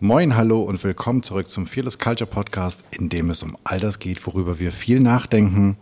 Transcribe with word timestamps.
Moin, 0.00 0.36
hallo 0.36 0.60
und 0.60 0.84
willkommen 0.84 1.22
zurück 1.22 1.48
zum 1.48 1.66
Fearless 1.66 1.98
Culture 1.98 2.28
Podcast, 2.28 2.84
in 2.90 3.08
dem 3.08 3.30
es 3.30 3.42
um 3.42 3.56
all 3.64 3.80
das 3.80 3.98
geht, 3.98 4.26
worüber 4.26 4.58
wir 4.58 4.70
viel 4.70 5.00
nachdenken, 5.00 5.78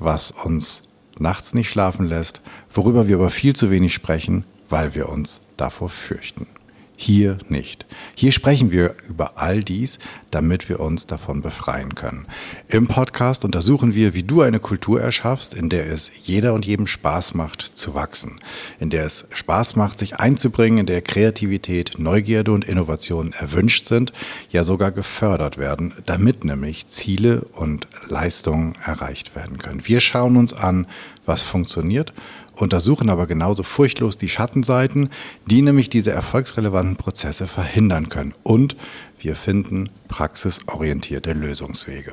was 0.00 0.32
uns 0.32 0.90
nachts 1.20 1.54
nicht 1.54 1.70
schlafen 1.70 2.04
lässt, 2.04 2.40
worüber 2.68 3.06
wir 3.06 3.14
aber 3.14 3.30
viel 3.30 3.54
zu 3.54 3.70
wenig 3.70 3.94
sprechen, 3.94 4.44
weil 4.68 4.96
wir 4.96 5.08
uns 5.08 5.40
davor 5.56 5.88
fürchten. 5.88 6.48
Hier 6.96 7.38
nicht. 7.48 7.86
Hier 8.16 8.30
sprechen 8.30 8.70
wir 8.70 8.94
über 9.08 9.36
all 9.36 9.64
dies, 9.64 9.98
damit 10.30 10.68
wir 10.68 10.78
uns 10.78 11.08
davon 11.08 11.42
befreien 11.42 11.96
können. 11.96 12.26
Im 12.68 12.86
Podcast 12.86 13.44
untersuchen 13.44 13.94
wir, 13.94 14.14
wie 14.14 14.22
du 14.22 14.42
eine 14.42 14.60
Kultur 14.60 15.00
erschaffst, 15.00 15.54
in 15.54 15.68
der 15.68 15.90
es 15.90 16.12
jeder 16.22 16.54
und 16.54 16.64
jedem 16.64 16.86
Spaß 16.86 17.34
macht 17.34 17.62
zu 17.62 17.94
wachsen, 17.94 18.40
in 18.78 18.90
der 18.90 19.04
es 19.04 19.26
Spaß 19.32 19.74
macht, 19.74 19.98
sich 19.98 20.20
einzubringen, 20.20 20.78
in 20.78 20.86
der 20.86 21.02
Kreativität, 21.02 21.98
Neugierde 21.98 22.52
und 22.52 22.64
Innovation 22.64 23.32
erwünscht 23.32 23.86
sind, 23.86 24.12
ja 24.50 24.62
sogar 24.62 24.92
gefördert 24.92 25.58
werden, 25.58 25.94
damit 26.06 26.44
nämlich 26.44 26.86
Ziele 26.86 27.42
und 27.54 27.88
Leistungen 28.08 28.76
erreicht 28.84 29.34
werden 29.34 29.58
können. 29.58 29.86
Wir 29.86 30.00
schauen 30.00 30.36
uns 30.36 30.54
an, 30.54 30.86
was 31.26 31.42
funktioniert 31.42 32.12
untersuchen 32.56 33.10
aber 33.10 33.26
genauso 33.26 33.62
furchtlos 33.62 34.16
die 34.16 34.28
Schattenseiten, 34.28 35.10
die 35.46 35.62
nämlich 35.62 35.90
diese 35.90 36.12
erfolgsrelevanten 36.12 36.96
Prozesse 36.96 37.46
verhindern 37.46 38.08
können. 38.08 38.34
Und 38.42 38.76
wir 39.18 39.36
finden 39.36 39.90
praxisorientierte 40.08 41.32
Lösungswege. 41.32 42.12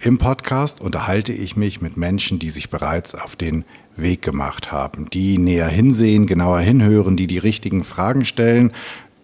Im 0.00 0.18
Podcast 0.18 0.80
unterhalte 0.80 1.32
ich 1.32 1.56
mich 1.56 1.80
mit 1.80 1.96
Menschen, 1.96 2.38
die 2.38 2.50
sich 2.50 2.68
bereits 2.70 3.14
auf 3.14 3.36
den 3.36 3.64
Weg 3.96 4.22
gemacht 4.22 4.72
haben, 4.72 5.06
die 5.10 5.38
näher 5.38 5.68
hinsehen, 5.68 6.26
genauer 6.26 6.60
hinhören, 6.60 7.16
die 7.16 7.26
die 7.26 7.38
richtigen 7.38 7.84
Fragen 7.84 8.24
stellen 8.24 8.72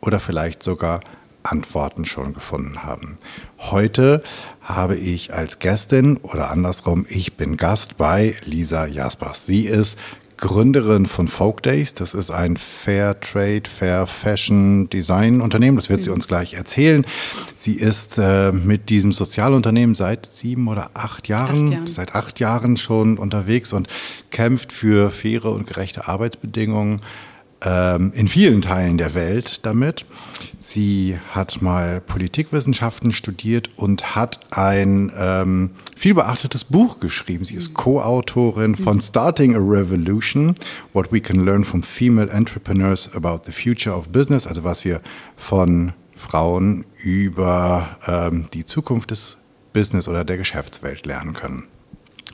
oder 0.01 0.21
vielleicht 0.21 0.63
sogar 0.63 1.01
Antworten 1.45 2.05
schon 2.05 2.35
gefunden 2.35 2.85
haben. 2.85 3.19
Heute 3.59 4.23
habe 4.63 4.97
ich 4.97 5.35
als 5.35 5.59
Gästin 5.59 6.17
oder 6.19 6.51
andersrum, 6.51 7.07
ich 7.09 7.37
bin 7.37 7.57
Gast 7.57 7.97
bei 7.99 8.35
Lisa 8.45 8.87
Jaspers. 8.87 9.47
Sie 9.47 9.67
ist 9.67 9.99
Gründerin 10.37 11.07
von 11.07 11.29
Folk 11.29 11.63
Days. 11.63 11.95
Das 11.95 12.15
ist 12.15 12.31
ein 12.31 12.57
Fair 12.57 13.19
Trade, 13.21 13.63
Fair 13.69 14.07
Fashion 14.07 14.89
Design 14.91 15.41
Unternehmen. 15.41 15.77
Das 15.77 15.89
wird 15.89 16.03
sie 16.03 16.11
mhm. 16.11 16.17
uns 16.17 16.29
gleich 16.29 16.55
erzählen. 16.55 17.07
Sie 17.55 17.75
ist 17.75 18.19
äh, 18.19 18.53
mit 18.53 18.91
diesem 18.91 19.13
Sozialunternehmen 19.13 19.95
seit 19.95 20.27
sieben 20.35 20.69
oder 20.69 20.91
acht 20.95 21.29
Jahren, 21.29 21.65
acht 21.65 21.73
Jahren, 21.73 21.87
seit 21.87 22.15
acht 22.15 22.41
Jahren 22.41 22.77
schon 22.77 23.19
unterwegs 23.19 23.73
und 23.73 23.89
kämpft 24.31 24.73
für 24.73 25.11
faire 25.11 25.51
und 25.51 25.67
gerechte 25.67 26.09
Arbeitsbedingungen 26.09 27.01
in 27.65 28.29
vielen 28.29 28.63
Teilen 28.63 28.99
der 28.99 29.15
Welt 29.15 29.65
damit. 29.65 30.05
Sie 30.61 31.19
hat 31.33 31.61
mal 31.63 32.01
Politikwissenschaften 32.01 33.13
studiert 33.13 33.71
und 33.77 34.15
hat 34.15 34.41
ein 34.51 35.13
ähm, 35.17 35.71
viel 35.97 36.15
beachtetes 36.15 36.65
Buch 36.65 37.01
geschrieben. 37.01 37.45
Sie 37.45 37.55
ist 37.55 37.75
Co-Autorin 37.75 38.77
von 38.77 39.01
Starting 39.01 39.55
a 39.55 39.59
Revolution, 39.59 40.55
What 40.93 41.13
We 41.13 41.21
Can 41.21 41.45
Learn 41.45 41.65
from 41.65 41.83
Female 41.83 42.31
Entrepreneurs 42.33 43.15
About 43.15 43.43
the 43.45 43.53
Future 43.53 43.95
of 43.95 44.09
Business, 44.09 44.47
also 44.47 44.65
was 44.65 44.85
wir 44.85 45.01
von 45.37 45.93
Frauen 46.17 46.85
über 47.03 47.99
ähm, 48.07 48.47
die 48.55 48.65
Zukunft 48.65 49.11
des 49.11 49.39
Business 49.73 50.09
oder 50.09 50.25
der 50.25 50.39
Geschäftswelt 50.39 51.05
lernen 51.05 51.35
können. 51.35 51.65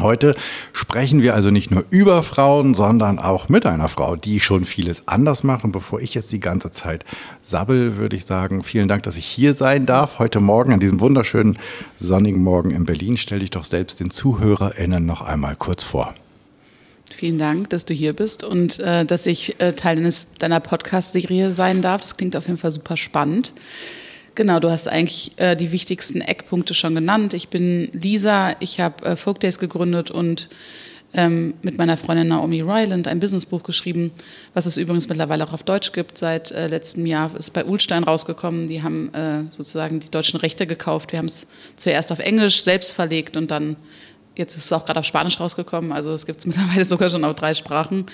Heute 0.03 0.34
sprechen 0.73 1.23
wir 1.23 1.35
also 1.35 1.51
nicht 1.51 1.70
nur 1.70 1.85
über 1.91 2.23
Frauen, 2.23 2.74
sondern 2.74 3.19
auch 3.19 3.48
mit 3.48 3.67
einer 3.67 3.89
Frau, 3.89 4.17
die 4.17 4.41
schon 4.41 4.64
vieles 4.64 5.08
anders 5.08 5.42
macht. 5.42 5.64
Und 5.64 5.73
bevor 5.73 6.01
ich 6.01 6.14
jetzt 6.14 6.33
die 6.33 6.41
ganze 6.41 6.70
Zeit 6.70 7.05
sabbel, 7.42 7.97
würde 7.97 8.17
ich 8.17 8.24
sagen, 8.24 8.63
vielen 8.63 8.89
Dank, 8.89 9.02
dass 9.02 9.17
ich 9.17 9.27
hier 9.27 9.55
sein 9.55 9.86
darf. 9.86 10.19
Heute 10.19 10.41
Morgen, 10.41 10.73
an 10.73 10.80
diesem 10.80 11.01
wunderschönen 11.01 11.58
sonnigen 11.98 12.42
Morgen 12.42 12.70
in 12.70 12.85
Berlin, 12.85 13.17
stell 13.17 13.41
dich 13.41 13.51
doch 13.51 13.64
selbst 13.64 14.01
den 14.01 14.11
ZuhörerInnen 14.11 15.05
noch 15.05 15.23
einmal 15.23 15.57
kurz 15.57 15.85
vor. 15.85 16.14
Vielen 17.13 17.39
Dank, 17.39 17.70
dass 17.70 17.85
du 17.85 17.92
hier 17.92 18.13
bist 18.13 18.45
und 18.45 18.79
äh, 18.79 19.05
dass 19.05 19.27
ich 19.27 19.61
äh, 19.61 19.73
Teil 19.73 19.97
deines, 19.97 20.35
deiner 20.35 20.61
Podcast-Serie 20.61 21.51
sein 21.51 21.83
darf. 21.83 22.01
Das 22.03 22.17
klingt 22.17 22.36
auf 22.36 22.47
jeden 22.47 22.58
Fall 22.58 22.70
super 22.70 22.97
spannend. 22.97 23.53
Genau, 24.40 24.58
du 24.58 24.70
hast 24.70 24.89
eigentlich 24.89 25.33
äh, 25.36 25.55
die 25.55 25.70
wichtigsten 25.70 26.23
Eckpunkte 26.23 26.73
schon 26.73 26.95
genannt. 26.95 27.34
Ich 27.34 27.48
bin 27.48 27.90
Lisa, 27.92 28.56
ich 28.61 28.80
habe 28.80 29.05
äh, 29.05 29.14
Folk 29.14 29.40
gegründet 29.40 30.11
und 30.11 30.48
ähm, 31.12 31.52
mit 31.61 31.77
meiner 31.77 31.98
Freundin 31.98 32.28
Naomi 32.28 32.62
Ryland 32.62 33.06
ein 33.06 33.20
Businessbuch 33.20 33.62
geschrieben, 33.62 34.12
was 34.55 34.64
es 34.64 34.79
übrigens 34.79 35.11
mittlerweile 35.11 35.45
auch 35.45 35.52
auf 35.52 35.62
Deutsch 35.62 35.92
gibt. 35.92 36.17
Seit 36.17 36.52
äh, 36.52 36.68
letztem 36.68 37.05
Jahr 37.05 37.36
ist 37.36 37.50
bei 37.50 37.67
Ulstein 37.67 38.02
rausgekommen. 38.02 38.67
Die 38.67 38.83
haben 38.83 39.12
äh, 39.12 39.42
sozusagen 39.50 40.00
die 40.00 40.11
deutschen 40.11 40.40
Rechte 40.40 40.67
gekauft. 40.67 41.12
Wir 41.12 41.18
haben 41.18 41.27
es 41.27 41.46
zuerst 41.77 42.11
auf 42.11 42.20
Englisch 42.20 42.62
selbst 42.62 42.95
verlegt 42.95 43.36
und 43.36 43.50
dann, 43.50 43.77
jetzt 44.39 44.56
ist 44.56 44.64
es 44.64 44.73
auch 44.73 44.86
gerade 44.86 45.00
auf 45.00 45.05
Spanisch 45.05 45.39
rausgekommen. 45.39 45.92
Also 45.92 46.14
es 46.14 46.24
gibt 46.24 46.39
es 46.39 46.46
mittlerweile 46.46 46.86
sogar 46.86 47.11
schon 47.11 47.24
auf 47.24 47.34
drei 47.34 47.52
Sprachen. 47.52 48.06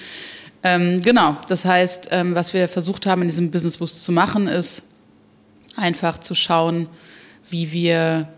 Ähm, 0.64 1.00
genau, 1.02 1.36
das 1.46 1.64
heißt, 1.64 2.08
ähm, 2.10 2.34
was 2.34 2.52
wir 2.52 2.66
versucht 2.66 3.06
haben 3.06 3.22
in 3.22 3.28
diesem 3.28 3.52
Businessbuch 3.52 3.88
zu 3.88 4.10
machen, 4.10 4.48
ist, 4.48 4.86
einfach 5.76 6.18
zu 6.18 6.34
schauen, 6.34 6.88
wie 7.50 7.72
wir, 7.72 8.28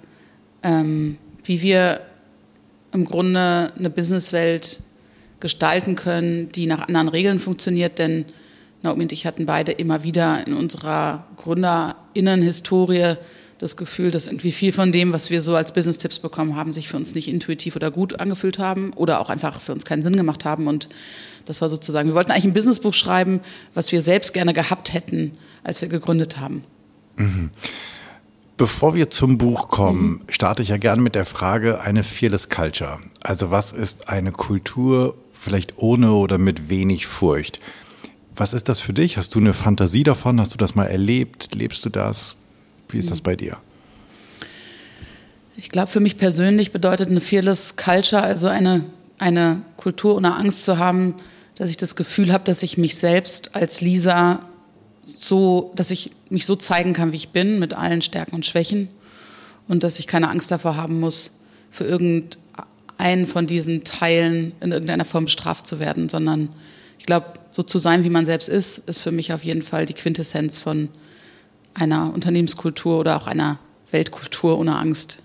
ähm, 0.63 1.19
wie 1.45 1.63
wir 1.63 2.01
im 2.93 3.05
Grunde 3.05 3.73
eine 3.77 3.91
Businesswelt 3.91 4.81
gestalten 5.41 5.95
können, 5.95 6.51
die 6.53 6.67
nach 6.67 6.89
anderen 6.89 7.09
Regeln 7.09 7.39
funktioniert. 7.39 7.99
Denn 7.99 8.25
Naomi 8.83 9.03
und 9.03 9.13
ich 9.13 9.27
hatten 9.27 9.47
beide 9.47 9.73
immer 9.73 10.05
wieder 10.05 10.47
in 10.47 10.55
unserer 10.55 11.27
GründerInnen-Historie 11.37 13.17
das 13.59 13.77
Gefühl, 13.77 14.13
dass 14.13 14.29
irgendwie 14.29 14.53
viel 14.53 14.73
von 14.73 14.93
dem, 14.93 15.13
was 15.13 15.31
wir 15.31 15.43
so 15.43 15.57
als 15.57 15.73
Business-Tipps 15.73 16.21
bekommen 16.21 16.55
haben, 16.55 16.71
sich 16.71 16.89
für 16.89 16.97
uns 16.97 17.15
nicht 17.15 17.29
intuitiv 17.29 17.75
oder 17.75 17.91
gut 17.91 18.21
angefühlt 18.21 18.59
haben 18.61 18.93
oder 18.93 19.21
auch 19.21 19.31
einfach 19.31 19.61
für 19.61 19.73
uns 19.73 19.85
keinen 19.85 20.03
Sinn 20.03 20.17
gemacht 20.17 20.45
haben. 20.45 20.69
Und 20.69 20.89
das 21.45 21.61
war 21.61 21.69
sozusagen, 21.69 22.09
wir 22.09 22.15
wollten 22.15 22.31
eigentlich 22.31 22.45
ein 22.45 22.53
Businessbuch 22.53 22.95
schreiben, 22.95 23.41
was 23.75 23.91
wir 23.91 24.01
selbst 24.01 24.33
gerne 24.33 24.55
gehabt 24.55 24.95
hätten, 24.95 25.37
als 25.65 25.83
wir 25.83 25.89
gegründet 25.89 26.39
haben. 26.39 26.63
Mhm. 27.19 27.51
Bevor 28.57 28.95
wir 28.95 29.09
zum 29.09 29.39
Buch 29.39 29.69
kommen, 29.69 30.09
mhm. 30.09 30.21
starte 30.29 30.63
ich 30.63 30.71
ja 30.71 30.79
gerne 30.79 31.01
mit 31.01 31.15
der 31.15 31.25
Frage, 31.25 31.81
eine 31.81 32.03
Fearless 32.03 32.49
Culture. 32.49 32.99
Also 33.23 33.51
was 33.51 33.73
ist 33.73 34.09
eine 34.09 34.33
Kultur 34.33 35.15
vielleicht 35.31 35.79
ohne 35.79 36.13
oder 36.13 36.39
mit 36.39 36.69
wenig 36.69 37.07
Furcht? 37.07 37.61
Was 38.35 38.55
ist 38.55 38.69
das 38.69 38.81
für 38.81 38.93
dich? 38.93 39.17
Hast 39.17 39.35
du 39.35 39.39
eine 39.39 39.53
Fantasie 39.53 40.03
davon? 40.03 40.41
Hast 40.41 40.55
du 40.55 40.59
das 40.59 40.75
mal 40.75 40.87
erlebt? 40.87 41.55
Lebst 41.55 41.85
du 41.85 41.89
das? 41.89 42.37
Wie 42.89 42.99
ist 42.99 43.07
mhm. 43.07 43.11
das 43.11 43.21
bei 43.21 43.37
dir? 43.37 43.59
Ich 45.57 45.71
glaube, 45.71 45.89
für 45.89 46.01
mich 46.01 46.17
persönlich 46.17 46.73
bedeutet 46.73 47.09
eine 47.11 47.21
Fearless 47.21 47.77
Culture, 47.77 48.23
also 48.23 48.47
eine, 48.47 48.85
eine 49.19 49.63
Kultur 49.77 50.17
ohne 50.17 50.35
Angst 50.35 50.65
zu 50.65 50.79
haben, 50.79 51.15
dass 51.57 51.71
ich 51.71 51.77
das 51.77 51.97
Gefühl 51.97 52.33
habe, 52.33 52.45
dass 52.45 52.63
ich 52.63 52.79
mich 52.79 52.97
selbst 52.97 53.57
als 53.57 53.81
Lisa 53.81 54.48
so, 55.09 55.73
dass 55.75 55.91
ich 55.91 56.11
mich 56.31 56.47
so 56.47 56.57
zeigen 56.57 56.93
kann, 56.93 57.13
wie 57.13 57.17
ich 57.17 57.31
bin, 57.31 57.59
mit 57.59 57.75
allen 57.75 58.03
Stärken 58.03 58.35
und 58.35 58.47
Schwächen 58.47 58.89
und 59.67 59.83
dass 59.83 59.99
ich 59.99 60.07
keine 60.07 60.29
Angst 60.29 60.51
davor 60.51 60.77
haben 60.77 61.01
muss, 61.01 61.33
für 61.71 61.85
irgendeinen 61.85 63.27
von 63.27 63.47
diesen 63.47 63.85
Teilen 63.85 64.53
in 64.61 64.73
irgendeiner 64.73 65.05
Form 65.05 65.25
bestraft 65.25 65.67
zu 65.67 65.81
werden, 65.81 66.09
sondern 66.09 66.49
ich 66.99 67.07
glaube, 67.07 67.27
so 67.51 67.63
zu 67.63 67.79
sein, 67.79 68.05
wie 68.05 68.11
man 68.11 68.27
selbst 68.27 68.49
ist, 68.49 68.79
ist 68.79 68.99
für 68.99 69.13
mich 69.13 69.33
auf 69.33 69.45
jeden 69.45 69.63
Fall 69.63 69.87
die 69.87 69.95
Quintessenz 69.95 70.59
von 70.59 70.89
einer 71.75 72.13
Unternehmenskultur 72.13 72.99
oder 72.99 73.17
auch 73.17 73.27
einer 73.27 73.59
Weltkultur 73.91 74.59
ohne 74.59 74.77
Angst. 74.77 75.23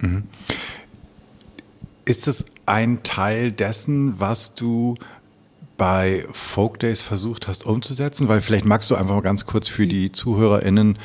Mhm. 0.00 0.24
Ist 2.04 2.26
es 2.26 2.44
ein 2.66 3.02
Teil 3.02 3.52
dessen, 3.52 4.18
was 4.18 4.54
du 4.54 4.96
bei 5.80 6.26
Folk 6.30 6.78
Days 6.78 7.00
versucht 7.00 7.48
hast 7.48 7.64
umzusetzen? 7.64 8.28
Weil 8.28 8.42
vielleicht 8.42 8.66
magst 8.66 8.90
du 8.90 8.96
einfach 8.96 9.14
mal 9.14 9.22
ganz 9.22 9.46
kurz 9.46 9.66
für 9.66 9.86
die 9.86 10.12
ZuhörerInnen 10.12 10.98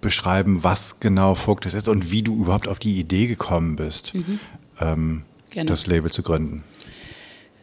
beschreiben, 0.00 0.62
was 0.62 1.00
genau 1.00 1.34
Folk 1.34 1.62
Days 1.62 1.74
ist 1.74 1.88
und 1.88 2.12
wie 2.12 2.22
du 2.22 2.36
überhaupt 2.36 2.68
auf 2.68 2.78
die 2.78 3.00
Idee 3.00 3.26
gekommen 3.26 3.74
bist, 3.74 4.14
mhm. 4.14 4.38
ähm, 4.80 5.22
das 5.66 5.88
Label 5.88 6.12
zu 6.12 6.22
gründen. 6.22 6.62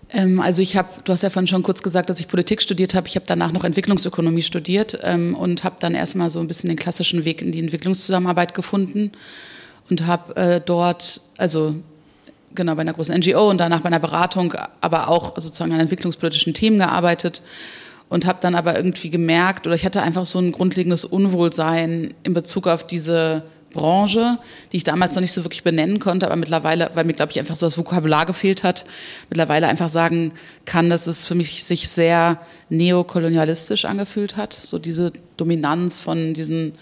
Ähm, 0.10 0.42
also 0.42 0.62
ich 0.62 0.76
habe, 0.76 0.90
du 1.06 1.14
hast 1.14 1.24
ja 1.24 1.30
vorhin 1.30 1.48
schon 1.48 1.64
kurz 1.64 1.82
gesagt, 1.82 2.10
dass 2.10 2.20
ich 2.20 2.28
Politik 2.28 2.62
studiert 2.62 2.96
habe. 2.96 3.08
Ich 3.08 3.16
habe 3.16 3.26
danach 3.26 3.54
noch 3.54 3.64
Entwicklungsökonomie 3.64 4.42
studiert 4.42 5.00
ähm, 5.04 5.36
und 5.36 5.64
habe 5.64 5.78
dann 5.80 5.96
erstmal 5.96 6.30
so 6.30 6.42
ein 6.42 6.48
bisschen 6.48 6.68
den 6.68 6.78
klassischen 6.78 7.24
Weg 7.24 7.42
in 7.42 7.54
die 7.54 7.60
Entwicklungszusammenarbeit 7.60 8.54
gefunden 8.54 9.14
und 9.90 10.06
habe 10.06 10.36
äh, 10.36 10.60
dort, 10.60 11.22
also 11.38 11.76
genau 12.58 12.76
bei 12.76 12.82
einer 12.82 12.94
großen 12.94 13.18
NGO 13.18 13.50
und 13.50 13.60
danach 13.60 13.80
bei 13.80 13.88
einer 13.88 14.00
Beratung, 14.00 14.54
aber 14.82 15.08
auch 15.08 15.34
sozusagen 15.38 15.72
an 15.72 15.80
entwicklungspolitischen 15.80 16.54
Themen 16.54 16.80
gearbeitet 16.80 17.42
und 18.10 18.26
habe 18.26 18.40
dann 18.42 18.56
aber 18.56 18.76
irgendwie 18.76 19.10
gemerkt 19.10 19.66
oder 19.66 19.76
ich 19.76 19.86
hatte 19.86 20.02
einfach 20.02 20.26
so 20.26 20.40
ein 20.40 20.52
grundlegendes 20.52 21.06
Unwohlsein 21.06 22.14
in 22.24 22.34
Bezug 22.34 22.68
auf 22.68 22.86
diese 22.86 23.44
Branche, 23.74 24.40
die 24.72 24.78
ich 24.78 24.84
damals 24.84 25.16
noch 25.16 25.22
nicht 25.22 25.34
so 25.34 25.44
wirklich 25.44 25.64
benennen 25.64 26.00
konnte, 26.00 26.26
aber 26.26 26.36
mittlerweile, 26.36 26.90
weil 26.94 27.06
mir 27.06 27.14
glaube 27.14 27.32
ich 27.32 27.40
einfach 27.40 27.56
so 27.56 27.66
das 27.66 27.78
Vokabular 27.78 28.26
gefehlt 28.26 28.64
hat, 28.64 28.86
mittlerweile 29.30 29.68
einfach 29.68 29.90
sagen 29.90 30.34
kann, 30.66 30.90
dass 30.90 31.08
es 31.08 31.26
für 31.26 31.36
mich 31.36 31.64
sich 31.64 31.90
sehr 31.90 32.40
neokolonialistisch 32.70 33.86
angefühlt 33.86 34.36
hat, 34.38 34.54
so 34.54 34.80
diese 34.80 35.12
Dominanz 35.38 36.00
von 36.00 36.34
diesen 36.34 36.74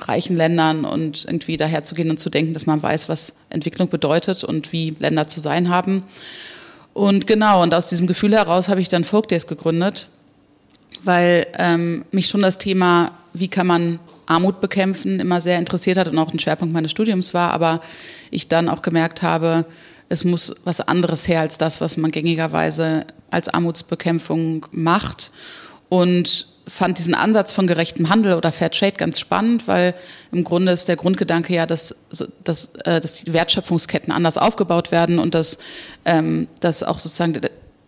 reichen 0.00 0.36
Ländern 0.36 0.84
und 0.84 1.24
irgendwie 1.24 1.56
daherzugehen 1.56 2.10
und 2.10 2.18
zu 2.18 2.30
denken, 2.30 2.54
dass 2.54 2.66
man 2.66 2.82
weiß, 2.82 3.08
was 3.08 3.34
Entwicklung 3.50 3.88
bedeutet 3.88 4.44
und 4.44 4.72
wie 4.72 4.96
Länder 4.98 5.26
zu 5.26 5.40
sein 5.40 5.68
haben. 5.68 6.04
Und 6.94 7.26
genau, 7.26 7.62
und 7.62 7.74
aus 7.74 7.86
diesem 7.86 8.06
Gefühl 8.06 8.34
heraus 8.34 8.68
habe 8.68 8.80
ich 8.80 8.88
dann 8.88 9.04
Folk 9.04 9.28
Days 9.28 9.46
gegründet, 9.46 10.08
weil 11.04 11.46
ähm, 11.58 12.04
mich 12.10 12.28
schon 12.28 12.42
das 12.42 12.58
Thema, 12.58 13.12
wie 13.32 13.48
kann 13.48 13.66
man 13.66 13.98
Armut 14.26 14.60
bekämpfen, 14.60 15.20
immer 15.20 15.40
sehr 15.40 15.58
interessiert 15.58 15.96
hat 15.96 16.08
und 16.08 16.18
auch 16.18 16.32
ein 16.32 16.38
Schwerpunkt 16.38 16.74
meines 16.74 16.90
Studiums 16.90 17.34
war, 17.34 17.52
aber 17.52 17.80
ich 18.30 18.48
dann 18.48 18.68
auch 18.68 18.82
gemerkt 18.82 19.22
habe, 19.22 19.64
es 20.08 20.24
muss 20.24 20.54
was 20.64 20.80
anderes 20.80 21.28
her 21.28 21.40
als 21.40 21.58
das, 21.58 21.80
was 21.80 21.96
man 21.96 22.10
gängigerweise 22.10 23.06
als 23.30 23.48
Armutsbekämpfung 23.48 24.66
macht. 24.72 25.32
Und 25.88 26.48
fand 26.68 26.98
diesen 26.98 27.14
Ansatz 27.14 27.52
von 27.52 27.66
gerechtem 27.66 28.08
Handel 28.08 28.34
oder 28.34 28.52
Fair 28.52 28.70
Trade 28.70 28.92
ganz 28.92 29.18
spannend, 29.18 29.66
weil 29.66 29.94
im 30.32 30.44
Grunde 30.44 30.72
ist 30.72 30.88
der 30.88 30.96
Grundgedanke 30.96 31.54
ja, 31.54 31.66
dass, 31.66 31.96
dass, 32.44 32.66
äh, 32.84 33.00
dass 33.00 33.24
die 33.24 33.32
Wertschöpfungsketten 33.32 34.12
anders 34.12 34.38
aufgebaut 34.38 34.92
werden 34.92 35.18
und 35.18 35.34
dass, 35.34 35.58
ähm, 36.04 36.48
dass 36.60 36.82
auch 36.82 36.98
sozusagen 36.98 37.40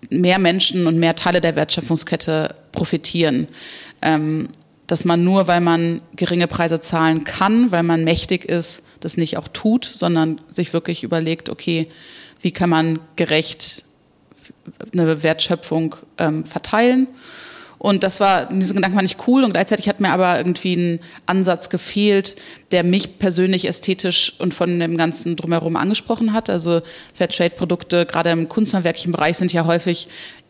mehr 0.08 0.38
Menschen 0.38 0.86
und 0.86 0.98
mehr 0.98 1.14
Teile 1.14 1.40
der 1.40 1.56
Wertschöpfungskette 1.56 2.54
profitieren. 2.72 3.48
Ähm, 4.02 4.48
dass 4.86 5.04
man 5.04 5.22
nur, 5.22 5.46
weil 5.46 5.60
man 5.60 6.00
geringe 6.16 6.48
Preise 6.48 6.80
zahlen 6.80 7.22
kann, 7.22 7.70
weil 7.70 7.84
man 7.84 8.02
mächtig 8.02 8.44
ist, 8.44 8.82
das 8.98 9.16
nicht 9.16 9.36
auch 9.36 9.46
tut, 9.46 9.84
sondern 9.84 10.40
sich 10.48 10.72
wirklich 10.72 11.04
überlegt, 11.04 11.48
okay, 11.48 11.88
wie 12.40 12.50
kann 12.50 12.70
man 12.70 12.98
gerecht 13.14 13.84
eine 14.92 15.22
Wertschöpfung 15.22 15.94
ähm, 16.18 16.44
verteilen. 16.44 17.06
Und 17.82 18.02
das 18.02 18.20
war, 18.20 18.44
diesen 18.52 18.76
Gedanken 18.76 18.96
war 18.96 19.02
nicht 19.02 19.26
cool 19.26 19.42
und 19.42 19.52
gleichzeitig 19.52 19.88
hat 19.88 20.00
mir 20.00 20.10
aber 20.10 20.36
irgendwie 20.36 20.76
ein 20.76 21.00
Ansatz 21.24 21.70
gefehlt, 21.70 22.36
der 22.72 22.84
mich 22.84 23.18
persönlich 23.18 23.66
ästhetisch 23.66 24.34
und 24.38 24.52
von 24.52 24.78
dem 24.78 24.98
Ganzen 24.98 25.34
drumherum 25.34 25.76
angesprochen 25.76 26.34
hat. 26.34 26.50
Also 26.50 26.82
Fairtrade-Produkte, 27.14 28.04
gerade 28.04 28.28
im 28.32 28.50
kunsthandwerklichen 28.50 29.12
Bereich, 29.12 29.38
sind 29.38 29.54
ja 29.54 29.64
häufig 29.64 30.08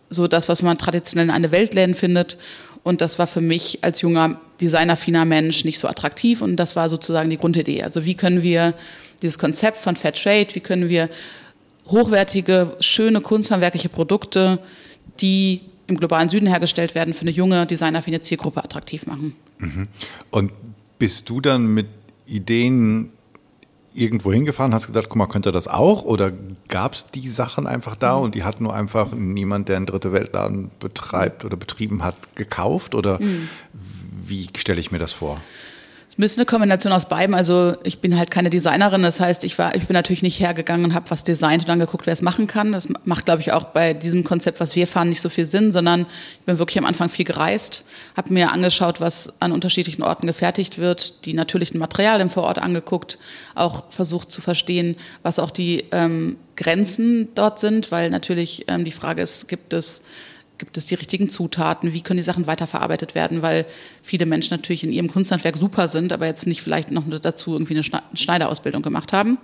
so 0.08 0.26
das, 0.26 0.48
was 0.48 0.62
man 0.62 0.76
traditionell 0.76 1.26
in 1.26 1.30
eine 1.30 1.52
Weltläden 1.52 1.94
findet. 1.94 2.36
Und 2.82 3.00
das 3.00 3.20
war 3.20 3.28
für 3.28 3.40
mich 3.40 3.78
als 3.82 4.00
junger, 4.00 4.40
designaffiner 4.60 5.24
Mensch 5.24 5.64
nicht 5.64 5.78
so 5.78 5.86
attraktiv. 5.86 6.42
Und 6.42 6.56
das 6.56 6.74
war 6.74 6.88
sozusagen 6.88 7.30
die 7.30 7.38
Grundidee. 7.38 7.84
Also 7.84 8.04
wie 8.04 8.16
können 8.16 8.42
wir 8.42 8.74
dieses 9.22 9.38
Konzept 9.38 9.76
von 9.76 9.94
Fair 9.94 10.14
Trade, 10.14 10.48
wie 10.54 10.60
können 10.60 10.88
wir 10.88 11.08
hochwertige, 11.86 12.74
schöne 12.80 13.20
kunsthandwerkliche 13.20 13.88
Produkte, 13.88 14.58
die 15.20 15.60
im 15.90 15.98
globalen 15.98 16.28
Süden 16.28 16.46
hergestellt 16.46 16.94
werden, 16.94 17.12
für 17.12 17.22
eine 17.22 17.30
junge, 17.30 17.66
designaffine 17.66 18.20
Zielgruppe 18.20 18.64
attraktiv 18.64 19.06
machen. 19.06 19.34
Mhm. 19.58 19.88
Und 20.30 20.52
bist 20.98 21.28
du 21.28 21.40
dann 21.40 21.66
mit 21.66 21.88
Ideen 22.26 23.10
irgendwo 23.92 24.32
hingefahren, 24.32 24.72
hast 24.72 24.86
gesagt, 24.86 25.08
guck 25.08 25.16
mal, 25.16 25.26
könnte 25.26 25.52
das 25.52 25.66
auch? 25.68 26.04
Oder 26.04 26.32
gab 26.68 26.94
es 26.94 27.08
die 27.08 27.28
Sachen 27.28 27.66
einfach 27.66 27.96
da 27.96 28.16
mhm. 28.16 28.24
und 28.24 28.34
die 28.34 28.44
hat 28.44 28.60
nur 28.60 28.74
einfach 28.74 29.12
niemand, 29.12 29.68
der 29.68 29.76
einen 29.76 29.86
dritte 29.86 30.12
Weltladen 30.12 30.70
betreibt 30.78 31.44
oder 31.44 31.56
betrieben 31.56 32.04
hat, 32.04 32.36
gekauft? 32.36 32.94
Oder 32.94 33.20
mhm. 33.20 33.48
wie 34.24 34.48
stelle 34.56 34.80
ich 34.80 34.92
mir 34.92 34.98
das 34.98 35.12
vor? 35.12 35.40
Müsste 36.20 36.42
eine 36.42 36.44
Kombination 36.44 36.92
aus 36.92 37.08
beidem. 37.08 37.32
Also 37.32 37.72
ich 37.82 38.00
bin 38.00 38.18
halt 38.18 38.30
keine 38.30 38.50
Designerin, 38.50 39.02
das 39.02 39.20
heißt, 39.20 39.42
ich 39.42 39.58
war, 39.58 39.74
ich 39.74 39.86
bin 39.86 39.94
natürlich 39.94 40.20
nicht 40.20 40.38
hergegangen 40.38 40.84
und 40.84 40.92
habe 40.92 41.10
was 41.10 41.24
designt 41.24 41.62
und 41.62 41.70
dann 41.70 41.78
geguckt, 41.78 42.06
wer 42.06 42.12
es 42.12 42.20
machen 42.20 42.46
kann. 42.46 42.72
Das 42.72 42.90
macht, 43.04 43.24
glaube 43.24 43.40
ich, 43.40 43.52
auch 43.52 43.64
bei 43.64 43.94
diesem 43.94 44.22
Konzept, 44.22 44.60
was 44.60 44.76
wir 44.76 44.86
fahren, 44.86 45.08
nicht 45.08 45.22
so 45.22 45.30
viel 45.30 45.46
Sinn, 45.46 45.72
sondern 45.72 46.02
ich 46.02 46.40
bin 46.40 46.58
wirklich 46.58 46.76
am 46.76 46.84
Anfang 46.84 47.08
viel 47.08 47.24
gereist, 47.24 47.84
habe 48.18 48.34
mir 48.34 48.52
angeschaut, 48.52 49.00
was 49.00 49.32
an 49.40 49.50
unterschiedlichen 49.50 50.02
Orten 50.02 50.26
gefertigt 50.26 50.76
wird, 50.76 51.24
die 51.24 51.32
natürlichen 51.32 51.80
Materialien 51.80 52.28
vor 52.28 52.42
Ort 52.42 52.58
angeguckt, 52.58 53.18
auch 53.54 53.84
versucht 53.88 54.30
zu 54.30 54.42
verstehen, 54.42 54.96
was 55.22 55.38
auch 55.38 55.50
die 55.50 55.86
ähm, 55.90 56.36
Grenzen 56.54 57.28
dort 57.34 57.60
sind, 57.60 57.90
weil 57.92 58.10
natürlich 58.10 58.66
ähm, 58.68 58.84
die 58.84 58.90
Frage 58.90 59.22
ist, 59.22 59.48
gibt 59.48 59.72
es 59.72 60.02
Gibt 60.60 60.76
es 60.76 60.84
die 60.84 60.94
richtigen 60.94 61.30
Zutaten? 61.30 61.94
Wie 61.94 62.02
können 62.02 62.18
die 62.18 62.22
Sachen 62.22 62.46
weiterverarbeitet 62.46 63.14
werden? 63.14 63.40
Weil 63.40 63.64
viele 64.02 64.26
Menschen 64.26 64.50
natürlich 64.52 64.84
in 64.84 64.92
ihrem 64.92 65.10
Kunsthandwerk 65.10 65.56
super 65.56 65.88
sind, 65.88 66.12
aber 66.12 66.26
jetzt 66.26 66.46
nicht 66.46 66.60
vielleicht 66.60 66.90
noch 66.90 67.04
dazu 67.22 67.54
irgendwie 67.54 67.74
eine 67.74 68.02
Schneiderausbildung 68.12 68.82
gemacht 68.82 69.14
haben. 69.14 69.38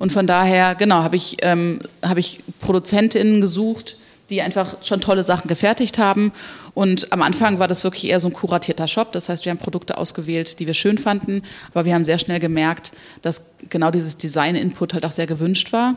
Und 0.00 0.10
von 0.10 0.26
daher, 0.26 0.74
genau, 0.74 1.04
habe 1.04 1.14
ich, 1.14 1.36
ähm, 1.42 1.78
hab 2.02 2.18
ich 2.18 2.40
ProduzentInnen 2.58 3.40
gesucht, 3.40 3.96
die 4.28 4.42
einfach 4.42 4.82
schon 4.82 5.00
tolle 5.00 5.22
Sachen 5.22 5.46
gefertigt 5.46 5.98
haben. 5.98 6.32
Und 6.74 7.12
am 7.12 7.22
Anfang 7.22 7.60
war 7.60 7.68
das 7.68 7.84
wirklich 7.84 8.08
eher 8.08 8.18
so 8.18 8.26
ein 8.26 8.32
kuratierter 8.32 8.88
Shop. 8.88 9.12
Das 9.12 9.28
heißt, 9.28 9.44
wir 9.44 9.50
haben 9.50 9.58
Produkte 9.58 9.98
ausgewählt, 9.98 10.58
die 10.58 10.66
wir 10.66 10.74
schön 10.74 10.98
fanden. 10.98 11.42
Aber 11.72 11.84
wir 11.84 11.94
haben 11.94 12.02
sehr 12.02 12.18
schnell 12.18 12.40
gemerkt, 12.40 12.90
dass 13.22 13.42
genau 13.68 13.92
dieses 13.92 14.16
Design-Input 14.16 14.94
halt 14.94 15.06
auch 15.06 15.12
sehr 15.12 15.28
gewünscht 15.28 15.72
war. 15.72 15.96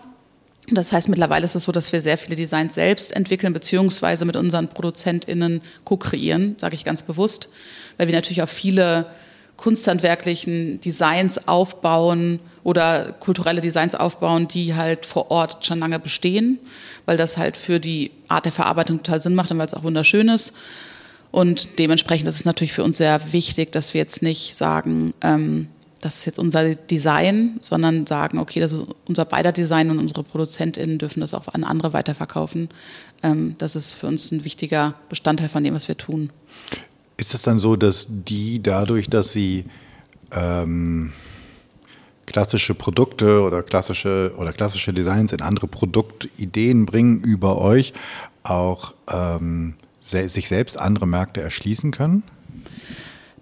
Das 0.69 0.93
heißt, 0.93 1.09
mittlerweile 1.09 1.45
ist 1.45 1.55
es 1.55 1.65
so, 1.65 1.71
dass 1.71 1.91
wir 1.91 1.99
sehr 1.99 2.17
viele 2.17 2.35
Designs 2.35 2.75
selbst 2.75 3.13
entwickeln, 3.15 3.51
beziehungsweise 3.51 4.23
mit 4.23 4.37
unseren 4.37 4.69
ProduzentInnen 4.69 5.61
co-kreieren, 5.83 6.55
sage 6.57 6.75
ich 6.75 6.85
ganz 6.85 7.03
bewusst, 7.03 7.49
weil 7.97 8.07
wir 8.07 8.15
natürlich 8.15 8.41
auf 8.41 8.49
viele 8.49 9.07
kunsthandwerklichen 9.57 10.79
Designs 10.79 11.47
aufbauen 11.47 12.39
oder 12.63 13.13
kulturelle 13.19 13.61
Designs 13.61 13.93
aufbauen, 13.93 14.47
die 14.47 14.73
halt 14.73 15.05
vor 15.05 15.31
Ort 15.31 15.65
schon 15.65 15.79
lange 15.79 15.99
bestehen, 15.99 16.59
weil 17.05 17.17
das 17.17 17.37
halt 17.37 17.57
für 17.57 17.79
die 17.79 18.11
Art 18.29 18.45
der 18.45 18.51
Verarbeitung 18.51 18.97
total 19.03 19.19
Sinn 19.19 19.35
macht 19.35 19.51
und 19.51 19.57
weil 19.57 19.67
es 19.67 19.73
auch 19.73 19.83
wunderschön 19.83 20.29
ist. 20.29 20.53
Und 21.31 21.79
dementsprechend 21.79 22.27
ist 22.27 22.35
es 22.35 22.45
natürlich 22.45 22.73
für 22.73 22.83
uns 22.83 22.97
sehr 22.97 23.33
wichtig, 23.33 23.71
dass 23.71 23.93
wir 23.93 24.01
jetzt 24.01 24.21
nicht 24.21 24.55
sagen, 24.55 25.13
ähm, 25.21 25.67
das 26.03 26.19
ist 26.19 26.25
jetzt 26.25 26.39
unser 26.39 26.75
Design, 26.75 27.57
sondern 27.61 28.05
sagen, 28.05 28.37
okay, 28.37 28.59
das 28.59 28.73
ist 28.73 28.83
unser 29.07 29.25
beider 29.25 29.51
Design 29.51 29.89
und 29.89 29.99
unsere 29.99 30.23
ProduzentInnen 30.23 30.97
dürfen 30.97 31.21
das 31.21 31.33
auch 31.33 31.47
an 31.53 31.63
andere 31.63 31.93
weiterverkaufen. 31.93 32.69
Ähm, 33.21 33.55
das 33.57 33.75
ist 33.75 33.93
für 33.93 34.07
uns 34.07 34.31
ein 34.31 34.43
wichtiger 34.43 34.95
Bestandteil 35.07 35.47
von 35.47 35.63
dem, 35.63 35.73
was 35.73 35.87
wir 35.87 35.97
tun. 35.97 36.31
Ist 37.15 37.33
es 37.33 37.41
dann 37.43 37.57
so, 37.57 37.75
dass 37.75 38.07
die 38.09 38.61
dadurch, 38.61 39.09
dass 39.09 39.31
sie 39.31 39.65
ähm, 40.31 41.13
klassische 42.25 42.73
Produkte 42.73 43.41
oder 43.41 43.63
klassische 43.63 44.33
oder 44.37 44.51
klassische 44.51 44.93
Designs 44.93 45.31
in 45.31 45.41
andere 45.41 45.67
Produktideen 45.67 46.85
bringen 46.85 47.21
über 47.21 47.59
euch, 47.59 47.93
auch 48.43 48.93
ähm, 49.09 49.75
sich 50.01 50.49
selbst 50.49 50.77
andere 50.77 51.07
Märkte 51.07 51.39
erschließen 51.39 51.91
können? 51.91 52.23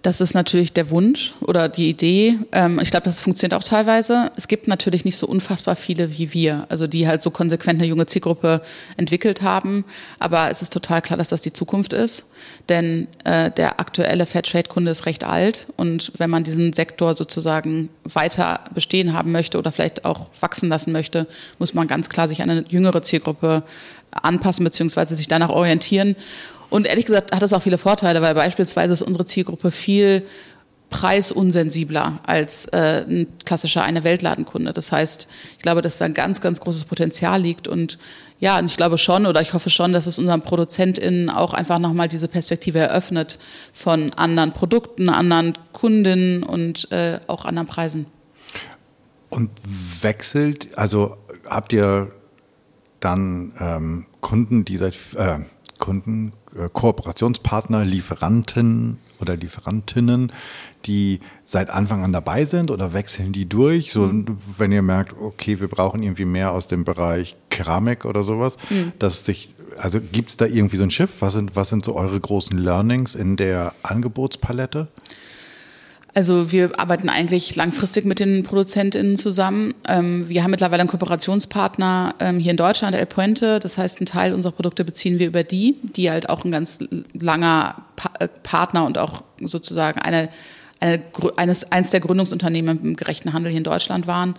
Das 0.02 0.20
ist 0.20 0.34
natürlich 0.34 0.72
der 0.72 0.90
Wunsch 0.90 1.32
oder 1.40 1.68
die 1.68 1.88
Idee. 1.88 2.36
Ähm, 2.50 2.80
ich 2.82 2.90
glaube, 2.90 3.04
das 3.04 3.20
funktioniert 3.20 3.54
auch 3.54 3.62
teilweise. 3.62 4.32
Es 4.36 4.48
gibt 4.48 4.66
natürlich 4.66 5.04
nicht 5.04 5.16
so 5.16 5.28
unfassbar 5.28 5.76
viele 5.76 6.18
wie 6.18 6.32
wir, 6.32 6.66
also 6.68 6.88
die 6.88 7.06
halt 7.06 7.22
so 7.22 7.30
konsequent 7.30 7.80
eine 7.80 7.88
junge 7.88 8.06
Zielgruppe 8.06 8.62
entwickelt 8.96 9.42
haben. 9.42 9.84
Aber 10.18 10.50
es 10.50 10.60
ist 10.60 10.72
total 10.72 11.02
klar, 11.02 11.16
dass 11.16 11.28
das 11.28 11.42
die 11.42 11.52
Zukunft 11.52 11.92
ist. 11.92 12.26
Denn 12.68 13.06
äh, 13.22 13.52
der 13.52 13.78
aktuelle 13.78 14.26
Fairtrade-Kunde 14.26 14.90
ist 14.90 15.06
recht 15.06 15.22
alt. 15.22 15.68
Und 15.76 16.10
wenn 16.18 16.30
man 16.30 16.42
diesen 16.42 16.72
Sektor 16.72 17.14
sozusagen 17.14 17.88
weiter 18.02 18.60
bestehen 18.74 19.12
haben 19.12 19.30
möchte 19.30 19.56
oder 19.56 19.70
vielleicht 19.70 20.04
auch 20.04 20.30
wachsen 20.40 20.68
lassen 20.68 20.90
möchte, 20.90 21.28
muss 21.60 21.74
man 21.74 21.86
ganz 21.86 22.08
klar 22.08 22.26
sich 22.26 22.42
an 22.42 22.50
eine 22.50 22.64
jüngere 22.68 23.02
Zielgruppe 23.02 23.62
anpassen 24.10 24.64
bzw. 24.64 25.14
sich 25.14 25.28
danach 25.28 25.50
orientieren. 25.50 26.16
Und 26.72 26.86
ehrlich 26.86 27.04
gesagt 27.04 27.32
hat 27.32 27.42
das 27.42 27.52
auch 27.52 27.60
viele 27.60 27.76
Vorteile, 27.76 28.22
weil 28.22 28.34
beispielsweise 28.34 28.94
ist 28.94 29.02
unsere 29.02 29.26
Zielgruppe 29.26 29.70
viel 29.70 30.26
preisunsensibler 30.88 32.20
als 32.24 32.64
äh, 32.66 33.04
ein 33.06 33.26
klassischer 33.44 33.82
eine 33.82 34.04
Weltladenkunde. 34.04 34.72
Das 34.72 34.90
heißt, 34.90 35.28
ich 35.52 35.58
glaube, 35.58 35.82
dass 35.82 35.98
da 35.98 36.06
ein 36.06 36.14
ganz, 36.14 36.40
ganz 36.40 36.60
großes 36.60 36.86
Potenzial 36.86 37.42
liegt 37.42 37.68
und 37.68 37.98
ja, 38.40 38.58
und 38.58 38.66
ich 38.66 38.78
glaube 38.78 38.96
schon 38.96 39.26
oder 39.26 39.42
ich 39.42 39.52
hoffe 39.52 39.68
schon, 39.68 39.92
dass 39.92 40.06
es 40.06 40.18
unseren 40.18 40.40
ProduzentInnen 40.40 41.28
auch 41.28 41.52
einfach 41.52 41.78
nochmal 41.78 42.08
diese 42.08 42.26
Perspektive 42.26 42.78
eröffnet 42.78 43.38
von 43.74 44.10
anderen 44.14 44.52
Produkten, 44.52 45.10
anderen 45.10 45.58
Kundinnen 45.72 46.42
und 46.42 46.90
äh, 46.90 47.20
auch 47.26 47.44
anderen 47.44 47.68
Preisen. 47.68 48.06
Und 49.28 49.50
wechselt, 50.00 50.78
also 50.78 51.18
habt 51.46 51.74
ihr 51.74 52.10
dann 53.00 53.52
ähm, 53.60 54.06
Kunden, 54.22 54.64
die 54.64 54.78
seit 54.78 54.94
äh, 55.16 55.40
Kunden, 55.78 56.32
Kooperationspartner, 56.72 57.84
Lieferanten 57.84 58.98
oder 59.20 59.36
Lieferantinnen, 59.36 60.32
die 60.84 61.20
seit 61.44 61.70
Anfang 61.70 62.02
an 62.04 62.12
dabei 62.12 62.44
sind 62.44 62.70
oder 62.70 62.92
wechseln 62.92 63.32
die 63.32 63.48
durch? 63.48 63.92
So, 63.92 64.02
mhm. 64.02 64.36
wenn 64.58 64.72
ihr 64.72 64.82
merkt, 64.82 65.14
okay, 65.18 65.60
wir 65.60 65.68
brauchen 65.68 66.02
irgendwie 66.02 66.24
mehr 66.24 66.52
aus 66.52 66.68
dem 66.68 66.84
Bereich 66.84 67.36
Keramik 67.48 68.04
oder 68.04 68.22
sowas, 68.22 68.56
mhm. 68.68 68.92
dass 68.98 69.24
sich, 69.24 69.54
also 69.78 70.00
gibt 70.00 70.30
es 70.30 70.36
da 70.36 70.46
irgendwie 70.46 70.76
so 70.76 70.82
ein 70.82 70.90
Schiff? 70.90 71.10
Was 71.20 71.34
sind, 71.34 71.56
was 71.56 71.68
sind 71.70 71.84
so 71.84 71.94
eure 71.94 72.18
großen 72.18 72.58
Learnings 72.58 73.14
in 73.14 73.36
der 73.36 73.74
Angebotspalette? 73.82 74.88
Also 76.14 76.52
wir 76.52 76.78
arbeiten 76.78 77.08
eigentlich 77.08 77.56
langfristig 77.56 78.04
mit 78.04 78.20
den 78.20 78.42
ProduzentInnen 78.42 79.16
zusammen. 79.16 79.72
Ähm, 79.88 80.28
wir 80.28 80.42
haben 80.42 80.50
mittlerweile 80.50 80.80
einen 80.80 80.90
Kooperationspartner 80.90 82.14
ähm, 82.20 82.38
hier 82.38 82.50
in 82.50 82.58
Deutschland, 82.58 82.94
El 82.94 83.06
Puente. 83.06 83.58
Das 83.60 83.78
heißt, 83.78 83.98
einen 83.98 84.06
Teil 84.06 84.34
unserer 84.34 84.52
Produkte 84.52 84.84
beziehen 84.84 85.18
wir 85.18 85.26
über 85.26 85.42
die, 85.42 85.76
die 85.82 86.10
halt 86.10 86.28
auch 86.28 86.44
ein 86.44 86.50
ganz 86.50 86.80
langer 87.18 87.76
äh, 88.18 88.28
Partner 88.42 88.84
und 88.84 88.98
auch 88.98 89.22
sozusagen 89.40 90.00
eine 90.00 90.28
eine, 90.82 91.00
eines, 91.36 91.70
eines 91.70 91.90
der 91.90 92.00
Gründungsunternehmen 92.00 92.82
im 92.82 92.96
gerechten 92.96 93.32
Handel 93.32 93.50
hier 93.50 93.58
in 93.58 93.64
Deutschland 93.64 94.06
waren. 94.06 94.34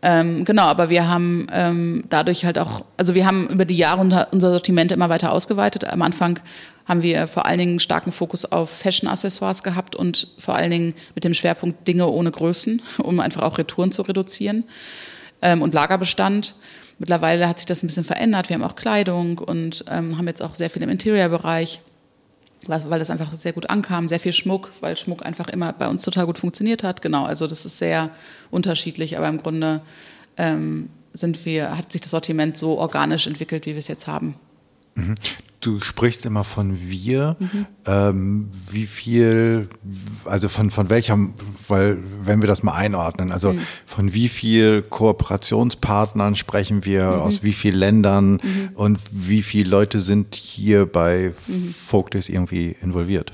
Ähm, 0.00 0.44
genau, 0.44 0.64
aber 0.64 0.90
wir 0.90 1.08
haben 1.08 1.46
ähm, 1.52 2.04
dadurch 2.08 2.44
halt 2.44 2.58
auch, 2.58 2.84
also 2.96 3.14
wir 3.14 3.26
haben 3.26 3.48
über 3.48 3.64
die 3.64 3.76
Jahre 3.76 4.00
unser 4.00 4.52
Sortiment 4.52 4.92
immer 4.92 5.08
weiter 5.08 5.32
ausgeweitet. 5.32 5.88
Am 5.88 6.02
Anfang 6.02 6.38
haben 6.88 7.02
wir 7.02 7.28
vor 7.28 7.44
allen 7.46 7.58
Dingen 7.58 7.80
starken 7.80 8.12
Fokus 8.12 8.46
auf 8.46 8.70
Fashion-Accessoires 8.70 9.62
gehabt 9.62 9.94
und 9.94 10.28
vor 10.38 10.54
allen 10.54 10.70
Dingen 10.70 10.94
mit 11.14 11.24
dem 11.24 11.34
Schwerpunkt 11.34 11.86
Dinge 11.86 12.08
ohne 12.08 12.30
Größen, 12.30 12.82
um 13.02 13.20
einfach 13.20 13.42
auch 13.42 13.58
Retouren 13.58 13.92
zu 13.92 14.02
reduzieren 14.02 14.64
ähm, 15.42 15.62
und 15.62 15.74
Lagerbestand. 15.74 16.56
Mittlerweile 16.98 17.46
hat 17.46 17.58
sich 17.58 17.66
das 17.66 17.84
ein 17.84 17.86
bisschen 17.86 18.04
verändert. 18.04 18.48
Wir 18.48 18.54
haben 18.54 18.64
auch 18.64 18.74
Kleidung 18.74 19.38
und 19.38 19.84
ähm, 19.88 20.18
haben 20.18 20.26
jetzt 20.26 20.42
auch 20.42 20.54
sehr 20.54 20.70
viel 20.70 20.82
im 20.82 20.88
Interior-Bereich 20.88 21.80
weil 22.66 22.98
das 22.98 23.10
einfach 23.10 23.32
sehr 23.34 23.52
gut 23.52 23.70
ankam, 23.70 24.08
sehr 24.08 24.18
viel 24.18 24.32
Schmuck, 24.32 24.72
weil 24.80 24.96
Schmuck 24.96 25.24
einfach 25.24 25.48
immer 25.48 25.72
bei 25.72 25.86
uns 25.88 26.02
total 26.02 26.26
gut 26.26 26.38
funktioniert 26.38 26.82
hat. 26.82 27.02
Genau, 27.02 27.24
also 27.24 27.46
das 27.46 27.64
ist 27.64 27.78
sehr 27.78 28.10
unterschiedlich, 28.50 29.16
aber 29.16 29.28
im 29.28 29.40
Grunde 29.40 29.80
ähm, 30.36 30.90
sind 31.12 31.46
wir, 31.46 31.76
hat 31.76 31.92
sich 31.92 32.00
das 32.00 32.10
Sortiment 32.10 32.56
so 32.56 32.78
organisch 32.78 33.28
entwickelt, 33.28 33.64
wie 33.64 33.70
wir 33.70 33.78
es 33.78 33.88
jetzt 33.88 34.08
haben. 34.08 34.34
Du 35.60 35.80
sprichst 35.80 36.24
immer 36.24 36.44
von 36.44 36.88
wir. 36.88 37.36
Mhm. 37.38 37.66
Ähm, 37.86 38.50
wie 38.70 38.86
viel, 38.86 39.68
also 40.24 40.48
von, 40.48 40.70
von 40.70 40.88
welchem, 40.88 41.34
weil, 41.66 41.98
wenn 42.22 42.40
wir 42.40 42.46
das 42.46 42.62
mal 42.62 42.74
einordnen, 42.74 43.32
also 43.32 43.52
mhm. 43.52 43.60
von 43.84 44.14
wie 44.14 44.28
viel 44.28 44.82
Kooperationspartnern 44.82 46.36
sprechen 46.36 46.84
wir, 46.84 47.04
mhm. 47.04 47.20
aus 47.20 47.42
wie 47.42 47.52
vielen 47.52 47.76
Ländern 47.76 48.32
mhm. 48.34 48.70
und 48.74 49.00
wie 49.10 49.42
viele 49.42 49.68
Leute 49.68 50.00
sind 50.00 50.36
hier 50.36 50.86
bei 50.86 51.32
mhm. 51.48 51.74
Folkdays 51.74 52.28
irgendwie 52.28 52.76
involviert? 52.80 53.32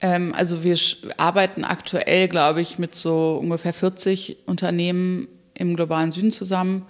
Ähm, 0.00 0.32
also 0.34 0.64
wir 0.64 0.78
arbeiten 1.16 1.64
aktuell, 1.64 2.28
glaube 2.28 2.60
ich, 2.60 2.78
mit 2.78 2.94
so 2.94 3.38
ungefähr 3.42 3.72
40 3.72 4.38
Unternehmen 4.46 5.28
im 5.54 5.76
globalen 5.76 6.10
Süden 6.10 6.30
zusammen. 6.30 6.86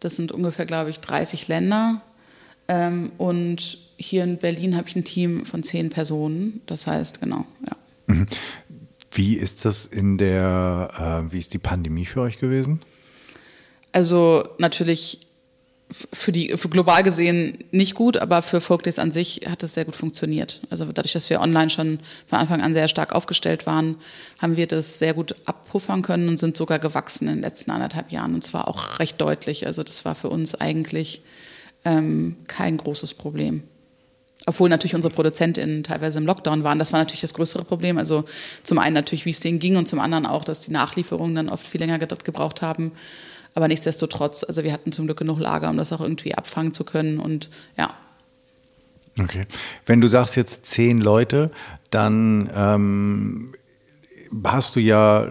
Das 0.00 0.16
sind 0.16 0.32
ungefähr, 0.32 0.66
glaube 0.66 0.90
ich, 0.90 1.00
30 1.00 1.48
Länder. 1.48 2.02
Ähm, 2.68 3.12
und 3.18 3.78
hier 3.96 4.24
in 4.24 4.38
Berlin 4.38 4.76
habe 4.76 4.88
ich 4.88 4.96
ein 4.96 5.04
Team 5.04 5.44
von 5.44 5.62
zehn 5.62 5.90
Personen. 5.90 6.60
Das 6.66 6.86
heißt, 6.86 7.20
genau, 7.20 7.44
ja. 7.66 7.76
Mhm. 8.14 8.26
Wie 9.10 9.34
ist 9.34 9.64
das 9.64 9.86
in 9.86 10.18
der, 10.18 11.24
äh, 11.28 11.32
wie 11.32 11.38
ist 11.38 11.54
die 11.54 11.58
Pandemie 11.58 12.04
für 12.04 12.20
euch 12.20 12.38
gewesen? 12.38 12.82
Also 13.92 14.44
natürlich 14.58 15.20
für 15.90 16.32
die 16.32 16.54
für 16.56 16.68
global 16.68 17.02
gesehen 17.02 17.64
nicht 17.70 17.94
gut, 17.94 18.18
aber 18.18 18.42
für 18.42 18.60
Folkdays 18.60 18.98
an 18.98 19.10
sich 19.10 19.40
hat 19.48 19.62
es 19.62 19.74
sehr 19.74 19.86
gut 19.86 19.96
funktioniert. 19.96 20.60
Also 20.68 20.84
dadurch, 20.84 21.14
dass 21.14 21.30
wir 21.30 21.40
online 21.40 21.70
schon 21.70 22.00
von 22.26 22.38
Anfang 22.38 22.60
an 22.60 22.74
sehr 22.74 22.88
stark 22.88 23.14
aufgestellt 23.14 23.66
waren, 23.66 23.96
haben 24.38 24.56
wir 24.56 24.66
das 24.66 24.98
sehr 24.98 25.14
gut 25.14 25.34
abpuffern 25.46 26.02
können 26.02 26.28
und 26.28 26.38
sind 26.38 26.56
sogar 26.56 26.78
gewachsen 26.78 27.26
in 27.26 27.36
den 27.36 27.42
letzten 27.42 27.70
anderthalb 27.70 28.12
Jahren 28.12 28.34
und 28.34 28.44
zwar 28.44 28.68
auch 28.68 28.98
recht 28.98 29.20
deutlich. 29.20 29.66
Also 29.66 29.82
das 29.82 30.04
war 30.04 30.14
für 30.14 30.28
uns 30.28 30.54
eigentlich 30.54 31.22
ähm, 31.88 32.36
kein 32.46 32.76
großes 32.76 33.14
Problem. 33.14 33.62
Obwohl 34.46 34.68
natürlich 34.68 34.94
unsere 34.94 35.12
ProduzentInnen 35.12 35.82
teilweise 35.82 36.18
im 36.18 36.26
Lockdown 36.26 36.64
waren. 36.64 36.78
Das 36.78 36.92
war 36.92 37.00
natürlich 37.00 37.20
das 37.20 37.34
größere 37.34 37.64
Problem. 37.64 37.98
Also 37.98 38.24
zum 38.62 38.78
einen 38.78 38.94
natürlich, 38.94 39.24
wie 39.26 39.30
es 39.30 39.40
denen 39.40 39.58
ging 39.58 39.76
und 39.76 39.88
zum 39.88 39.98
anderen 39.98 40.26
auch, 40.26 40.44
dass 40.44 40.60
die 40.60 40.70
Nachlieferungen 40.70 41.34
dann 41.34 41.48
oft 41.48 41.66
viel 41.66 41.80
länger 41.80 41.98
gebraucht 41.98 42.62
haben. 42.62 42.92
Aber 43.54 43.68
nichtsdestotrotz, 43.68 44.44
also 44.44 44.62
wir 44.64 44.72
hatten 44.72 44.92
zum 44.92 45.06
Glück 45.06 45.18
genug 45.18 45.40
Lager, 45.40 45.68
um 45.68 45.76
das 45.76 45.92
auch 45.92 46.00
irgendwie 46.00 46.34
abfangen 46.34 46.72
zu 46.72 46.84
können 46.84 47.18
und 47.18 47.50
ja. 47.76 47.94
Okay. 49.20 49.46
Wenn 49.84 50.00
du 50.00 50.06
sagst 50.06 50.36
jetzt 50.36 50.66
zehn 50.66 50.98
Leute, 50.98 51.50
dann 51.90 52.50
ähm, 52.54 53.54
hast 54.44 54.76
du 54.76 54.80
ja 54.80 55.28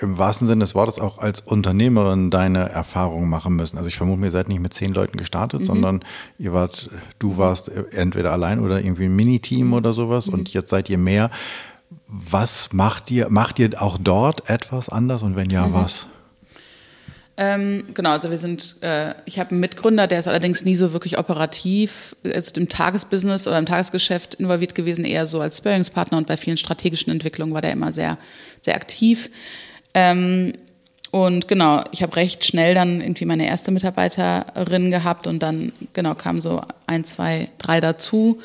im 0.00 0.16
wahrsten 0.16 0.46
Sinne 0.46 0.64
des 0.64 0.74
Wortes 0.74 0.98
auch 0.98 1.18
als 1.18 1.40
Unternehmerin 1.40 2.30
deine 2.30 2.70
Erfahrungen 2.70 3.28
machen 3.28 3.54
müssen. 3.54 3.76
Also 3.76 3.88
ich 3.88 3.96
vermute, 3.96 4.22
ihr 4.22 4.30
seid 4.30 4.48
nicht 4.48 4.60
mit 4.60 4.72
zehn 4.72 4.92
Leuten 4.94 5.18
gestartet, 5.18 5.60
mhm. 5.60 5.64
sondern 5.64 6.04
ihr 6.38 6.52
wart, 6.52 6.90
du 7.18 7.36
warst 7.36 7.70
entweder 7.92 8.32
allein 8.32 8.60
oder 8.60 8.80
irgendwie 8.80 9.04
ein 9.04 9.14
Miniteam 9.14 9.68
mhm. 9.68 9.74
oder 9.74 9.92
sowas 9.92 10.28
mhm. 10.28 10.34
und 10.34 10.52
jetzt 10.52 10.70
seid 10.70 10.88
ihr 10.88 10.98
mehr. 10.98 11.30
Was 12.08 12.72
macht 12.72 13.10
ihr? 13.10 13.28
Macht 13.30 13.58
ihr 13.58 13.70
auch 13.80 13.98
dort 14.00 14.48
etwas 14.48 14.88
anders 14.88 15.22
und 15.22 15.36
wenn 15.36 15.50
ja, 15.50 15.66
mhm. 15.66 15.74
was? 15.74 16.06
Ähm, 17.36 17.84
genau, 17.94 18.10
also 18.10 18.30
wir 18.30 18.36
sind, 18.36 18.76
äh, 18.82 19.14
ich 19.24 19.38
habe 19.38 19.52
einen 19.52 19.60
Mitgründer, 19.60 20.06
der 20.06 20.18
ist 20.18 20.28
allerdings 20.28 20.64
nie 20.64 20.76
so 20.76 20.92
wirklich 20.92 21.18
operativ, 21.18 22.14
ist 22.22 22.58
im 22.58 22.68
Tagesbusiness 22.68 23.48
oder 23.48 23.58
im 23.58 23.64
Tagesgeschäft 23.64 24.34
involviert 24.34 24.74
gewesen, 24.74 25.06
eher 25.06 25.24
so 25.24 25.40
als 25.40 25.56
Sparingspartner 25.56 26.18
und 26.18 26.26
bei 26.26 26.36
vielen 26.36 26.58
strategischen 26.58 27.10
Entwicklungen 27.10 27.54
war 27.54 27.62
der 27.62 27.72
immer 27.72 27.92
sehr, 27.92 28.18
sehr 28.60 28.74
aktiv. 28.74 29.30
Ähm, 29.94 30.52
und 31.10 31.48
genau, 31.48 31.82
ich 31.90 32.02
habe 32.02 32.14
recht 32.16 32.44
schnell 32.44 32.74
dann 32.74 33.00
irgendwie 33.00 33.24
meine 33.24 33.46
erste 33.46 33.72
Mitarbeiterin 33.72 34.90
gehabt 34.90 35.26
und 35.26 35.40
dann 35.40 35.72
genau 35.92 36.14
kamen 36.14 36.40
so 36.40 36.60
ein, 36.86 37.04
zwei, 37.04 37.48
drei 37.58 37.80
dazu. 37.80 38.40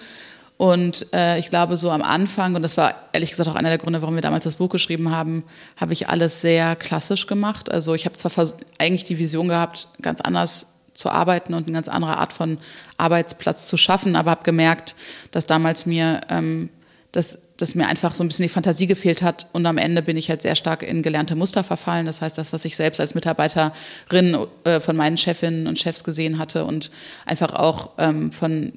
Und 0.57 1.07
äh, 1.13 1.37
ich 1.37 1.49
glaube, 1.49 1.75
so 1.75 1.91
am 1.91 2.01
Anfang, 2.01 2.55
und 2.55 2.63
das 2.63 2.77
war 2.77 2.95
ehrlich 3.11 3.29
gesagt 3.29 3.49
auch 3.49 3.55
einer 3.55 3.69
der 3.69 3.77
Gründe, 3.77 4.01
warum 4.01 4.15
wir 4.15 4.21
damals 4.21 4.45
das 4.45 4.55
Buch 4.55 4.69
geschrieben 4.69 5.11
haben, 5.11 5.43
habe 5.75 5.93
ich 5.93 6.07
alles 6.09 6.41
sehr 6.41 6.75
klassisch 6.75 7.27
gemacht. 7.27 7.69
Also 7.69 7.93
ich 7.93 8.05
habe 8.05 8.15
zwar 8.15 8.31
eigentlich 8.79 9.03
die 9.03 9.19
Vision 9.19 9.49
gehabt, 9.49 9.89
ganz 10.01 10.21
anders 10.21 10.67
zu 10.93 11.09
arbeiten 11.09 11.53
und 11.53 11.67
eine 11.67 11.73
ganz 11.73 11.89
andere 11.89 12.17
Art 12.17 12.31
von 12.31 12.57
Arbeitsplatz 12.97 13.67
zu 13.67 13.75
schaffen, 13.75 14.15
aber 14.15 14.31
habe 14.31 14.43
gemerkt, 14.43 14.95
dass 15.31 15.45
damals 15.45 15.85
mir 15.85 16.21
ähm, 16.29 16.69
dass, 17.11 17.39
dass 17.57 17.75
mir 17.75 17.87
einfach 17.87 18.15
so 18.15 18.23
ein 18.23 18.27
bisschen 18.27 18.43
die 18.43 18.49
Fantasie 18.49 18.87
gefehlt 18.87 19.21
hat. 19.21 19.47
Und 19.53 19.65
am 19.65 19.77
Ende 19.77 20.01
bin 20.01 20.17
ich 20.17 20.29
halt 20.29 20.41
sehr 20.41 20.55
stark 20.55 20.83
in 20.83 21.03
gelernte 21.03 21.35
Muster 21.35 21.63
verfallen. 21.63 22.05
Das 22.05 22.21
heißt, 22.21 22.37
das, 22.37 22.53
was 22.53 22.65
ich 22.65 22.75
selbst 22.75 22.99
als 22.99 23.15
Mitarbeiterin 23.15 24.37
äh, 24.63 24.79
von 24.79 24.95
meinen 24.95 25.17
Chefinnen 25.17 25.67
und 25.67 25.79
Chefs 25.79 26.03
gesehen 26.03 26.37
hatte 26.37 26.65
und 26.65 26.91
einfach 27.25 27.53
auch 27.53 27.91
ähm, 27.97 28.31
von 28.31 28.73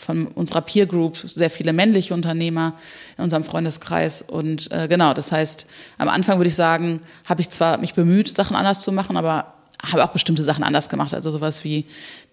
von 0.00 0.28
unserer 0.28 0.60
Peer 0.60 0.86
Group 0.86 1.16
sehr 1.16 1.50
viele 1.50 1.72
männliche 1.72 2.14
Unternehmer 2.14 2.74
in 3.16 3.24
unserem 3.24 3.42
Freundeskreis 3.42 4.22
und 4.22 4.70
äh, 4.70 4.86
genau 4.86 5.12
das 5.12 5.32
heißt 5.32 5.66
am 5.98 6.08
Anfang 6.08 6.38
würde 6.38 6.46
ich 6.46 6.54
sagen 6.54 7.00
habe 7.28 7.40
ich 7.40 7.48
zwar 7.48 7.78
mich 7.78 7.94
bemüht 7.94 8.28
Sachen 8.28 8.54
anders 8.54 8.82
zu 8.82 8.92
machen 8.92 9.16
aber 9.16 9.57
habe 9.82 10.04
auch 10.04 10.10
bestimmte 10.10 10.42
Sachen 10.42 10.64
anders 10.64 10.88
gemacht. 10.88 11.14
Also 11.14 11.30
sowas 11.30 11.62
wie 11.62 11.84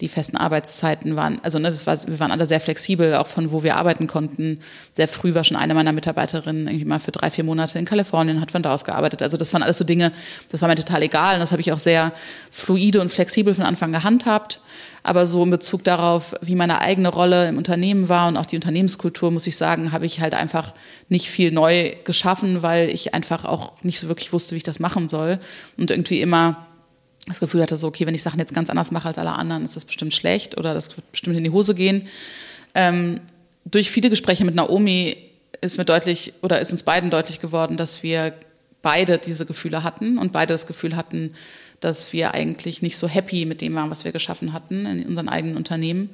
die 0.01 0.09
festen 0.09 0.35
Arbeitszeiten 0.35 1.15
waren, 1.15 1.39
also 1.43 1.59
ne, 1.59 1.71
war, 1.85 2.07
wir 2.07 2.19
waren 2.19 2.31
alle 2.31 2.45
sehr 2.45 2.59
flexibel, 2.59 3.15
auch 3.15 3.27
von 3.27 3.51
wo 3.51 3.61
wir 3.61 3.75
arbeiten 3.75 4.07
konnten. 4.07 4.59
Sehr 4.93 5.07
früh 5.07 5.35
war 5.35 5.43
schon 5.43 5.55
eine 5.55 5.75
meiner 5.75 5.91
Mitarbeiterinnen 5.91 6.67
irgendwie 6.67 6.85
mal 6.85 6.99
für 6.99 7.11
drei, 7.11 7.29
vier 7.29 7.43
Monate 7.43 7.77
in 7.77 7.85
Kalifornien, 7.85 8.41
hat 8.41 8.51
von 8.51 8.63
da 8.63 8.73
aus 8.73 8.83
gearbeitet. 8.83 9.21
Also 9.21 9.37
das 9.37 9.53
waren 9.53 9.61
alles 9.61 9.77
so 9.77 9.83
Dinge, 9.83 10.11
das 10.49 10.61
war 10.61 10.69
mir 10.69 10.75
total 10.75 11.03
egal 11.03 11.35
und 11.35 11.39
das 11.39 11.51
habe 11.51 11.61
ich 11.61 11.71
auch 11.71 11.79
sehr 11.79 12.13
fluide 12.49 12.99
und 12.99 13.11
flexibel 13.11 13.53
von 13.53 13.63
Anfang 13.63 13.91
gehandhabt. 13.91 14.59
Aber 15.03 15.27
so 15.27 15.43
in 15.43 15.51
Bezug 15.51 15.83
darauf, 15.83 16.33
wie 16.41 16.55
meine 16.55 16.81
eigene 16.81 17.09
Rolle 17.09 17.47
im 17.47 17.59
Unternehmen 17.59 18.09
war 18.09 18.27
und 18.27 18.37
auch 18.37 18.47
die 18.47 18.55
Unternehmenskultur, 18.55 19.29
muss 19.29 19.45
ich 19.45 19.55
sagen, 19.55 19.91
habe 19.91 20.07
ich 20.07 20.19
halt 20.19 20.33
einfach 20.33 20.73
nicht 21.09 21.29
viel 21.29 21.51
neu 21.51 21.93
geschaffen, 22.05 22.63
weil 22.63 22.89
ich 22.89 23.13
einfach 23.13 23.45
auch 23.45 23.73
nicht 23.83 23.99
so 23.99 24.07
wirklich 24.07 24.33
wusste, 24.33 24.55
wie 24.55 24.57
ich 24.57 24.63
das 24.63 24.79
machen 24.79 25.07
soll 25.07 25.37
und 25.77 25.91
irgendwie 25.91 26.21
immer 26.21 26.65
das 27.27 27.39
Gefühl 27.39 27.61
hatte, 27.61 27.75
so, 27.75 27.87
okay, 27.87 28.05
wenn 28.05 28.13
ich 28.13 28.21
Sachen 28.21 28.39
jetzt 28.39 28.53
ganz 28.53 28.69
anders 28.69 28.91
mache 28.91 29.07
als 29.07 29.17
alle 29.17 29.33
anderen, 29.33 29.63
ist 29.65 29.75
das 29.75 29.85
bestimmt 29.85 30.13
schlecht 30.13 30.57
oder 30.57 30.73
das 30.73 30.95
wird 30.95 31.11
bestimmt 31.11 31.37
in 31.37 31.43
die 31.43 31.49
Hose 31.49 31.73
gehen. 31.73 32.07
Ähm, 32.73 33.21
durch 33.65 33.89
viele 33.89 34.09
Gespräche 34.09 34.45
mit 34.45 34.55
Naomi 34.55 35.17
ist 35.61 35.77
mir 35.77 35.85
deutlich 35.85 36.33
oder 36.41 36.59
ist 36.59 36.71
uns 36.71 36.83
beiden 36.83 37.09
deutlich 37.09 37.39
geworden, 37.39 37.77
dass 37.77 38.03
wir 38.03 38.33
beide 38.81 39.17
diese 39.17 39.47
Gefühle 39.47 39.83
hatten 39.83 40.19
und 40.19 40.31
beide 40.31 40.53
das 40.53 40.67
Gefühl 40.67 40.95
hatten, 40.95 41.33
dass 41.79 42.13
wir 42.13 42.33
eigentlich 42.33 42.81
nicht 42.81 42.97
so 42.97 43.07
happy 43.07 43.45
mit 43.45 43.61
dem 43.61 43.73
waren, 43.73 43.89
was 43.89 44.05
wir 44.05 44.11
geschaffen 44.11 44.53
hatten 44.53 44.85
in 44.85 45.05
unseren 45.07 45.27
eigenen 45.27 45.57
Unternehmen 45.57 46.11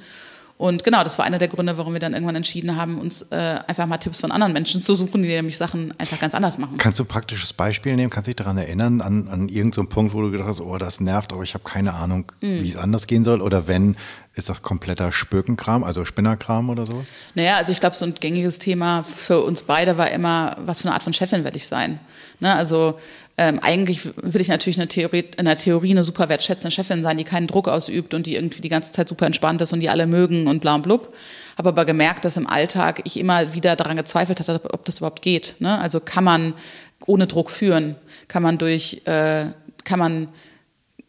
und 0.62 0.84
genau, 0.84 1.04
das 1.04 1.18
war 1.18 1.26
einer 1.26 1.40
der 1.40 1.48
Gründe, 1.48 1.80
warum 1.80 1.94
wir 1.94 2.00
dann 2.00 2.14
irgendwann 2.14 2.36
entschieden 2.36 2.76
haben, 2.78 3.00
uns 3.00 3.24
äh, 3.32 3.58
einfach 3.66 3.88
mal 3.88 3.98
Tipps 3.98 4.20
von 4.20 4.32
anderen 4.32 4.54
Menschen 4.54 4.80
zu 4.80 4.94
suchen, 4.94 5.24
die 5.24 5.28
nämlich 5.28 5.58
Sachen 5.58 5.92
einfach 5.98 6.20
ganz 6.20 6.36
anders 6.36 6.60
machen. 6.60 6.78
Kannst 6.78 7.00
du 7.00 7.04
ein 7.04 7.08
praktisches 7.08 7.52
Beispiel 7.52 7.96
nehmen? 7.96 8.12
Kannst 8.12 8.28
du 8.28 8.30
dich 8.30 8.36
daran 8.36 8.60
erinnern, 8.60 9.02
an, 9.02 9.28
an 9.28 9.50
irgendeinen 9.50 9.90
Punkt, 9.90 10.14
wo 10.14 10.22
du 10.22 10.30
gedacht 10.30 10.48
hast, 10.48 10.62
oh, 10.62 10.78
das 10.78 11.00
nervt, 11.00 11.34
aber 11.34 11.42
ich 11.42 11.56
habe 11.56 11.64
keine 11.64 11.96
Ahnung, 11.96 12.32
mhm. 12.42 12.62
wie 12.62 12.70
es 12.70 12.78
anders 12.78 13.08
gehen 13.08 13.24
soll? 13.24 13.42
Oder 13.42 13.68
wenn, 13.68 13.96
ist 14.36 14.50
das 14.50 14.62
kompletter 14.62 15.12
Spökenkram, 15.12 15.84
also 15.84 16.06
Spinnerkram 16.06 16.70
oder 16.70 16.86
so? 16.86 17.04
Naja, 17.34 17.56
also 17.56 17.72
ich 17.72 17.80
glaube, 17.80 17.96
so 17.96 18.06
ein 18.06 18.14
gängiges 18.14 18.60
Thema 18.60 19.02
für 19.02 19.42
uns 19.42 19.64
beide 19.64 19.98
war 19.98 20.12
immer, 20.12 20.58
was 20.64 20.82
für 20.82 20.90
eine 20.90 20.94
Art 20.94 21.02
von 21.02 21.14
Chefin 21.14 21.44
werde 21.44 21.58
ich 21.58 21.66
sein? 21.66 22.00
Ne? 22.40 22.54
Also 22.54 23.00
ähm, 23.38 23.60
eigentlich 23.62 24.06
will 24.22 24.42
ich 24.42 24.50
natürlich 24.50 24.78
in 24.78 24.82
der, 24.82 24.90
Theorie, 24.90 25.26
in 25.38 25.46
der 25.46 25.56
Theorie 25.56 25.92
eine 25.92 26.04
super 26.04 26.30
wertschätzende 26.30 26.72
Chefin 26.72 27.02
sein, 27.04 27.18
die 27.18 27.24
keinen 27.24 27.48
Druck 27.48 27.68
ausübt 27.68 28.14
und 28.14 28.26
die 28.26 28.36
irgendwie 28.36 28.62
die 28.62 28.70
ganze 28.70 28.92
Zeit 28.92 29.08
super 29.08 29.26
entspannt 29.26 29.62
ist 29.62 29.74
und 29.74 29.80
die 29.80 29.90
alle 29.90 30.06
mögen 30.06 30.48
und 30.48 30.60
bla 30.60 30.76
und 30.76 30.82
blub. 30.84 31.16
Habe 31.58 31.70
aber 31.70 31.86
gemerkt, 31.86 32.26
dass 32.26 32.38
im 32.38 32.48
Alltag 32.48 33.02
ich 33.06 33.20
immer 33.20 33.54
wieder 33.54 33.76
daran 33.76 33.96
gezweifelt 33.96 34.40
hatte, 34.40 34.62
ob 34.74 34.86
das 34.86 34.98
überhaupt 34.98 35.22
geht. 35.22 35.56
Ne? 35.60 35.80
Also 35.80 36.00
kann 36.00 36.24
man 36.24 36.54
ohne 37.06 37.28
Druck 37.28 37.52
führen? 37.52 37.96
Kann 38.28 38.44
man 38.44 38.58
durch, 38.58 39.02
äh, 39.06 39.46
kann 39.84 40.00
man 40.00 40.28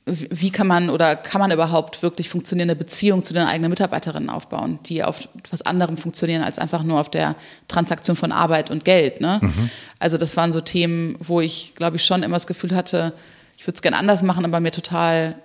wie 0.05 0.51
kann 0.51 0.67
man 0.67 0.91
oder 0.91 1.15
kann 1.15 1.41
man 1.41 1.53
überhaupt 1.53 2.03
wirklich 2.03 2.29
funktionierende 2.29 2.75
Beziehungen 2.75 3.23
zu 3.23 3.35
den 3.35 3.45
eigenen 3.47 3.71
Mitarbeiterinnen 3.71 4.31
aufbauen, 4.31 4.81
die 4.87 5.05
auf 5.05 5.29
etwas 5.39 5.63
anderem 5.63 5.97
funktionieren 5.97 6.43
als 6.43 6.59
einfach 6.59 6.83
nur 6.83 7.01
auf 7.01 7.09
der 7.09 7.37
Transaktion 7.69 8.17
von 8.17 8.33
Arbeit 8.33 8.71
und 8.71 8.85
Geld. 8.85 9.21
Ne? 9.21 9.39
Mhm. 9.41 9.71
Also 10.01 10.19
das 10.19 10.37
waren 10.37 10.53
so 10.53 10.61
Themen, 10.61 11.17
wo 11.21 11.41
ich, 11.41 11.75
glaube 11.77 11.97
ich, 11.97 12.05
schon 12.05 12.25
immer 12.25 12.35
das 12.35 12.49
Gefühl 12.49 12.75
hatte, 12.75 13.13
ich 13.57 13.65
würde 13.65 13.77
es 13.77 13.83
gerne 13.83 13.97
anders 13.97 14.25
machen, 14.25 14.45
aber 14.45 14.59
mir 14.59 14.73
total, 14.73 15.37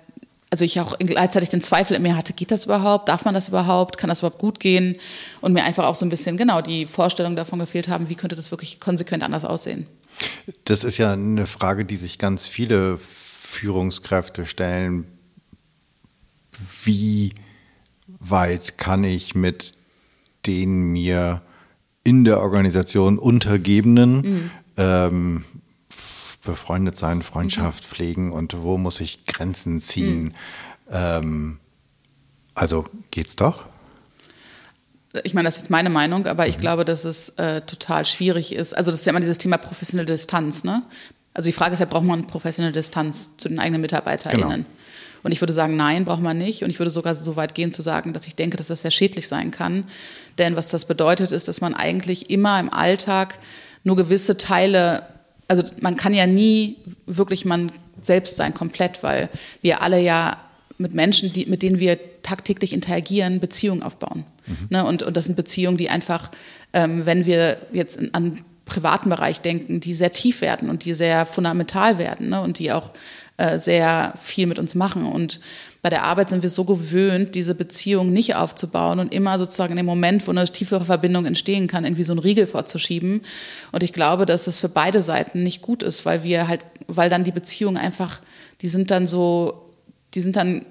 also 0.50 0.64
ich 0.64 0.80
auch 0.80 0.98
gleichzeitig 0.98 1.50
den 1.50 1.60
Zweifel 1.60 1.96
in 1.96 2.02
mir 2.02 2.16
hatte, 2.16 2.32
geht 2.32 2.50
das 2.50 2.64
überhaupt, 2.64 3.08
darf 3.08 3.24
man 3.24 3.34
das 3.34 3.46
überhaupt, 3.46 3.96
kann 3.96 4.08
das 4.08 4.20
überhaupt 4.20 4.40
gut 4.40 4.58
gehen? 4.58 4.96
Und 5.40 5.52
mir 5.52 5.62
einfach 5.62 5.86
auch 5.86 5.94
so 5.94 6.04
ein 6.04 6.08
bisschen 6.08 6.36
genau 6.36 6.62
die 6.62 6.86
Vorstellung 6.86 7.36
davon 7.36 7.60
gefehlt 7.60 7.86
haben, 7.86 8.08
wie 8.08 8.16
könnte 8.16 8.34
das 8.34 8.50
wirklich 8.50 8.80
konsequent 8.80 9.22
anders 9.22 9.44
aussehen. 9.44 9.86
Das 10.64 10.82
ist 10.82 10.98
ja 10.98 11.12
eine 11.12 11.46
Frage, 11.46 11.84
die 11.84 11.94
sich 11.94 12.18
ganz 12.18 12.48
viele 12.48 12.98
Führungskräfte 13.48 14.46
stellen, 14.46 15.06
wie 16.84 17.32
weit 18.06 18.78
kann 18.78 19.04
ich 19.04 19.34
mit 19.34 19.72
den 20.46 20.92
mir 20.92 21.42
in 22.04 22.24
der 22.24 22.40
Organisation 22.40 23.18
Untergebenen 23.18 24.20
mhm. 24.20 24.50
ähm, 24.76 25.44
befreundet 26.44 26.96
sein, 26.96 27.22
Freundschaft 27.22 27.84
mhm. 27.84 27.88
pflegen 27.88 28.32
und 28.32 28.62
wo 28.62 28.78
muss 28.78 29.00
ich 29.00 29.26
Grenzen 29.26 29.80
ziehen? 29.80 30.24
Mhm. 30.24 30.32
Ähm, 30.90 31.58
also 32.54 32.84
geht's 33.10 33.34
doch? 33.34 33.64
Ich 35.24 35.34
meine, 35.34 35.48
das 35.48 35.56
ist 35.56 35.70
meine 35.70 35.90
Meinung, 35.90 36.26
aber 36.26 36.46
ich 36.46 36.58
mhm. 36.58 36.60
glaube, 36.60 36.84
dass 36.84 37.04
es 37.04 37.30
äh, 37.30 37.62
total 37.62 38.04
schwierig 38.04 38.54
ist. 38.54 38.76
Also 38.76 38.90
das 38.90 39.00
ist 39.00 39.06
ja 39.06 39.10
immer 39.10 39.20
dieses 39.20 39.38
Thema 39.38 39.56
professionelle 39.56 40.06
Distanz. 40.06 40.64
Ne? 40.64 40.82
Also 41.38 41.50
die 41.50 41.52
Frage 41.52 41.74
ist 41.74 41.78
ja, 41.78 41.86
braucht 41.86 42.02
man 42.02 42.26
professionelle 42.26 42.72
Distanz 42.72 43.36
zu 43.36 43.48
den 43.48 43.60
eigenen 43.60 43.80
MitarbeiterInnen? 43.80 44.50
Genau. 44.50 44.64
Und 45.22 45.30
ich 45.30 45.40
würde 45.40 45.52
sagen, 45.52 45.76
nein, 45.76 46.04
braucht 46.04 46.20
man 46.20 46.36
nicht. 46.36 46.64
Und 46.64 46.70
ich 46.70 46.80
würde 46.80 46.90
sogar 46.90 47.14
so 47.14 47.36
weit 47.36 47.54
gehen 47.54 47.70
zu 47.70 47.80
sagen, 47.80 48.12
dass 48.12 48.26
ich 48.26 48.34
denke, 48.34 48.56
dass 48.56 48.66
das 48.66 48.82
sehr 48.82 48.90
schädlich 48.90 49.28
sein 49.28 49.52
kann. 49.52 49.84
Denn 50.38 50.56
was 50.56 50.66
das 50.66 50.84
bedeutet, 50.84 51.30
ist, 51.30 51.46
dass 51.46 51.60
man 51.60 51.74
eigentlich 51.74 52.28
immer 52.28 52.58
im 52.58 52.72
Alltag 52.72 53.38
nur 53.84 53.94
gewisse 53.94 54.36
Teile, 54.36 55.04
also 55.46 55.62
man 55.80 55.94
kann 55.94 56.12
ja 56.12 56.26
nie 56.26 56.78
wirklich 57.06 57.44
man 57.44 57.70
selbst 58.02 58.36
sein, 58.36 58.52
komplett, 58.52 59.04
weil 59.04 59.28
wir 59.62 59.80
alle 59.80 60.00
ja 60.00 60.38
mit 60.76 60.92
Menschen, 60.92 61.32
die, 61.32 61.46
mit 61.46 61.62
denen 61.62 61.78
wir 61.78 62.00
tagtäglich 62.22 62.72
interagieren, 62.72 63.38
Beziehungen 63.38 63.84
aufbauen. 63.84 64.24
Mhm. 64.44 64.56
Ne? 64.70 64.84
Und, 64.84 65.04
und 65.04 65.16
das 65.16 65.26
sind 65.26 65.36
Beziehungen, 65.36 65.76
die 65.76 65.88
einfach, 65.88 66.32
ähm, 66.72 67.06
wenn 67.06 67.26
wir 67.26 67.58
jetzt 67.72 68.00
an 68.12 68.42
privaten 68.68 69.10
Bereich 69.10 69.40
denken, 69.40 69.80
die 69.80 69.94
sehr 69.94 70.12
tief 70.12 70.40
werden 70.40 70.70
und 70.70 70.84
die 70.84 70.94
sehr 70.94 71.26
fundamental 71.26 71.98
werden 71.98 72.28
ne? 72.28 72.40
und 72.40 72.58
die 72.58 72.70
auch 72.70 72.92
äh, 73.38 73.58
sehr 73.58 74.14
viel 74.22 74.46
mit 74.46 74.58
uns 74.58 74.74
machen. 74.74 75.04
Und 75.04 75.40
bei 75.82 75.90
der 75.90 76.04
Arbeit 76.04 76.30
sind 76.30 76.42
wir 76.42 76.50
so 76.50 76.64
gewöhnt, 76.64 77.34
diese 77.34 77.54
Beziehung 77.54 78.12
nicht 78.12 78.34
aufzubauen 78.34 78.98
und 78.98 79.14
immer 79.14 79.38
sozusagen 79.38 79.72
in 79.72 79.76
dem 79.76 79.86
Moment, 79.86 80.26
wo 80.26 80.30
eine 80.30 80.44
tiefere 80.44 80.84
Verbindung 80.84 81.24
entstehen 81.24 81.66
kann, 81.66 81.84
irgendwie 81.84 82.04
so 82.04 82.12
einen 82.12 82.20
Riegel 82.20 82.46
vorzuschieben. 82.46 83.22
Und 83.72 83.82
ich 83.82 83.92
glaube, 83.92 84.26
dass 84.26 84.44
das 84.44 84.58
für 84.58 84.68
beide 84.68 85.02
Seiten 85.02 85.42
nicht 85.42 85.62
gut 85.62 85.82
ist, 85.82 86.04
weil 86.04 86.22
wir 86.22 86.48
halt, 86.48 86.64
weil 86.86 87.08
dann 87.10 87.24
die 87.24 87.32
Beziehungen 87.32 87.76
einfach, 87.76 88.20
die 88.60 88.68
sind 88.68 88.90
dann 88.90 89.06
so, 89.06 89.72
die 90.14 90.20
sind 90.20 90.36
dann 90.36 90.66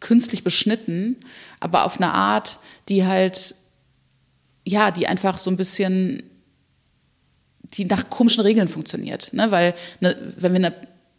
künstlich 0.00 0.44
beschnitten, 0.44 1.16
aber 1.60 1.84
auf 1.84 1.96
eine 1.96 2.12
Art, 2.12 2.60
die 2.88 3.04
halt, 3.04 3.54
ja, 4.64 4.90
die 4.90 5.06
einfach 5.06 5.38
so 5.38 5.50
ein 5.50 5.56
bisschen 5.56 6.22
die 7.74 7.84
nach 7.84 8.10
komischen 8.10 8.42
Regeln 8.42 8.68
funktioniert. 8.68 9.32
Ne? 9.32 9.50
Weil 9.50 9.74
ne, 10.00 10.16
wenn 10.36 10.52
wir 10.52 10.58
eine 10.58 10.74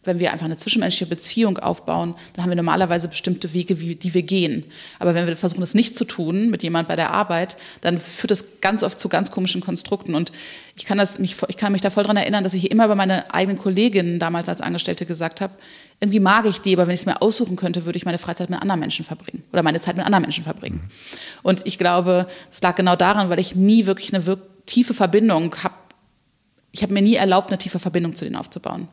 wenn 0.08 0.18
wir 0.18 0.32
einfach 0.32 0.46
eine 0.46 0.56
zwischenmenschliche 0.56 1.06
Beziehung 1.06 1.58
aufbauen, 1.58 2.14
dann 2.32 2.44
haben 2.44 2.50
wir 2.50 2.56
normalerweise 2.56 3.08
bestimmte 3.08 3.52
Wege, 3.52 3.80
wie, 3.80 3.94
die 3.94 4.14
wir 4.14 4.22
gehen. 4.22 4.64
Aber 4.98 5.14
wenn 5.14 5.26
wir 5.26 5.36
versuchen, 5.36 5.60
das 5.60 5.74
nicht 5.74 5.96
zu 5.96 6.04
tun 6.04 6.50
mit 6.50 6.62
jemand 6.62 6.88
bei 6.88 6.96
der 6.96 7.12
Arbeit, 7.12 7.56
dann 7.82 7.98
führt 7.98 8.30
das 8.30 8.60
ganz 8.60 8.82
oft 8.82 8.98
zu 8.98 9.08
ganz 9.08 9.30
komischen 9.30 9.60
Konstrukten. 9.60 10.14
Und 10.14 10.32
ich 10.76 10.86
kann, 10.86 10.98
das, 10.98 11.18
mich, 11.18 11.36
ich 11.48 11.56
kann 11.56 11.72
mich 11.72 11.82
da 11.82 11.90
voll 11.90 12.04
daran 12.04 12.16
erinnern, 12.16 12.42
dass 12.42 12.54
ich 12.54 12.70
immer 12.70 12.88
bei 12.88 12.94
meinen 12.94 13.22
eigenen 13.30 13.58
Kolleginnen 13.58 14.18
damals 14.18 14.48
als 14.48 14.60
Angestellte 14.60 15.04
gesagt 15.04 15.40
habe, 15.40 15.54
irgendwie 16.00 16.20
mag 16.20 16.46
ich 16.46 16.60
die, 16.60 16.74
aber 16.74 16.86
wenn 16.86 16.94
ich 16.94 17.00
es 17.00 17.06
mir 17.06 17.20
aussuchen 17.20 17.56
könnte, 17.56 17.84
würde 17.84 17.96
ich 17.96 18.04
meine 18.04 18.18
Freizeit 18.18 18.50
mit 18.50 18.62
anderen 18.62 18.80
Menschen 18.80 19.04
verbringen 19.04 19.42
oder 19.52 19.62
meine 19.62 19.80
Zeit 19.80 19.96
mit 19.96 20.06
anderen 20.06 20.22
Menschen 20.22 20.44
verbringen. 20.44 20.90
Und 21.42 21.66
ich 21.66 21.76
glaube, 21.76 22.26
es 22.50 22.62
lag 22.62 22.76
genau 22.76 22.94
daran, 22.94 23.30
weil 23.30 23.40
ich 23.40 23.56
nie 23.56 23.86
wirklich 23.86 24.14
eine 24.14 24.38
tiefe 24.64 24.94
Verbindung 24.94 25.54
habe 25.62 25.74
ich 26.72 26.82
habe 26.82 26.92
mir 26.92 27.02
nie 27.02 27.14
erlaubt, 27.14 27.48
eine 27.48 27.58
tiefe 27.58 27.78
Verbindung 27.78 28.14
zu 28.14 28.24
denen 28.24 28.36
aufzubauen. 28.36 28.88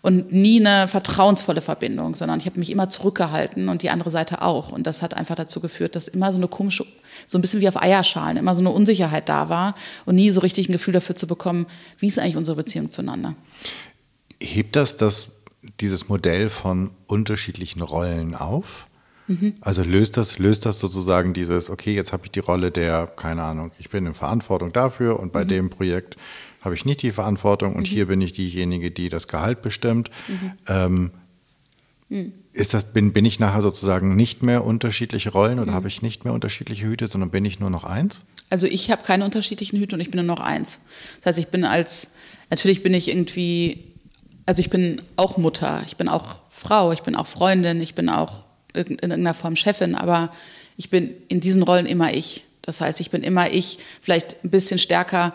Und 0.00 0.32
nie 0.32 0.64
eine 0.64 0.86
vertrauensvolle 0.86 1.60
Verbindung, 1.60 2.14
sondern 2.14 2.38
ich 2.38 2.46
habe 2.46 2.58
mich 2.58 2.70
immer 2.70 2.88
zurückgehalten 2.88 3.68
und 3.68 3.82
die 3.82 3.90
andere 3.90 4.12
Seite 4.12 4.42
auch. 4.42 4.70
Und 4.70 4.86
das 4.86 5.02
hat 5.02 5.14
einfach 5.14 5.34
dazu 5.34 5.60
geführt, 5.60 5.96
dass 5.96 6.06
immer 6.06 6.32
so 6.32 6.38
eine 6.38 6.46
komische, 6.46 6.86
so 7.26 7.36
ein 7.36 7.40
bisschen 7.40 7.60
wie 7.60 7.68
auf 7.68 7.80
Eierschalen, 7.82 8.36
immer 8.36 8.54
so 8.54 8.60
eine 8.60 8.70
Unsicherheit 8.70 9.28
da 9.28 9.48
war 9.48 9.74
und 10.06 10.14
nie 10.14 10.30
so 10.30 10.40
richtig 10.40 10.68
ein 10.68 10.72
Gefühl 10.72 10.94
dafür 10.94 11.16
zu 11.16 11.26
bekommen, 11.26 11.66
wie 11.98 12.06
ist 12.06 12.18
eigentlich 12.18 12.36
unsere 12.36 12.56
Beziehung 12.56 12.92
zueinander. 12.92 13.34
Hebt 14.40 14.76
das, 14.76 14.96
das 14.96 15.32
dieses 15.80 16.08
Modell 16.08 16.48
von 16.48 16.90
unterschiedlichen 17.08 17.82
Rollen 17.82 18.36
auf? 18.36 18.86
Mhm. 19.26 19.54
Also 19.60 19.82
löst 19.82 20.16
das, 20.16 20.38
löst 20.38 20.64
das 20.64 20.78
sozusagen 20.78 21.34
dieses, 21.34 21.70
okay, 21.70 21.94
jetzt 21.94 22.12
habe 22.12 22.24
ich 22.24 22.30
die 22.30 22.40
Rolle 22.40 22.70
der, 22.70 23.06
keine 23.06 23.42
Ahnung, 23.42 23.72
ich 23.78 23.90
bin 23.90 24.06
in 24.06 24.14
Verantwortung 24.14 24.72
dafür 24.72 25.20
und 25.20 25.32
bei 25.32 25.44
mhm. 25.44 25.48
dem 25.48 25.70
Projekt 25.70 26.16
habe 26.60 26.74
ich 26.74 26.84
nicht 26.84 27.02
die 27.02 27.12
Verantwortung 27.12 27.74
und 27.74 27.82
mhm. 27.82 27.94
hier 27.94 28.06
bin 28.06 28.20
ich 28.20 28.32
diejenige, 28.32 28.90
die 28.90 29.08
das 29.08 29.28
Gehalt 29.28 29.62
bestimmt. 29.62 30.10
Mhm. 30.26 30.52
Ähm, 30.66 31.10
mhm. 32.08 32.32
ist 32.52 32.74
das, 32.74 32.84
bin, 32.84 33.12
bin 33.12 33.24
ich 33.24 33.38
nachher 33.38 33.62
sozusagen 33.62 34.16
nicht 34.16 34.42
mehr 34.42 34.64
unterschiedliche 34.64 35.30
Rollen 35.30 35.58
oder 35.58 35.72
mhm. 35.72 35.76
habe 35.76 35.88
ich 35.88 36.02
nicht 36.02 36.24
mehr 36.24 36.32
unterschiedliche 36.32 36.86
Hüte, 36.86 37.06
sondern 37.06 37.30
bin 37.30 37.44
ich 37.44 37.60
nur 37.60 37.70
noch 37.70 37.84
eins? 37.84 38.24
Also 38.50 38.66
ich 38.66 38.90
habe 38.90 39.02
keine 39.04 39.24
unterschiedlichen 39.24 39.78
Hüte 39.78 39.94
und 39.94 40.00
ich 40.00 40.10
bin 40.10 40.24
nur 40.24 40.36
noch 40.36 40.42
eins. 40.42 40.80
Das 41.18 41.26
heißt, 41.26 41.38
ich 41.38 41.48
bin 41.48 41.64
als, 41.64 42.10
natürlich 42.50 42.82
bin 42.82 42.94
ich 42.94 43.08
irgendwie, 43.08 43.92
also 44.46 44.60
ich 44.60 44.70
bin 44.70 45.02
auch 45.16 45.36
Mutter, 45.36 45.82
ich 45.86 45.96
bin 45.96 46.08
auch 46.08 46.42
Frau, 46.50 46.92
ich 46.92 47.02
bin 47.02 47.14
auch 47.14 47.26
Freundin, 47.26 47.80
ich 47.80 47.94
bin 47.94 48.08
auch 48.08 48.46
in 48.74 48.92
irgendeiner 48.92 49.34
Form 49.34 49.56
Chefin, 49.56 49.94
aber 49.94 50.32
ich 50.76 50.90
bin 50.90 51.10
in 51.28 51.40
diesen 51.40 51.62
Rollen 51.62 51.86
immer 51.86 52.14
ich. 52.14 52.44
Das 52.62 52.80
heißt, 52.80 53.00
ich 53.00 53.10
bin 53.10 53.22
immer 53.22 53.52
ich, 53.52 53.78
vielleicht 54.02 54.44
ein 54.44 54.50
bisschen 54.50 54.78
stärker 54.78 55.34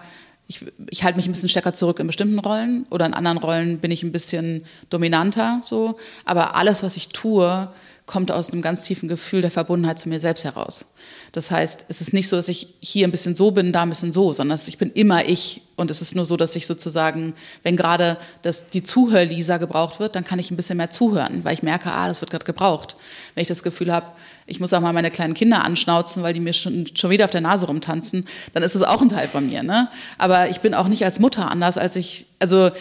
ich, 0.56 0.66
ich 0.90 1.04
halte 1.04 1.18
mich 1.18 1.28
ein 1.28 1.32
bisschen 1.32 1.50
stärker 1.50 1.74
zurück 1.74 2.00
in 2.00 2.08
bestimmten 2.08 2.40
Rollen 2.40 2.86
oder 2.90 3.06
in 3.06 3.14
anderen 3.14 3.38
Rollen 3.38 3.80
bin 3.80 3.92
ich 3.92 4.04
ein 4.04 4.12
bisschen 4.12 4.66
dominanter 4.90 5.62
so. 5.64 5.98
Aber 6.26 6.56
alles, 6.56 6.84
was 6.84 6.98
ich 6.98 7.10
tue, 7.10 7.70
kommt 8.06 8.32
aus 8.32 8.52
einem 8.52 8.62
ganz 8.62 8.84
tiefen 8.84 9.08
Gefühl 9.08 9.42
der 9.42 9.52
Verbundenheit 9.52 9.98
zu 9.98 10.10
mir 10.10 10.20
selbst 10.20 10.44
heraus. 10.44 10.88
Das 11.32 11.52
heißt, 11.52 11.86
es 11.88 12.02
ist 12.02 12.14
nicht 12.14 12.28
so, 12.28 12.36
dass 12.36 12.50
ich 12.50 12.68
hier 12.82 13.08
ein 13.08 13.12
bisschen 13.12 13.34
so 13.34 13.52
bin, 13.52 13.72
da 13.72 13.84
ein 13.84 13.90
bisschen 13.90 14.12
so, 14.12 14.34
sondern 14.34 14.60
ich 14.68 14.78
bin 14.78 14.92
immer 14.92 15.28
ich. 15.28 15.62
Und 15.76 15.90
es 15.90 16.02
ist 16.02 16.14
nur 16.14 16.26
so, 16.26 16.38
dass 16.38 16.56
ich 16.56 16.68
sozusagen, 16.68 17.34
wenn 17.64 17.76
gerade 17.78 18.18
das, 18.42 18.68
die 18.68 18.84
Zuhör-Lisa 18.84 19.58
gebraucht 19.58 20.00
wird, 20.00 20.16
dann 20.16 20.24
kann 20.24 20.38
ich 20.38 20.52
ein 20.52 20.58
bisschen 20.58 20.78
mehr 20.78 20.90
zuhören, 20.90 21.44
weil 21.44 21.54
ich 21.54 21.64
merke, 21.64 21.92
ah, 21.92 22.08
das 22.08 22.22
wird 22.22 22.30
gerade 22.30 22.46
gebraucht. 22.46 22.98
Wenn 23.34 23.42
ich 23.42 23.48
das 23.48 23.64
Gefühl 23.64 23.92
habe, 23.92 24.08
ich 24.46 24.60
muss 24.60 24.74
auch 24.74 24.82
mal 24.82 24.94
meine 24.94 25.12
kleinen 25.12 25.34
Kinder 25.34 25.64
anschnauzen, 25.64 26.24
weil 26.24 26.34
die 26.34 26.40
mir 26.40 26.54
schon, 26.54 26.86
schon 26.96 27.10
wieder 27.10 27.26
auf 27.26 27.32
der 27.32 27.42
Nase 27.42 27.68
rumtanzen, 27.68 28.26
dann 28.54 28.64
ist 28.64 28.76
es 28.76 28.82
auch 28.82 29.02
ein 29.02 29.10
Teil 29.10 29.28
von 29.28 29.48
mir. 29.48 29.64
Ne? 29.64 29.90
Aber 30.18 30.50
ich 30.50 30.60
bin 30.60 30.74
auch 30.74 30.88
nicht 30.88 31.06
als 31.06 31.20
Mutter 31.20 31.50
anders, 31.50 31.78
als 31.78 31.96
ich, 31.96 32.26
also 32.40 32.72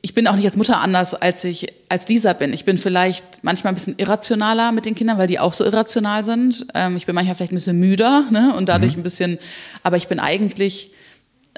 ich 0.00 0.14
bin 0.14 0.28
auch 0.28 0.36
nicht 0.36 0.46
als 0.46 0.56
Mutter 0.56 0.80
anders, 0.80 1.14
als 1.14 1.42
ich 1.44 1.72
als 1.88 2.08
Lisa 2.08 2.32
bin. 2.32 2.52
Ich 2.52 2.64
bin 2.64 2.78
vielleicht 2.78 3.42
manchmal 3.42 3.72
ein 3.72 3.74
bisschen 3.74 3.96
irrationaler 3.98 4.72
mit 4.72 4.84
den 4.84 4.94
Kindern, 4.94 5.18
weil 5.18 5.26
die 5.26 5.40
auch 5.40 5.52
so 5.52 5.64
irrational 5.64 6.24
sind. 6.24 6.66
Ähm, 6.74 6.96
ich 6.96 7.06
bin 7.06 7.14
manchmal 7.14 7.34
vielleicht 7.34 7.52
ein 7.52 7.56
bisschen 7.56 7.78
müder 7.78 8.24
ne? 8.30 8.54
und 8.56 8.68
dadurch 8.68 8.94
mhm. 8.94 9.00
ein 9.00 9.02
bisschen, 9.02 9.38
aber 9.82 9.96
ich 9.96 10.06
bin 10.06 10.20
eigentlich 10.20 10.92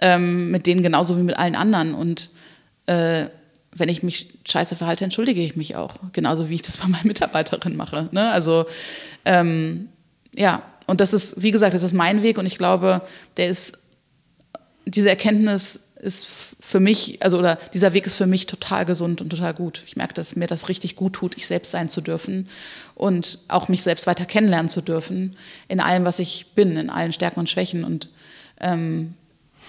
ähm, 0.01 0.51
mit 0.51 0.67
denen 0.67 0.83
genauso 0.83 1.19
wie 1.19 1.23
mit 1.23 1.37
allen 1.37 1.55
anderen. 1.55 1.95
Und 1.95 2.31
äh, 2.87 3.27
wenn 3.75 3.89
ich 3.89 4.03
mich 4.03 4.31
scheiße 4.49 4.77
verhalte, 4.77 5.05
entschuldige 5.05 5.41
ich 5.41 5.57
mich 5.57 5.77
auch. 5.77 5.97
Genauso 6.13 6.49
wie 6.49 6.55
ich 6.55 6.63
das 6.63 6.77
bei 6.79 6.89
meinen 6.89 7.07
Mitarbeiterinnen 7.07 7.77
mache. 7.77 8.09
Ne? 8.13 8.31
Also 8.31 8.67
ähm, 9.25 9.89
ja, 10.35 10.63
und 10.87 11.01
das 11.01 11.13
ist, 11.13 11.43
wie 11.43 11.51
gesagt, 11.51 11.75
das 11.75 11.83
ist 11.83 11.93
mein 11.93 12.23
Weg 12.23 12.39
und 12.39 12.47
ich 12.47 12.59
glaube, 12.59 13.03
der 13.37 13.49
ist, 13.49 13.79
diese 14.87 15.11
Erkenntnis 15.11 15.89
ist 16.01 16.27
für 16.61 16.81
mich, 16.81 17.23
also 17.23 17.39
oder 17.39 17.57
dieser 17.75 17.93
Weg 17.93 18.07
ist 18.07 18.15
für 18.15 18.27
mich 18.27 18.47
total 18.47 18.85
gesund 18.85 19.21
und 19.21 19.31
total 19.31 19.53
gut. 19.53 19.83
Ich 19.87 19.97
merke, 19.97 20.15
dass 20.15 20.37
mir 20.37 20.47
das 20.47 20.69
richtig 20.69 20.97
gut 20.97 21.15
tut, 21.15 21.37
ich 21.37 21.47
selbst 21.47 21.73
sein 21.73 21.89
zu 21.89 22.01
dürfen 22.01 22.49
und 22.95 23.41
auch 23.49 23.69
mich 23.69 23.83
selbst 23.83 24.07
weiter 24.07 24.25
kennenlernen 24.25 24.69
zu 24.69 24.81
dürfen 24.81 25.37
in 25.67 25.81
allem, 25.81 26.05
was 26.05 26.21
ich 26.21 26.53
bin, 26.55 26.77
in 26.77 26.89
allen 26.89 27.13
Stärken 27.13 27.41
und 27.41 27.51
Schwächen. 27.51 27.85
Und 27.85 28.11
ähm, 28.61 29.15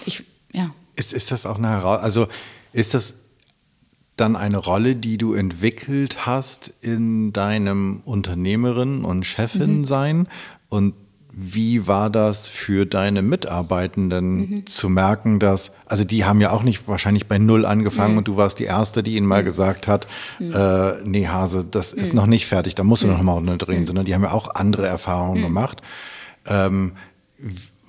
ich, 0.06 0.24
ja. 0.54 0.70
Ist, 0.96 1.14
ist 1.14 1.32
das 1.32 1.46
auch 1.46 1.58
eine 1.58 1.70
Herausforderung? 1.70 2.04
Also 2.04 2.28
ist 2.74 2.94
das 2.94 3.16
dann 4.20 4.36
eine 4.36 4.58
Rolle, 4.58 4.96
die 4.96 5.18
du 5.18 5.34
entwickelt 5.34 6.26
hast 6.26 6.74
in 6.82 7.34
deinem 7.34 8.02
Unternehmerin 8.06 9.04
und 9.04 9.26
Chefin 9.26 9.86
sein? 9.86 10.18
Mhm. 10.18 10.28
Und 10.70 10.94
wie 11.32 11.88
war 11.88 12.10
das 12.10 12.50
für 12.50 12.86
deine 12.86 13.22
Mitarbeitenden 13.22 14.36
mhm. 14.36 14.66
zu 14.66 14.90
merken, 14.90 15.40
dass, 15.40 15.72
also 15.86 16.04
die 16.04 16.26
haben 16.26 16.42
ja 16.42 16.52
auch 16.52 16.64
nicht 16.64 16.88
wahrscheinlich 16.88 17.28
bei 17.28 17.38
Null 17.38 17.66
angefangen 17.66 18.14
mhm. 18.14 18.18
und 18.20 18.28
du 18.28 18.36
warst 18.36 18.60
die 18.60 18.66
Erste, 18.66 19.04
die 19.04 19.16
ihnen 19.16 19.28
mal 19.28 19.44
gesagt 19.44 19.88
hat, 19.88 20.08
äh, 20.40 21.02
nee 21.06 21.28
Hase, 21.28 21.64
das 21.70 21.94
ist 21.94 22.14
noch 22.14 22.26
nicht 22.26 22.48
fertig, 22.48 22.76
da 22.76 22.84
musst 22.84 23.04
du 23.04 23.08
noch 23.08 23.22
mal 23.22 23.58
drehen, 23.58 23.86
sondern 23.86 24.06
die 24.06 24.16
haben 24.16 24.24
ja 24.24 24.32
auch 24.32 24.54
andere 24.56 24.88
Erfahrungen 24.88 25.42
gemacht. 25.42 25.82
Ähm, 26.46 26.94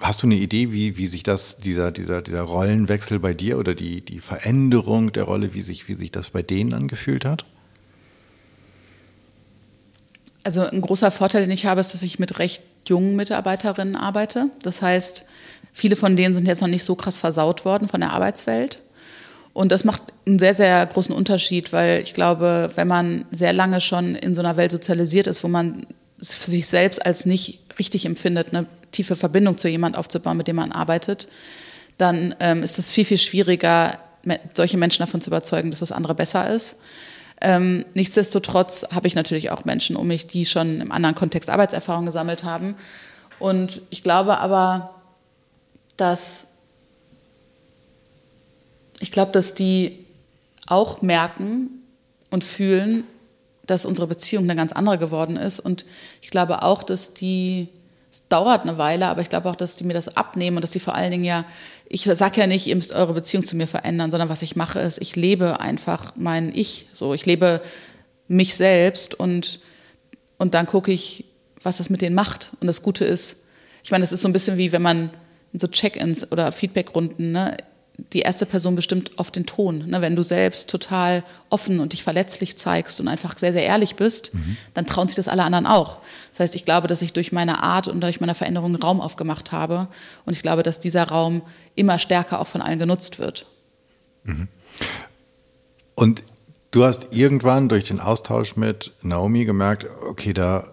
Hast 0.01 0.23
du 0.23 0.27
eine 0.27 0.37
Idee, 0.37 0.73
wie, 0.73 0.97
wie 0.97 1.07
sich 1.07 1.23
das, 1.23 1.59
dieser, 1.59 1.93
dieser, 1.93 2.23
dieser 2.23 2.41
Rollenwechsel 2.41 3.19
bei 3.19 3.35
dir 3.35 3.59
oder 3.59 3.75
die, 3.75 4.01
die 4.01 4.21
Veränderung 4.21 5.13
der 5.13 5.25
Rolle, 5.25 5.53
wie 5.53 5.61
sich, 5.61 5.89
wie 5.89 5.95
sich 5.95 6.11
das 6.11 6.31
bei 6.31 6.43
denen 6.43 6.73
angefühlt 6.73 7.27
hat? 7.27 7.45
Also 10.43 10.63
ein 10.63 10.81
großer 10.81 11.11
Vorteil, 11.11 11.43
den 11.43 11.51
ich 11.51 11.67
habe, 11.67 11.81
ist, 11.81 11.93
dass 11.93 12.03
ich 12.03 12.19
mit 12.19 12.39
recht 12.39 12.63
jungen 12.87 13.15
Mitarbeiterinnen 13.15 13.95
arbeite. 13.95 14.47
Das 14.63 14.81
heißt, 14.81 15.27
viele 15.75 15.97
von 15.97 16.17
denen 16.17 16.35
sind 16.35 16.49
jetzt 16.49 16.63
noch 16.63 16.69
nicht 16.69 16.85
so 16.85 16.95
krass 16.95 17.19
versaut 17.19 17.67
worden 17.67 17.87
von 17.87 18.01
der 18.01 18.13
Arbeitswelt. 18.13 18.81
Und 19.53 19.71
das 19.71 19.85
macht 19.85 20.03
einen 20.27 20.39
sehr, 20.39 20.55
sehr 20.55 20.87
großen 20.87 21.15
Unterschied, 21.15 21.75
weil 21.75 22.01
ich 22.01 22.15
glaube, 22.15 22.71
wenn 22.75 22.89
man 22.89 23.27
sehr 23.31 23.53
lange 23.53 23.83
schon 23.83 24.15
in 24.15 24.35
so 24.35 24.41
einer 24.41 24.57
Welt 24.57 24.71
sozialisiert 24.71 25.27
ist, 25.27 25.45
wo 25.45 25.49
man 25.49 25.87
für 26.23 26.51
sich 26.51 26.67
selbst 26.67 27.05
als 27.05 27.27
nicht 27.27 27.61
richtig 27.79 28.07
empfindet, 28.07 28.49
eine 28.49 28.67
tiefe 28.93 29.17
Verbindung 29.17 29.57
zu 29.57 29.69
jemand 29.69 29.97
aufzubauen, 29.97 30.37
mit 30.37 30.49
dem 30.49 30.57
man 30.57 30.73
arbeitet, 30.73 31.29
dann 31.97 32.35
ähm, 32.41 32.63
ist 32.63 32.79
es 32.79 32.91
viel, 32.91 33.05
viel 33.05 33.19
schwieriger, 33.19 33.99
solche 34.53 34.79
Menschen 34.79 35.03
davon 35.03 35.21
zu 35.21 35.31
überzeugen, 35.31 35.71
dass 35.71 35.81
das 35.81 35.93
andere 35.93 36.15
besser 36.15 36.49
ist. 36.49 36.77
Ähm, 37.41 37.85
nichtsdestotrotz 37.95 38.87
habe 38.93 39.07
ich 39.07 39.15
natürlich 39.15 39.51
auch 39.51 39.65
Menschen 39.65 39.97
um 39.97 40.07
mich, 40.07 40.27
die 40.27 40.45
schon 40.45 40.81
im 40.81 40.93
anderen 40.93 41.15
Kontext 41.15 41.49
Arbeitserfahrung 41.49 42.05
gesammelt 42.05 42.45
haben. 42.45 42.75
Und 43.39 43.81
ich 43.91 44.03
glaube 44.03 44.39
aber, 44.39 44.95
dass 45.97 46.49
ich 49.01 49.11
glaube, 49.11 49.33
dass 49.33 49.55
die 49.55 50.05
auch 50.67 51.01
merken 51.01 51.71
und 52.29 52.45
fühlen, 52.45 53.05
dass 53.71 53.87
unsere 53.87 54.07
Beziehung 54.07 54.45
eine 54.45 54.57
ganz 54.57 54.73
andere 54.73 54.99
geworden 54.99 55.37
ist. 55.37 55.61
Und 55.61 55.87
ich 56.21 56.31
glaube 56.31 56.63
auch, 56.63 56.83
dass 56.83 57.15
die 57.15 57.69
es 58.11 58.27
dauert 58.27 58.63
eine 58.63 58.77
Weile, 58.77 59.07
aber 59.07 59.23
ich 59.23 59.31
glaube 59.31 59.49
auch, 59.49 59.55
dass 59.55 59.77
die 59.77 59.85
mir 59.85 59.95
das 59.95 60.17
abnehmen 60.17 60.57
und 60.57 60.63
dass 60.63 60.73
die 60.73 60.81
vor 60.81 60.97
allen 60.97 61.13
Dingen 61.13 61.25
ja, 61.25 61.45
ich 61.89 62.03
sage 62.03 62.41
ja 62.41 62.49
nicht, 62.49 62.67
ihr 62.67 62.75
müsst 62.75 62.93
eure 62.93 63.15
Beziehung 63.15 63.47
zu 63.47 63.57
mir 63.57 63.69
verändern, 63.69 64.11
sondern 64.11 64.29
was 64.29 64.43
ich 64.43 64.57
mache 64.57 64.81
ist, 64.81 65.01
ich 65.01 65.15
lebe 65.15 65.61
einfach 65.61 66.13
mein 66.17 66.53
Ich, 66.53 66.87
so, 66.93 67.15
ich 67.15 67.25
lebe 67.25 67.61
mich 68.27 68.57
selbst 68.57 69.15
und, 69.15 69.61
und 70.39 70.55
dann 70.55 70.67
gucke 70.67 70.91
ich, 70.91 71.25
was 71.63 71.77
das 71.77 71.89
mit 71.89 72.03
denen 72.03 72.17
macht. 72.17 72.53
Und 72.61 72.67
das 72.67 72.83
Gute 72.83 73.05
ist, 73.05 73.39
ich 73.85 73.93
meine, 73.93 74.03
es 74.03 74.13
ist 74.13 74.23
so 74.23 74.29
ein 74.29 74.33
bisschen 74.33 74.57
wie, 74.57 74.73
wenn 74.73 74.83
man 74.83 75.11
so 75.53 75.69
Check-ins 75.69 76.33
oder 76.33 76.51
Feedback-Runden, 76.51 77.33
ne, 77.33 77.57
die 78.13 78.21
erste 78.21 78.47
Person 78.47 78.75
bestimmt 78.75 79.13
oft 79.19 79.35
den 79.37 79.47
Ton. 79.47 79.87
Ne? 79.89 80.01
Wenn 80.01 80.17
du 80.17 80.23
selbst 80.23 80.71
total 80.71 81.25
offen 81.49 81.81
und 81.81 81.93
dich 81.93 82.03
verletzlich 82.03 82.57
zeigst 82.57 83.01
und 83.01 83.09
einfach 83.09 83.39
sehr, 83.39 83.53
sehr 83.53 83.65
ehrlich 83.65 83.97
bist, 83.97 84.35
mhm. 84.35 84.57
dann 84.75 84.87
trauen 84.87 85.09
sich 85.09 85.17
das 85.17 85.29
alle 85.29 85.43
anderen 85.43 85.67
auch. 85.67 86.01
Das 86.31 86.41
heißt, 86.41 86.57
ich 86.57 86.65
glaube, 86.65 86.89
dass 86.89 87.03
ich 87.03 87.13
durch 87.13 87.33
meine 87.33 87.63
Art 87.63 87.89
und 87.89 88.01
durch 88.01 88.21
meine 88.21 88.35
Veränderung 88.35 88.75
Raum 88.77 89.01
aufgemacht 89.01 89.53
habe. 89.53 89.89
Und 90.25 90.33
ich 90.33 90.43
glaube, 90.43 90.63
dass 90.63 90.79
dieser 90.79 91.05
Raum 91.05 91.43
immer 91.75 91.99
stärker 91.99 92.41
auch 92.41 92.47
von 92.47 92.63
allen 92.63 92.79
genutzt 92.79 93.19
wird. 93.19 93.47
Mhm. 94.25 94.49
Und 95.95 96.23
du 96.71 96.85
hast 96.85 97.09
irgendwann 97.13 97.69
durch 97.69 97.85
den 97.85 98.01
Austausch 98.01 98.57
mit 98.57 98.93
Naomi 99.03 99.45
gemerkt, 99.45 99.87
okay, 100.09 100.33
da 100.33 100.69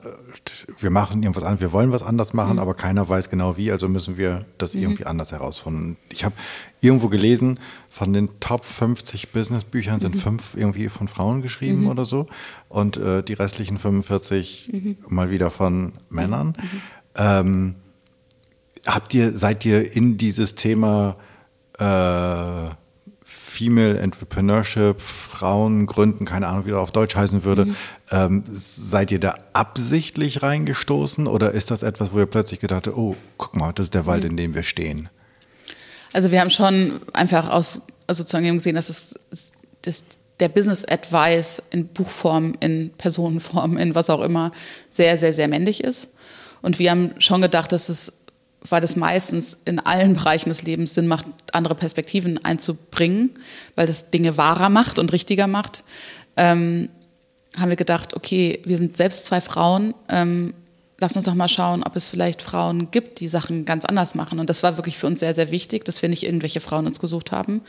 wir 0.80 0.89
machen 0.89 1.23
irgendwas 1.23 1.43
an, 1.43 1.60
wir 1.60 1.71
wollen 1.71 1.91
was 1.91 2.04
anders 2.04 2.34
machen, 2.34 2.54
mhm. 2.54 2.60
aber 2.60 2.73
keiner 2.73 3.08
weiß 3.08 3.30
genau 3.30 3.58
wie, 3.58 3.71
also 3.71 3.88
müssen 3.88 4.17
wir 4.17 4.45
das 4.58 4.73
mhm. 4.73 4.84
irgendwie 4.84 5.06
anders 5.06 5.32
herausfinden. 5.32 5.97
Ich 6.12 6.23
habe 6.23 6.36
irgendwo 6.82 7.08
gelesen, 7.08 7.60
von 7.89 8.13
den 8.13 8.39
Top 8.39 8.65
50 8.65 9.32
Business-Büchern 9.32 10.00
sind 10.00 10.15
mhm. 10.15 10.19
fünf 10.19 10.56
irgendwie 10.56 10.89
von 10.89 11.08
Frauen 11.08 11.41
geschrieben 11.41 11.82
mhm. 11.82 11.89
oder 11.89 12.06
so 12.06 12.28
und 12.69 12.97
äh, 12.97 13.23
die 13.23 13.34
restlichen 13.34 13.78
45 13.78 14.69
mhm. 14.71 14.97
mal 15.08 15.32
wieder 15.32 15.52
von 15.52 15.93
Männern. 16.10 16.50
Mhm. 16.50 16.82
Ähm, 17.15 17.76
habt 18.86 19.13
ihr, 19.13 19.38
seid 19.38 19.65
ihr 19.65 19.95
in 19.95 20.17
dieses 20.17 20.56
Thema 20.56 21.17
äh, 21.80 22.69
Female 23.58 23.98
Entrepreneurship, 23.98 25.02
Frauen 25.02 25.88
gründen, 25.88 26.26
keine 26.26 26.48
Ahnung, 26.48 26.65
wie 26.65 26.72
das 26.72 26.80
auf 26.80 26.91
Deutsch 26.91 27.15
heißen 27.15 27.43
würde. 27.43 27.65
Mhm. 27.65 27.76
Ähm, 28.12 28.43
seid 28.52 29.12
ihr 29.12 29.20
da 29.20 29.34
absichtlich 29.54 30.43
reingestoßen 30.43 31.26
oder 31.26 31.52
ist 31.52 31.72
das 31.72 31.82
etwas, 31.82 32.13
wo 32.13 32.20
ihr 32.20 32.28
plötzlich 32.28 32.60
gedacht 32.60 32.86
habt, 32.86 32.96
oh, 32.96 33.15
guck 33.38 33.56
mal, 33.56 33.72
das 33.74 33.88
ist 33.88 33.93
der 33.96 34.06
Wald, 34.06 34.24
mhm. 34.24 34.32
in 34.32 34.38
dem 34.38 34.54
wir 34.54 34.63
stehen? 34.63 35.10
Also 36.13 36.32
wir 36.32 36.39
haben 36.39 36.52
schon 36.52 37.00
einfach 37.13 37.50
aus 37.50 37.82
also 38.08 38.24
sozusagen 38.24 38.54
gesehen, 38.54 38.76
dass 38.76 38.89
es 38.89 39.15
das, 39.82 40.06
der 40.39 40.50
Business 40.50 40.86
Advice 40.86 41.62
in 41.72 41.88
Buchform, 41.88 42.54
in 42.60 42.91
Personenform, 42.98 43.78
in 43.78 43.96
was 43.96 44.10
auch 44.10 44.22
immer, 44.22 44.52
sehr, 44.89 45.17
sehr, 45.17 45.34
sehr 45.34 45.48
männlich 45.48 45.84
ist. 45.84 46.12
Und 46.62 46.80
wir 46.80 46.91
haben 46.91 47.12
schon 47.20 47.41
gedacht, 47.41 47.72
dass 47.72 47.89
es 47.89 48.13
weil 48.62 48.84
es 48.84 48.96
meistens 48.96 49.60
in 49.65 49.80
allen 49.80 50.15
Bereichen 50.15 50.50
des 50.50 50.63
Lebens 50.63 50.93
Sinn 50.93 51.08
macht, 51.08 51.28
andere 51.54 51.76
Perspektiven 51.76 52.43
einzubringen, 52.43 53.32
weil 53.76 53.88
das 53.88 54.10
Dinge 54.10 54.38
wahrer 54.38 54.70
macht 54.70 55.00
und 55.00 55.13
richtiger 55.13 55.48
macht, 55.48 55.84
ähm, 56.36 56.89
haben 57.58 57.70
wir 57.70 57.76
gedacht, 57.76 58.13
okay, 58.13 58.62
wir 58.65 58.78
sind 58.78 58.98
selbst 58.98 59.26
zwei 59.26 59.41
Frauen, 59.41 59.93
ähm, 60.10 60.54
lass 61.00 61.15
uns 61.15 61.26
doch 61.26 61.36
mal 61.36 61.48
schauen, 61.48 61.84
ob 61.84 61.96
es 61.96 62.08
vielleicht 62.08 62.41
Frauen 62.41 62.91
gibt, 62.91 63.20
die 63.20 63.28
Sachen 63.28 63.65
ganz 63.65 63.86
anders 63.86 64.15
machen. 64.15 64.39
Und 64.39 64.50
das 64.50 64.63
war 64.63 64.78
wirklich 64.78 64.98
für 64.98 65.08
uns 65.08 65.20
sehr, 65.20 65.36
sehr 65.36 65.52
wichtig, 65.52 65.86
dass 65.86 66.02
wir 66.02 66.10
nicht 66.10 66.24
irgendwelche 66.24 66.62
Frauen 66.62 66.88
uns 66.88 67.00
gesucht 67.00 67.32
haben, 67.32 67.62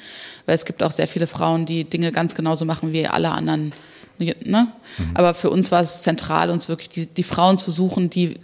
weil 0.46 0.54
es 0.54 0.64
gibt 0.64 0.82
auch 0.82 0.92
sehr 0.92 1.08
viele 1.08 1.26
Frauen, 1.26 1.66
die 1.66 1.84
Dinge 1.84 2.12
ganz 2.12 2.34
genauso 2.34 2.64
machen 2.64 2.92
wie 2.92 3.06
alle 3.06 3.30
anderen. 3.30 3.72
Ne? 4.18 4.32
Mhm. 4.44 5.10
Aber 5.14 5.34
für 5.34 5.50
uns 5.50 5.70
war 5.70 5.82
es 5.82 6.02
zentral, 6.02 6.50
uns 6.50 6.68
wirklich 6.68 6.88
die, 6.88 7.06
die 7.06 7.22
Frauen 7.22 7.56
zu 7.58 7.70
suchen, 7.70 8.10
die 8.10 8.36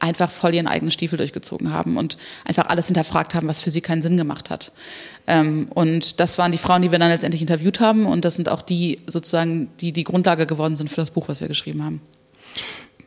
einfach 0.00 0.30
voll 0.30 0.54
ihren 0.54 0.66
eigenen 0.66 0.90
Stiefel 0.90 1.16
durchgezogen 1.16 1.72
haben 1.72 1.96
und 1.96 2.16
einfach 2.44 2.66
alles 2.66 2.86
hinterfragt 2.86 3.34
haben, 3.34 3.46
was 3.46 3.60
für 3.60 3.70
sie 3.70 3.80
keinen 3.80 4.02
Sinn 4.02 4.16
gemacht 4.16 4.50
hat. 4.50 4.72
Ähm, 5.26 5.68
und 5.74 6.20
das 6.20 6.38
waren 6.38 6.52
die 6.52 6.58
Frauen, 6.58 6.82
die 6.82 6.90
wir 6.90 6.98
dann 6.98 7.10
letztendlich 7.10 7.42
interviewt 7.42 7.80
haben 7.80 8.06
und 8.06 8.24
das 8.24 8.36
sind 8.36 8.48
auch 8.48 8.62
die 8.62 9.00
sozusagen, 9.06 9.70
die 9.80 9.92
die 9.92 10.04
Grundlage 10.04 10.46
geworden 10.46 10.74
sind 10.76 10.90
für 10.90 10.96
das 10.96 11.10
Buch, 11.10 11.28
was 11.28 11.40
wir 11.40 11.48
geschrieben 11.48 11.84
haben. 11.84 12.00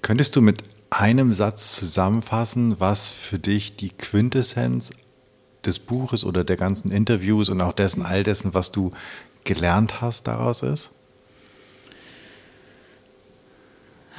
Könntest 0.02 0.36
du 0.36 0.42
mit 0.42 0.64
einem 0.90 1.34
Satz 1.34 1.76
zusammenfassen, 1.76 2.80
was 2.80 3.12
für 3.12 3.40
dich 3.40 3.76
die 3.76 3.90
Quintessenz 3.90 4.92
des 5.66 5.80
Buches 5.80 6.24
oder 6.24 6.44
der 6.44 6.58
ganzen 6.58 6.92
Interviews 6.92 7.50
und 7.50 7.62
auch 7.62 7.74
dessen, 7.74 8.06
all 8.06 8.24
dessen, 8.24 8.54
was 8.54 8.72
du 8.72 8.92
gelernt 9.44 10.02
hast, 10.02 10.28
daraus 10.28 10.62
ist? 10.62 10.92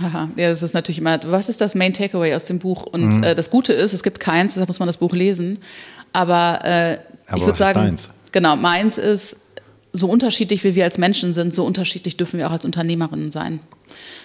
Haha, 0.00 0.28
ja, 0.36 0.48
das 0.48 0.62
ist 0.62 0.74
natürlich 0.74 0.98
immer, 0.98 1.18
was 1.26 1.48
ist 1.48 1.60
das 1.60 1.74
Main 1.74 1.94
Takeaway 1.94 2.34
aus 2.34 2.44
dem 2.44 2.58
Buch? 2.58 2.84
Und 2.84 3.18
mhm. 3.18 3.22
äh, 3.22 3.34
das 3.34 3.50
Gute 3.50 3.72
ist, 3.72 3.92
es 3.92 4.02
gibt 4.02 4.18
keins, 4.18 4.54
deshalb 4.54 4.68
muss 4.68 4.80
man 4.80 4.88
das 4.88 4.96
Buch 4.96 5.12
lesen. 5.12 5.58
Aber, 6.12 6.60
äh, 6.64 6.98
Aber 7.26 7.38
ich 7.38 7.44
würde 7.44 7.58
sagen, 7.58 7.80
deins? 7.80 8.08
genau, 8.32 8.56
meins 8.56 8.98
ist, 8.98 9.36
so 9.96 10.08
unterschiedlich 10.08 10.64
wie 10.64 10.74
wir 10.74 10.84
als 10.84 10.98
Menschen 10.98 11.32
sind, 11.32 11.54
so 11.54 11.64
unterschiedlich 11.64 12.16
dürfen 12.16 12.38
wir 12.38 12.48
auch 12.48 12.52
als 12.52 12.64
Unternehmerinnen 12.64 13.30
sein. 13.30 13.60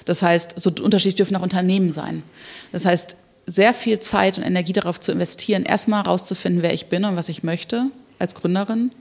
Das 0.06 0.24
heißt, 0.24 0.60
so 0.60 0.72
unterschiedlich 0.82 1.16
dürfen 1.16 1.36
auch 1.36 1.44
Unternehmen 1.44 1.92
sein. 1.92 2.24
Das 2.72 2.86
heißt, 2.86 3.16
sehr 3.46 3.76
viel 3.76 4.00
Zeit 4.00 4.40
und 4.40 4.44
Energie 4.44 4.74
darauf 4.74 5.00
zu 5.00 5.12
investieren, 5.12 5.64
erstmal 5.64 6.04
herauszufinden, 6.04 6.64
wer 6.64 6.74
ich 6.74 6.88
bin 6.88 7.06
und 7.06 7.16
was 7.16 7.30
ich 7.30 7.44
möchte 7.44 7.86
als 8.18 8.34
Gründerin. 8.34 8.92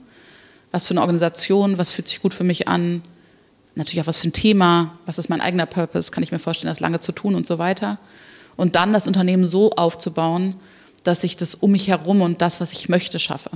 Was 0.71 0.85
für 0.85 0.91
eine 0.91 1.01
Organisation, 1.01 1.79
was 1.79 1.89
fühlt 1.89 2.07
sich 2.07 2.21
gut 2.21 2.35
für 2.35 2.43
mich 2.43 2.67
an, 2.67 3.01
natürlich 3.75 4.01
auch 4.01 4.07
was 4.07 4.17
für 4.17 4.27
ein 4.27 4.33
Thema, 4.33 4.97
was 5.05 5.17
ist 5.17 5.29
mein 5.29 5.41
eigener 5.41 5.65
Purpose, 5.65 6.11
kann 6.11 6.23
ich 6.23 6.31
mir 6.31 6.39
vorstellen, 6.39 6.71
das 6.71 6.79
lange 6.79 6.99
zu 6.99 7.11
tun 7.11 7.35
und 7.35 7.47
so 7.47 7.57
weiter. 7.57 7.99
Und 8.55 8.75
dann 8.75 8.91
das 8.91 9.07
Unternehmen 9.07 9.45
so 9.45 9.71
aufzubauen, 9.71 10.55
dass 11.03 11.23
ich 11.23 11.37
das 11.37 11.55
um 11.55 11.71
mich 11.71 11.87
herum 11.87 12.21
und 12.21 12.41
das, 12.41 12.59
was 12.59 12.73
ich 12.73 12.89
möchte, 12.89 13.19
schaffe. 13.19 13.51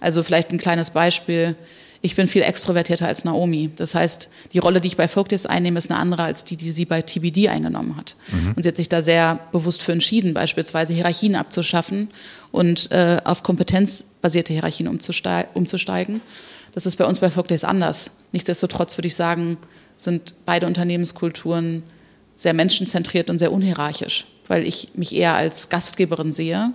Also 0.00 0.22
vielleicht 0.22 0.52
ein 0.52 0.58
kleines 0.58 0.90
Beispiel. 0.90 1.56
Ich 2.02 2.14
bin 2.14 2.28
viel 2.28 2.42
extrovertierter 2.42 3.08
als 3.08 3.24
Naomi. 3.24 3.70
Das 3.74 3.94
heißt, 3.94 4.28
die 4.52 4.58
Rolle, 4.58 4.80
die 4.80 4.88
ich 4.88 4.96
bei 4.96 5.08
Focus 5.08 5.46
einnehme, 5.46 5.78
ist 5.78 5.90
eine 5.90 5.98
andere 5.98 6.22
als 6.22 6.44
die, 6.44 6.56
die 6.56 6.70
sie 6.70 6.84
bei 6.84 7.02
TBD 7.02 7.48
eingenommen 7.48 7.96
hat. 7.96 8.16
Mhm. 8.30 8.52
Und 8.54 8.62
sie 8.62 8.68
hat 8.68 8.76
sich 8.76 8.88
da 8.88 9.02
sehr 9.02 9.40
bewusst 9.50 9.82
für 9.82 9.92
entschieden, 9.92 10.34
beispielsweise 10.34 10.92
Hierarchien 10.92 11.34
abzuschaffen 11.34 12.08
und 12.52 12.92
äh, 12.92 13.18
auf 13.24 13.42
kompetenzbasierte 13.42 14.52
Hierarchien 14.52 14.88
umzusteigen. 14.88 16.20
Das 16.76 16.84
ist 16.84 16.96
bei 16.96 17.06
uns 17.06 17.20
bei 17.20 17.30
Folk 17.30 17.48
Days 17.48 17.64
anders. 17.64 18.10
Nichtsdestotrotz 18.32 18.98
würde 18.98 19.06
ich 19.06 19.14
sagen, 19.14 19.56
sind 19.96 20.34
beide 20.44 20.66
Unternehmenskulturen 20.66 21.82
sehr 22.34 22.52
menschenzentriert 22.52 23.30
und 23.30 23.38
sehr 23.38 23.50
unhierarchisch, 23.50 24.26
weil 24.46 24.66
ich 24.66 24.90
mich 24.92 25.16
eher 25.16 25.34
als 25.34 25.70
Gastgeberin 25.70 26.32
sehe 26.32 26.74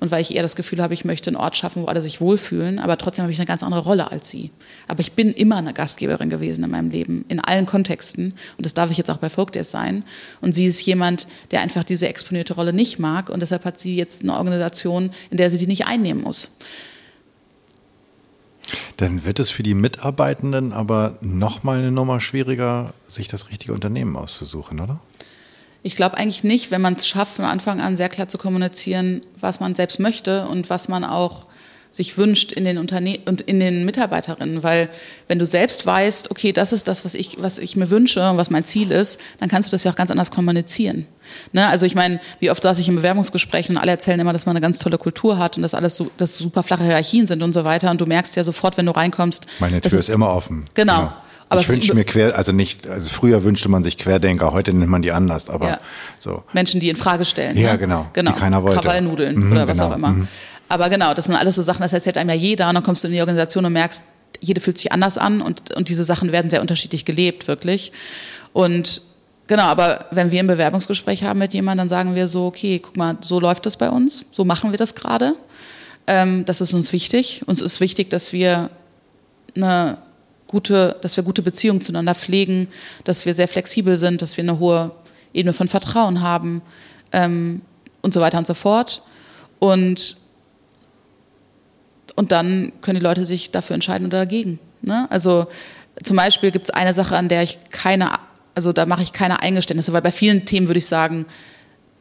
und 0.00 0.10
weil 0.10 0.22
ich 0.22 0.34
eher 0.34 0.40
das 0.40 0.56
Gefühl 0.56 0.80
habe, 0.80 0.94
ich 0.94 1.04
möchte 1.04 1.28
einen 1.28 1.36
Ort 1.36 1.56
schaffen, 1.58 1.82
wo 1.82 1.86
alle 1.88 2.00
sich 2.00 2.22
wohlfühlen, 2.22 2.78
aber 2.78 2.96
trotzdem 2.96 3.24
habe 3.24 3.32
ich 3.32 3.38
eine 3.38 3.44
ganz 3.44 3.62
andere 3.62 3.82
Rolle 3.82 4.10
als 4.10 4.30
sie. 4.30 4.50
Aber 4.88 5.00
ich 5.00 5.12
bin 5.12 5.34
immer 5.34 5.56
eine 5.56 5.74
Gastgeberin 5.74 6.30
gewesen 6.30 6.64
in 6.64 6.70
meinem 6.70 6.88
Leben, 6.88 7.26
in 7.28 7.38
allen 7.38 7.66
Kontexten 7.66 8.32
und 8.56 8.64
das 8.64 8.72
darf 8.72 8.90
ich 8.90 8.96
jetzt 8.96 9.10
auch 9.10 9.18
bei 9.18 9.28
Folk 9.28 9.52
Days 9.52 9.70
sein. 9.70 10.06
Und 10.40 10.54
sie 10.54 10.64
ist 10.64 10.80
jemand, 10.86 11.28
der 11.50 11.60
einfach 11.60 11.84
diese 11.84 12.08
exponierte 12.08 12.54
Rolle 12.54 12.72
nicht 12.72 12.98
mag 12.98 13.28
und 13.28 13.40
deshalb 13.40 13.66
hat 13.66 13.78
sie 13.78 13.94
jetzt 13.94 14.22
eine 14.22 14.38
Organisation, 14.38 15.10
in 15.30 15.36
der 15.36 15.50
sie 15.50 15.58
die 15.58 15.66
nicht 15.66 15.84
einnehmen 15.84 16.22
muss. 16.22 16.50
Dann 18.96 19.24
wird 19.24 19.38
es 19.38 19.50
für 19.50 19.62
die 19.62 19.74
Mitarbeitenden 19.74 20.72
aber 20.72 21.18
nochmal 21.20 21.78
eine 21.78 21.90
Nummer 21.90 22.20
schwieriger, 22.20 22.94
sich 23.06 23.28
das 23.28 23.50
richtige 23.50 23.72
Unternehmen 23.72 24.16
auszusuchen, 24.16 24.80
oder? 24.80 25.00
Ich 25.82 25.96
glaube 25.96 26.16
eigentlich 26.16 26.44
nicht, 26.44 26.70
wenn 26.70 26.80
man 26.80 26.94
es 26.94 27.06
schafft, 27.06 27.34
von 27.34 27.44
Anfang 27.44 27.80
an 27.80 27.96
sehr 27.96 28.08
klar 28.08 28.26
zu 28.26 28.38
kommunizieren, 28.38 29.22
was 29.40 29.60
man 29.60 29.74
selbst 29.74 30.00
möchte 30.00 30.46
und 30.48 30.70
was 30.70 30.88
man 30.88 31.04
auch 31.04 31.46
sich 31.94 32.18
wünscht 32.18 32.50
in 32.50 32.64
den 32.64 32.76
Unternehmen 32.76 33.22
und 33.26 33.40
in 33.40 33.60
den 33.60 33.84
Mitarbeiterinnen, 33.84 34.64
weil 34.64 34.88
wenn 35.28 35.38
du 35.38 35.46
selbst 35.46 35.86
weißt, 35.86 36.30
okay, 36.32 36.52
das 36.52 36.72
ist 36.72 36.88
das, 36.88 37.04
was 37.04 37.14
ich, 37.14 37.36
was 37.40 37.60
ich 37.60 37.76
mir 37.76 37.88
wünsche 37.88 38.28
und 38.28 38.36
was 38.36 38.50
mein 38.50 38.64
Ziel 38.64 38.90
ist, 38.90 39.20
dann 39.38 39.48
kannst 39.48 39.68
du 39.68 39.74
das 39.74 39.84
ja 39.84 39.92
auch 39.92 39.96
ganz 39.96 40.10
anders 40.10 40.32
kommunizieren. 40.32 41.06
Ne? 41.52 41.68
Also 41.68 41.86
ich 41.86 41.94
meine, 41.94 42.18
wie 42.40 42.50
oft 42.50 42.62
saß 42.62 42.80
ich 42.80 42.88
im 42.88 42.96
Bewerbungsgespräch 42.96 43.70
und 43.70 43.76
alle 43.76 43.92
erzählen 43.92 44.18
immer, 44.18 44.32
dass 44.32 44.44
man 44.44 44.56
eine 44.56 44.60
ganz 44.60 44.80
tolle 44.80 44.98
Kultur 44.98 45.38
hat 45.38 45.56
und 45.56 45.62
dass 45.62 45.74
alles 45.74 45.94
so, 45.94 46.10
dass 46.16 46.36
super 46.36 46.64
flache 46.64 46.82
Hierarchien 46.82 47.28
sind 47.28 47.44
und 47.44 47.52
so 47.52 47.64
weiter 47.64 47.92
und 47.92 48.00
du 48.00 48.06
merkst 48.06 48.34
ja 48.34 48.42
sofort, 48.42 48.76
wenn 48.76 48.86
du 48.86 48.92
reinkommst. 48.92 49.46
Meine 49.60 49.80
Tür 49.80 49.86
ist, 49.86 49.94
ist 49.94 50.10
immer 50.10 50.30
offen. 50.30 50.64
Genau. 50.74 50.96
genau. 50.98 51.12
Aber 51.48 51.60
ich 51.60 51.68
wünsche 51.68 51.94
mir 51.94 52.04
quer, 52.04 52.36
also 52.36 52.52
nicht, 52.52 52.88
also 52.88 53.10
früher 53.10 53.44
wünschte 53.44 53.68
man 53.68 53.84
sich 53.84 53.98
Querdenker, 53.98 54.52
heute 54.52 54.72
nennt 54.72 54.90
man 54.90 55.02
die 55.02 55.12
anders, 55.12 55.50
aber 55.50 55.68
ja. 55.68 55.80
so. 56.18 56.42
Menschen, 56.52 56.80
die 56.80 56.88
in 56.88 56.96
Frage 56.96 57.24
stellen. 57.24 57.56
Ja, 57.56 57.72
ne? 57.72 57.78
genau. 57.78 58.06
genau. 58.12 58.32
Die 58.32 58.38
keiner 58.38 58.62
wollte. 58.62 58.80
Krawallnudeln 58.80 59.36
mhm, 59.36 59.52
oder 59.52 59.68
was 59.68 59.78
genau. 59.78 59.90
auch 59.90 59.96
immer. 59.96 60.08
Mhm. 60.08 60.28
Aber 60.74 60.90
genau, 60.90 61.14
das 61.14 61.26
sind 61.26 61.36
alles 61.36 61.54
so 61.54 61.62
Sachen, 61.62 61.82
das 61.82 61.92
erzählt 61.92 62.18
einem 62.18 62.30
ja 62.30 62.34
jeder 62.34 62.68
und 62.68 62.74
dann 62.74 62.82
kommst 62.82 63.04
du 63.04 63.06
in 63.06 63.14
die 63.14 63.20
Organisation 63.20 63.64
und 63.64 63.72
merkst, 63.72 64.02
jede 64.40 64.60
fühlt 64.60 64.76
sich 64.76 64.90
anders 64.90 65.18
an 65.18 65.40
und, 65.40 65.72
und 65.72 65.88
diese 65.88 66.02
Sachen 66.02 66.32
werden 66.32 66.50
sehr 66.50 66.60
unterschiedlich 66.60 67.04
gelebt, 67.04 67.46
wirklich. 67.46 67.92
Und 68.52 69.00
genau, 69.46 69.66
aber 69.66 70.06
wenn 70.10 70.32
wir 70.32 70.40
ein 70.40 70.48
Bewerbungsgespräch 70.48 71.22
haben 71.22 71.38
mit 71.38 71.54
jemandem, 71.54 71.82
dann 71.84 71.88
sagen 71.88 72.16
wir 72.16 72.26
so, 72.26 72.46
okay, 72.46 72.80
guck 72.80 72.96
mal, 72.96 73.16
so 73.20 73.38
läuft 73.38 73.66
das 73.66 73.76
bei 73.76 73.88
uns, 73.88 74.24
so 74.32 74.44
machen 74.44 74.72
wir 74.72 74.76
das 74.76 74.96
gerade. 74.96 75.36
Ähm, 76.08 76.44
das 76.44 76.60
ist 76.60 76.74
uns 76.74 76.92
wichtig. 76.92 77.42
Uns 77.46 77.62
ist 77.62 77.80
wichtig, 77.80 78.10
dass 78.10 78.32
wir 78.32 78.68
eine 79.54 79.98
gute, 80.48 80.96
dass 81.02 81.16
wir 81.16 81.22
gute 81.22 81.42
Beziehungen 81.42 81.82
zueinander 81.82 82.16
pflegen, 82.16 82.66
dass 83.04 83.26
wir 83.26 83.34
sehr 83.34 83.46
flexibel 83.46 83.96
sind, 83.96 84.22
dass 84.22 84.36
wir 84.36 84.42
eine 84.42 84.58
hohe 84.58 84.90
Ebene 85.32 85.52
von 85.52 85.68
Vertrauen 85.68 86.20
haben 86.20 86.62
ähm, 87.12 87.62
und 88.02 88.12
so 88.12 88.20
weiter 88.20 88.38
und 88.38 88.46
so 88.48 88.54
fort. 88.54 89.02
Und, 89.60 90.16
und 92.16 92.32
dann 92.32 92.72
können 92.80 92.98
die 92.98 93.04
Leute 93.04 93.24
sich 93.24 93.50
dafür 93.50 93.74
entscheiden 93.74 94.06
oder 94.06 94.18
dagegen. 94.18 94.58
Ne? 94.82 95.06
Also 95.10 95.46
zum 96.02 96.16
Beispiel 96.16 96.50
gibt 96.50 96.66
es 96.66 96.70
eine 96.70 96.92
Sache, 96.92 97.16
an 97.16 97.28
der 97.28 97.42
ich 97.42 97.58
keine, 97.70 98.12
also 98.54 98.72
da 98.72 98.86
mache 98.86 99.02
ich 99.02 99.12
keine 99.12 99.40
Eingeständnisse, 99.40 99.92
weil 99.92 100.02
bei 100.02 100.12
vielen 100.12 100.44
Themen 100.44 100.68
würde 100.68 100.78
ich 100.78 100.86
sagen, 100.86 101.26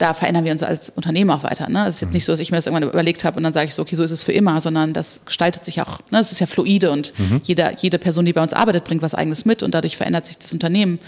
da 0.04 0.14
verändern 0.14 0.44
wir 0.44 0.52
uns 0.52 0.64
als 0.64 0.90
Unternehmen 0.90 1.30
auch 1.30 1.44
weiter. 1.44 1.70
Ne? 1.70 1.88
Es 1.88 1.96
ist 1.96 2.02
jetzt 2.02 2.10
mhm. 2.10 2.16
nicht 2.16 2.26
so, 2.26 2.34
dass 2.34 2.42
ich 2.42 2.52
mir 2.52 2.58
das 2.58 2.68
irgendwann 2.68 2.90
überlegt 2.90 3.24
habe 3.24 3.38
und 3.38 3.44
dann 3.44 3.54
sage 3.54 3.68
ich 3.68 3.74
so, 3.74 3.82
okay, 3.82 3.96
so 3.96 4.04
ist 4.04 4.12
es 4.12 4.22
für 4.22 4.34
immer, 4.34 4.60
sondern 4.60 4.92
das 4.92 5.22
gestaltet 5.26 5.64
sich 5.64 5.82
auch, 5.82 6.00
ne? 6.12 6.20
es 6.20 6.34
ist 6.34 6.42
ja 6.42 6.46
fluide 6.46 6.92
und 6.92 7.18
mhm. 7.18 7.40
jeder, 7.46 7.74
jede 7.78 7.98
Person, 7.98 8.26
die 8.26 8.34
bei 8.34 8.44
uns 8.44 8.52
arbeitet, 8.52 8.84
bringt 8.84 9.02
was 9.02 9.16
Eigenes 9.16 9.46
mit 9.46 9.64
und 9.64 9.74
dadurch 9.74 9.96
verändert 9.96 10.26
sich 10.26 10.38
das 10.38 10.52
Unternehmen. 10.52 11.00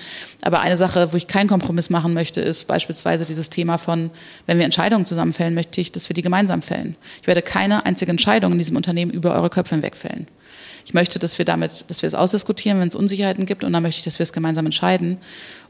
Aber 0.42 0.62
eine 0.62 0.78
Sache, 0.78 1.12
wo 1.12 1.18
ich 1.18 1.28
keinen 1.28 1.50
Kompromiss 1.50 1.90
machen 1.90 2.14
möchte, 2.14 2.40
ist 2.40 2.68
beispielsweise 2.68 3.26
dieses 3.26 3.50
Thema 3.50 3.78
von, 3.78 4.12
wenn 4.46 4.60
wir 4.60 4.64
Entscheidungen 4.64 5.06
zusammenfällen, 5.06 5.56
möchte 5.56 5.82
ich, 5.82 5.92
dass 5.92 6.08
wir 6.08 6.14
die 6.14 6.22
gemeinsam 6.22 6.62
fällen. 6.62 6.96
Ich 7.22 7.28
werde 7.28 7.42
keine 7.42 7.86
einzige 7.86 8.12
Entscheidung 8.12 8.54
in 8.54 8.60
diesem 8.60 8.78
Unternehmen 8.78 9.12
über 9.12 9.36
eure 9.36 9.50
Köpfe 9.50 9.76
hinwegfällen. 9.76 10.26
Ich 10.86 10.94
möchte, 10.94 11.18
dass 11.18 11.40
wir 11.40 11.46
damit, 11.46 11.86
dass 11.90 12.04
wir 12.04 12.08
es 12.08 12.14
ausdiskutieren, 12.14 12.80
wenn 12.80 12.88
es 12.88 12.96
Unsicherheiten 12.96 13.48
gibt 13.48 13.64
und 13.64 13.74
dann 13.74 13.82
möchte 13.82 14.00
ich, 14.00 14.04
dass 14.06 14.20
wir 14.20 14.24
es 14.24 14.34
gemeinsam 14.34 14.66
entscheiden. 14.66 15.18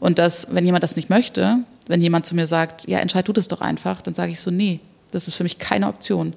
Und 0.01 0.19
dass, 0.19 0.47
wenn 0.51 0.65
jemand 0.65 0.83
das 0.83 0.97
nicht 0.97 1.09
möchte, 1.09 1.59
wenn 1.87 2.01
jemand 2.01 2.25
zu 2.25 2.35
mir 2.35 2.47
sagt, 2.47 2.87
ja, 2.87 2.99
entscheid 2.99 3.25
du 3.25 3.31
das 3.31 3.47
doch 3.47 3.61
einfach, 3.61 4.01
dann 4.01 4.13
sage 4.13 4.33
ich 4.33 4.41
so, 4.41 4.51
nee, 4.51 4.81
das 5.11 5.29
ist 5.29 5.35
für 5.35 5.43
mich 5.43 5.57
keine 5.57 5.87
Option. 5.87 6.33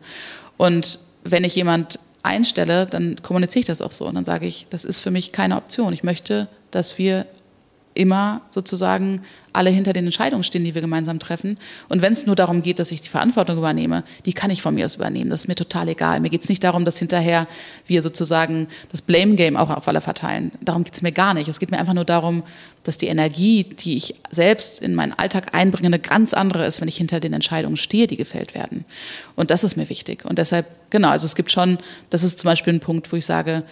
Und 0.56 1.00
wenn 1.24 1.42
ich 1.42 1.56
jemand 1.56 1.98
einstelle, 2.22 2.86
dann 2.86 3.16
kommuniziere 3.22 3.60
ich 3.60 3.66
das 3.66 3.82
auch 3.82 3.92
so. 3.92 4.06
Und 4.06 4.14
dann 4.14 4.24
sage 4.24 4.46
ich, 4.46 4.66
das 4.70 4.84
ist 4.84 5.00
für 5.00 5.10
mich 5.10 5.32
keine 5.32 5.56
Option. 5.56 5.92
Ich 5.92 6.04
möchte, 6.04 6.46
dass 6.70 6.98
wir 6.98 7.26
immer 7.98 8.42
sozusagen 8.48 9.22
alle 9.52 9.70
hinter 9.70 9.92
den 9.92 10.04
Entscheidungen 10.04 10.44
stehen, 10.44 10.62
die 10.62 10.74
wir 10.74 10.80
gemeinsam 10.80 11.18
treffen. 11.18 11.58
Und 11.88 12.00
wenn 12.00 12.12
es 12.12 12.26
nur 12.26 12.36
darum 12.36 12.62
geht, 12.62 12.78
dass 12.78 12.92
ich 12.92 13.02
die 13.02 13.08
Verantwortung 13.08 13.58
übernehme, 13.58 14.04
die 14.24 14.32
kann 14.32 14.50
ich 14.50 14.62
von 14.62 14.74
mir 14.74 14.86
aus 14.86 14.94
übernehmen. 14.94 15.30
Das 15.30 15.42
ist 15.42 15.48
mir 15.48 15.56
total 15.56 15.88
egal. 15.88 16.20
Mir 16.20 16.30
geht 16.30 16.44
es 16.44 16.48
nicht 16.48 16.62
darum, 16.62 16.84
dass 16.84 16.98
hinterher 16.98 17.48
wir 17.86 18.00
sozusagen 18.00 18.68
das 18.90 19.02
Blame 19.02 19.34
Game 19.34 19.56
auch 19.56 19.70
auf 19.70 19.88
alle 19.88 20.00
verteilen. 20.00 20.52
Darum 20.60 20.84
geht 20.84 20.94
es 20.94 21.02
mir 21.02 21.10
gar 21.10 21.34
nicht. 21.34 21.48
Es 21.48 21.58
geht 21.58 21.72
mir 21.72 21.78
einfach 21.78 21.94
nur 21.94 22.04
darum, 22.04 22.44
dass 22.84 22.98
die 22.98 23.08
Energie, 23.08 23.64
die 23.64 23.96
ich 23.96 24.14
selbst 24.30 24.80
in 24.80 24.94
meinen 24.94 25.12
Alltag 25.12 25.54
einbringe, 25.54 25.88
eine 25.88 25.98
ganz 25.98 26.34
andere 26.34 26.64
ist, 26.64 26.80
wenn 26.80 26.88
ich 26.88 26.96
hinter 26.96 27.18
den 27.18 27.32
Entscheidungen 27.32 27.76
stehe, 27.76 28.06
die 28.06 28.16
gefällt 28.16 28.54
werden. 28.54 28.84
Und 29.34 29.50
das 29.50 29.64
ist 29.64 29.76
mir 29.76 29.88
wichtig. 29.88 30.24
Und 30.24 30.38
deshalb, 30.38 30.66
genau, 30.90 31.08
also 31.08 31.26
es 31.26 31.34
gibt 31.34 31.50
schon, 31.50 31.78
das 32.10 32.22
ist 32.22 32.38
zum 32.38 32.48
Beispiel 32.48 32.74
ein 32.74 32.80
Punkt, 32.80 33.10
wo 33.10 33.16
ich 33.16 33.26
sage, 33.26 33.64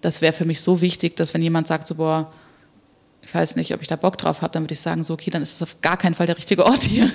das 0.00 0.22
wäre 0.22 0.32
für 0.32 0.46
mich 0.46 0.62
so 0.62 0.80
wichtig, 0.80 1.16
dass 1.16 1.34
wenn 1.34 1.42
jemand 1.42 1.66
sagt 1.66 1.86
so, 1.86 1.96
boah, 1.96 2.32
ich 3.28 3.34
weiß 3.34 3.56
nicht, 3.56 3.74
ob 3.74 3.82
ich 3.82 3.88
da 3.88 3.96
Bock 3.96 4.16
drauf 4.16 4.40
habe, 4.40 4.52
dann 4.52 4.62
würde 4.62 4.72
ich 4.72 4.80
sagen, 4.80 5.04
so, 5.04 5.12
okay, 5.12 5.30
dann 5.30 5.42
ist 5.42 5.56
es 5.56 5.62
auf 5.62 5.82
gar 5.82 5.98
keinen 5.98 6.14
Fall 6.14 6.26
der 6.26 6.38
richtige 6.38 6.64
Ort 6.64 6.82
hier. 6.82 7.10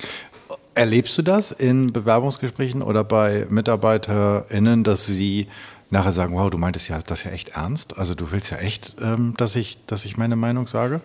Erlebst 0.74 1.18
du 1.18 1.22
das 1.22 1.52
in 1.52 1.92
Bewerbungsgesprächen 1.92 2.80
oder 2.80 3.04
bei 3.04 3.46
MitarbeiterInnen, 3.50 4.84
dass 4.84 5.04
sie 5.06 5.48
nachher 5.90 6.12
sagen, 6.12 6.34
wow, 6.34 6.48
du 6.48 6.56
meintest 6.56 6.88
ja 6.88 6.98
das 6.98 7.24
ja 7.24 7.30
echt 7.30 7.50
ernst? 7.50 7.98
Also 7.98 8.14
du 8.14 8.32
willst 8.32 8.50
ja 8.50 8.56
echt, 8.56 8.96
ähm, 9.02 9.34
dass, 9.36 9.54
ich, 9.54 9.76
dass 9.86 10.06
ich 10.06 10.16
meine 10.16 10.34
Meinung 10.34 10.66
sage? 10.66 11.02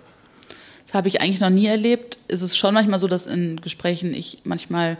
Das 0.85 0.93
habe 0.93 1.09
ich 1.09 1.19
eigentlich 1.19 1.41
noch 1.41 1.49
nie 1.49 1.67
erlebt. 1.67 2.17
Es 2.29 2.41
ist 2.41 2.57
schon 2.57 2.73
manchmal 2.73 2.97
so, 2.97 3.09
dass 3.09 3.27
in 3.27 3.59
Gesprächen 3.59 4.13
ich 4.13 4.39
manchmal 4.45 4.97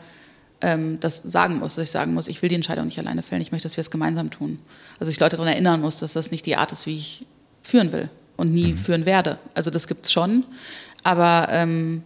ähm, 0.60 1.00
das 1.00 1.20
sagen 1.20 1.60
muss, 1.60 1.76
dass 1.76 1.86
ich 1.86 1.92
sagen 1.92 2.14
muss, 2.14 2.28
ich 2.28 2.42
will 2.42 2.50
die 2.50 2.56
Entscheidung 2.56 2.88
nicht 2.88 3.00
alleine 3.00 3.24
fällen, 3.24 3.42
ich 3.42 3.54
möchte, 3.54 3.70
dass 3.70 3.78
wir 3.78 3.82
es 3.82 3.90
gemeinsam 3.90 4.32
tun. 4.32 4.60
Also 5.00 5.14
ich 5.14 5.20
Leute 5.22 5.38
daran 5.38 5.54
erinnern 5.54 5.80
muss, 5.80 6.00
dass 6.00 6.12
das 6.12 6.30
nicht 6.30 6.46
die 6.46 6.58
Art 6.58 6.74
ist, 6.74 6.86
wie 6.86 6.98
ich 6.98 7.26
führen 7.64 7.94
will 7.94 8.10
und 8.40 8.54
nie 8.54 8.74
mhm. 8.74 8.78
führen 8.78 9.06
werde. 9.06 9.38
Also 9.54 9.70
das 9.70 9.88
gibt 9.88 10.06
es 10.06 10.12
schon, 10.12 10.46
aber 11.04 11.48
ähm, 11.52 12.04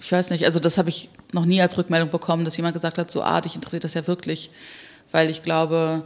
ich 0.00 0.10
weiß 0.10 0.30
nicht, 0.30 0.44
also 0.44 0.58
das 0.58 0.78
habe 0.78 0.88
ich 0.88 1.08
noch 1.32 1.44
nie 1.44 1.60
als 1.62 1.78
Rückmeldung 1.78 2.10
bekommen, 2.10 2.44
dass 2.44 2.56
jemand 2.56 2.74
gesagt 2.74 2.98
hat, 2.98 3.10
so 3.10 3.22
ah, 3.22 3.40
dich 3.40 3.54
interessiert 3.54 3.84
das 3.84 3.94
ja 3.94 4.06
wirklich, 4.06 4.50
weil 5.12 5.30
ich 5.30 5.42
glaube, 5.42 6.02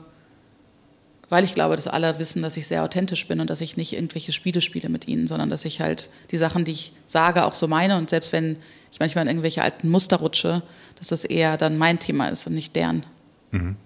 weil 1.31 1.45
ich 1.45 1.55
glaube, 1.55 1.77
dass 1.77 1.87
alle 1.87 2.19
wissen, 2.19 2.43
dass 2.43 2.57
ich 2.57 2.67
sehr 2.67 2.85
authentisch 2.85 3.27
bin 3.27 3.41
und 3.41 3.49
dass 3.49 3.61
ich 3.61 3.77
nicht 3.77 3.95
irgendwelche 3.95 4.33
Spiele 4.33 4.61
spiele 4.61 4.89
mit 4.89 5.09
ihnen, 5.09 5.27
sondern 5.27 5.49
dass 5.49 5.65
ich 5.65 5.81
halt 5.81 6.11
die 6.31 6.37
Sachen, 6.37 6.65
die 6.65 6.73
ich 6.73 6.93
sage, 7.07 7.45
auch 7.45 7.55
so 7.55 7.67
meine 7.67 7.97
und 7.97 8.11
selbst 8.11 8.33
wenn 8.33 8.59
ich 8.93 9.01
manchmal 9.01 9.25
in 9.25 9.31
irgendwelche 9.31 9.63
alten 9.63 9.89
Muster 9.89 10.17
rutsche, 10.17 10.63
dass 10.99 11.09
das 11.09 11.25
eher 11.25 11.57
dann 11.57 11.79
mein 11.79 11.99
Thema 11.99 12.29
ist 12.29 12.47
und 12.47 12.55
nicht 12.55 12.77
deren. 12.77 13.07
Mhm. 13.53 13.77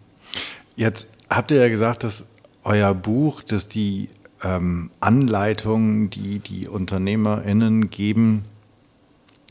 Jetzt 0.74 1.08
habt 1.30 1.50
ihr 1.50 1.58
ja 1.58 1.68
gesagt, 1.68 2.02
dass 2.02 2.26
euer 2.64 2.92
Buch, 2.94 3.42
dass 3.42 3.68
die 3.68 4.08
ähm, 4.42 4.90
Anleitungen, 5.00 6.10
die 6.10 6.38
die 6.38 6.68
UnternehmerInnen 6.68 7.90
geben 7.90 8.44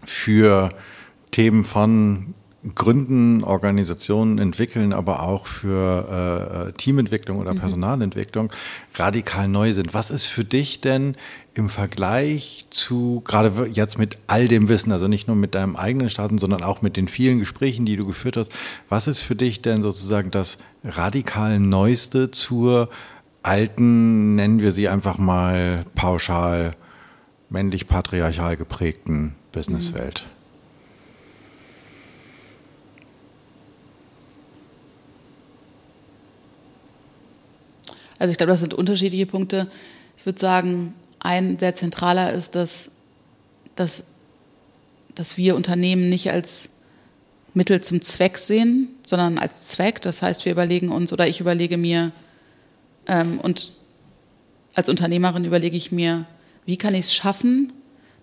für 0.06 0.70
Themen 1.32 1.66
von 1.66 2.34
Gründen, 2.76 3.44
Organisationen 3.44 4.40
entwickeln, 4.40 4.92
aber 4.92 5.24
auch 5.24 5.48
für 5.48 6.68
äh, 6.68 6.74
Teamentwicklung 6.74 7.40
oder 7.40 7.54
mhm. 7.54 7.60
Personalentwicklung 7.60 8.52
radikal 8.96 9.48
neu 9.48 9.74
sind. 9.74 9.94
Was 9.94 10.10
ist 10.12 10.26
für 10.26 10.44
dich 10.44 10.82
denn 10.82 11.16
im 11.54 11.70
Vergleich 11.70 12.68
zu, 12.70 13.22
gerade 13.26 13.70
jetzt 13.72 13.98
mit 13.98 14.18
all 14.28 14.48
dem 14.48 14.70
Wissen, 14.70 14.92
also 14.92 15.08
nicht 15.08 15.28
nur 15.28 15.36
mit 15.36 15.56
deinem 15.56 15.76
eigenen 15.76 16.10
Starten, 16.10 16.38
sondern 16.38 16.64
auch 16.64 16.82
mit 16.82 16.98
den 16.98 17.08
vielen 17.08 17.40
Gesprächen, 17.40 17.86
die 17.86 17.96
du 17.96 18.06
geführt 18.06 18.38
hast, 18.38 18.52
was 18.90 19.08
ist 19.08 19.22
für 19.22 19.36
dich 19.36 19.62
denn 19.62 19.82
sozusagen 19.82 20.32
das 20.32 20.60
radikal 20.84 21.60
Neueste 21.60 22.32
zur 22.32 22.90
alten, 23.44 24.36
nennen 24.36 24.62
wir 24.62 24.72
sie 24.72 24.90
einfach 24.90 25.18
mal 25.18 25.86
pauschal, 25.96 26.76
männlich-patriarchal 27.50 28.58
geprägten 28.58 29.36
Businesswelt? 29.52 30.28
Also 38.20 38.32
ich 38.32 38.38
glaube, 38.38 38.52
das 38.52 38.60
sind 38.62 38.74
unterschiedliche 38.74 39.26
Punkte. 39.26 39.68
Ich 40.18 40.26
würde 40.26 40.40
sagen, 40.40 40.94
ein 41.20 41.60
sehr 41.60 41.76
zentraler 41.76 42.34
ist, 42.34 42.56
dass, 42.56 42.92
dass, 43.76 44.06
dass 45.14 45.38
wir 45.38 45.56
Unternehmen 45.56 46.10
nicht 46.10 46.32
als 46.32 46.70
Mittel 47.54 47.82
zum 47.82 48.02
Zweck 48.02 48.38
sehen, 48.38 48.90
sondern 49.06 49.38
als 49.38 49.68
Zweck. 49.68 50.02
Das 50.02 50.22
heißt, 50.22 50.46
wir 50.46 50.52
überlegen 50.52 50.90
uns 50.90 51.14
oder 51.14 51.28
ich 51.28 51.40
überlege 51.40 51.78
mir, 51.78 52.12
und 53.42 53.74
als 54.76 54.90
Unternehmerin 54.90 55.46
überlege 55.46 55.78
ich 55.78 55.92
mir, 55.92 56.26
wie 56.66 56.78
kann 56.78 56.94
ich 56.94 57.06
es 57.06 57.14
schaffen, 57.14 57.74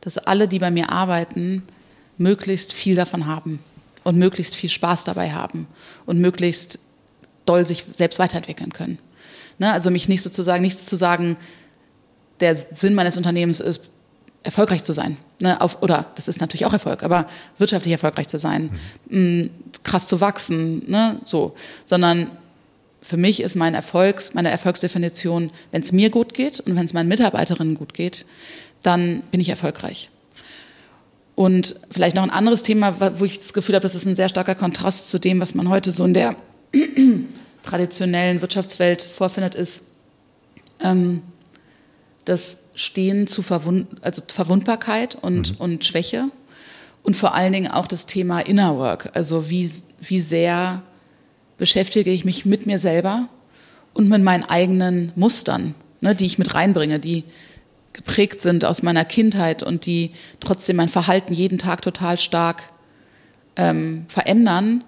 dass 0.01 0.19
alle, 0.19 0.49
die 0.49 0.59
bei 0.59 0.71
mir 0.71 0.91
arbeiten, 0.91 1.63
möglichst 2.19 2.73
viel 2.73 2.95
davon 2.95 3.27
haben. 3.27 3.61
und 4.05 4.19
möglichst 4.19 4.55
viel 4.55 4.71
Spaß 4.71 5.05
dabei 5.05 5.33
haben 5.33 5.67
und 6.07 6.21
möglichst 6.21 6.79
doll 7.47 7.67
sich 7.67 7.85
selbst 7.89 8.19
weiterentwickeln 8.19 8.73
können. 8.73 8.99
Ne? 9.59 9.73
Also 9.73 9.91
mich 9.91 10.09
nicht 10.09 10.23
sozusagen, 10.23 10.63
nichts 10.63 10.87
zu 10.87 10.97
sagen, 10.97 11.37
der 12.41 12.55
Sinn 12.55 12.95
meines 12.95 13.17
Unternehmens 13.17 13.61
ist, 13.61 13.91
erfolgreich 14.43 14.85
zu 14.85 14.93
sein. 14.93 15.17
Ne? 15.41 15.61
Auf, 15.61 15.83
oder 15.83 16.07
das 16.15 16.29
ist 16.29 16.41
natürlich 16.41 16.67
auch 16.67 16.73
Erfolg, 16.73 17.03
aber 17.03 17.27
wirtschaftlich 17.59 17.93
erfolgreich 17.93 18.29
zu 18.29 18.39
sein, 18.39 18.71
mhm. 19.09 19.41
mh, 19.41 19.49
krass 19.83 20.07
zu 20.07 20.21
wachsen, 20.21 20.89
ne? 20.91 21.21
so. 21.25 21.55
Sondern 21.85 22.31
für 23.05 23.19
mich 23.19 23.43
ist 23.43 23.55
mein 23.55 23.75
Erfolgs, 23.75 24.33
meine 24.33 24.51
Erfolgsdefinition, 24.51 25.53
wenn 25.73 25.83
es 25.83 25.93
mir 25.93 26.09
gut 26.09 26.33
geht 26.33 26.61
und 26.61 26.75
wenn 26.75 26.87
es 26.87 26.95
meinen 26.95 27.09
Mitarbeiterinnen 27.09 27.75
gut 27.75 27.93
geht, 27.93 28.25
dann 28.83 29.21
bin 29.31 29.41
ich 29.41 29.51
erfolgreich. 29.51 30.09
Und 31.35 31.77
vielleicht 31.91 32.17
noch 32.17 32.23
ein 32.23 32.31
anderes 32.31 32.63
Thema, 32.63 32.97
wo 33.19 33.27
ich 33.27 33.39
das 33.39 33.53
Gefühl 33.53 33.75
habe, 33.75 33.83
das 33.83 33.95
ist 33.95 34.07
ein 34.07 34.15
sehr 34.15 34.31
starker 34.31 34.55
Kontrast 34.55 35.11
zu 35.11 35.19
dem, 35.19 35.39
was 35.39 35.55
man 35.55 35.69
heute 35.69 35.91
so 35.91 36.03
in 36.07 36.15
der 36.15 36.35
traditionellen 37.63 38.41
Wirtschaftswelt 38.41 39.03
vorfindet, 39.03 39.55
ist 39.55 39.83
ähm, 40.81 41.21
das 42.25 42.61
Stehen 42.75 43.27
zu 43.27 43.43
Verwund 43.43 43.87
also 44.01 44.23
Verwundbarkeit 44.27 45.15
und, 45.15 45.53
mhm. 45.53 45.57
und 45.59 45.85
Schwäche 45.85 46.31
und 47.03 47.19
vor 47.19 47.35
allen 47.35 47.53
Dingen 47.53 47.71
auch 47.71 47.87
das 47.87 48.07
Thema 48.07 48.41
Inner 48.41 48.79
Work, 48.79 49.11
also 49.13 49.51
wie, 49.51 49.71
wie 50.01 50.21
sehr 50.21 50.83
beschäftige 51.57 52.11
ich 52.11 52.25
mich 52.25 52.45
mit 52.45 52.67
mir 52.67 52.79
selber 52.79 53.29
und 53.93 54.09
mit 54.09 54.23
meinen 54.23 54.45
eigenen 54.45 55.13
Mustern, 55.15 55.75
ne, 56.01 56.15
die 56.15 56.27
ich 56.27 56.39
mit 56.39 56.55
reinbringe, 56.55 56.99
die 56.99 57.25
geprägt 57.93 58.41
sind 58.41 58.65
aus 58.65 58.83
meiner 58.83 59.05
Kindheit 59.05 59.63
und 59.63 59.87
die 59.87 60.11
trotzdem 60.41 60.77
mein 60.77 60.89
Verhalten 60.89 61.33
jeden 61.33 61.59
Tag 61.59 61.81
total 61.83 62.19
stark 62.19 62.63
ähm, 63.57 64.05
verändern. 64.09 64.85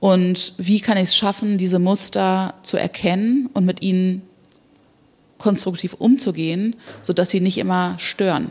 Und 0.00 0.54
wie 0.58 0.80
kann 0.80 0.96
ich 0.96 1.04
es 1.04 1.16
schaffen, 1.16 1.58
diese 1.58 1.80
Muster 1.80 2.54
zu 2.62 2.76
erkennen 2.76 3.50
und 3.52 3.66
mit 3.66 3.82
ihnen 3.82 4.22
konstruktiv 5.38 5.94
umzugehen, 5.94 6.76
sodass 7.02 7.30
sie 7.30 7.40
nicht 7.40 7.58
immer 7.58 7.96
stören. 7.98 8.50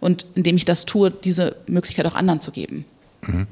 Und 0.00 0.26
indem 0.34 0.56
ich 0.56 0.64
das 0.64 0.86
tue, 0.86 1.10
diese 1.10 1.56
Möglichkeit 1.66 2.06
auch 2.06 2.14
anderen 2.14 2.40
zu 2.40 2.50
geben. 2.50 2.84
Mhm. 3.22 3.46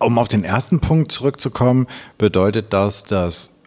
Um 0.00 0.18
auf 0.18 0.28
den 0.28 0.44
ersten 0.44 0.80
Punkt 0.80 1.12
zurückzukommen, 1.12 1.86
bedeutet 2.18 2.72
das, 2.72 3.04
dass 3.04 3.60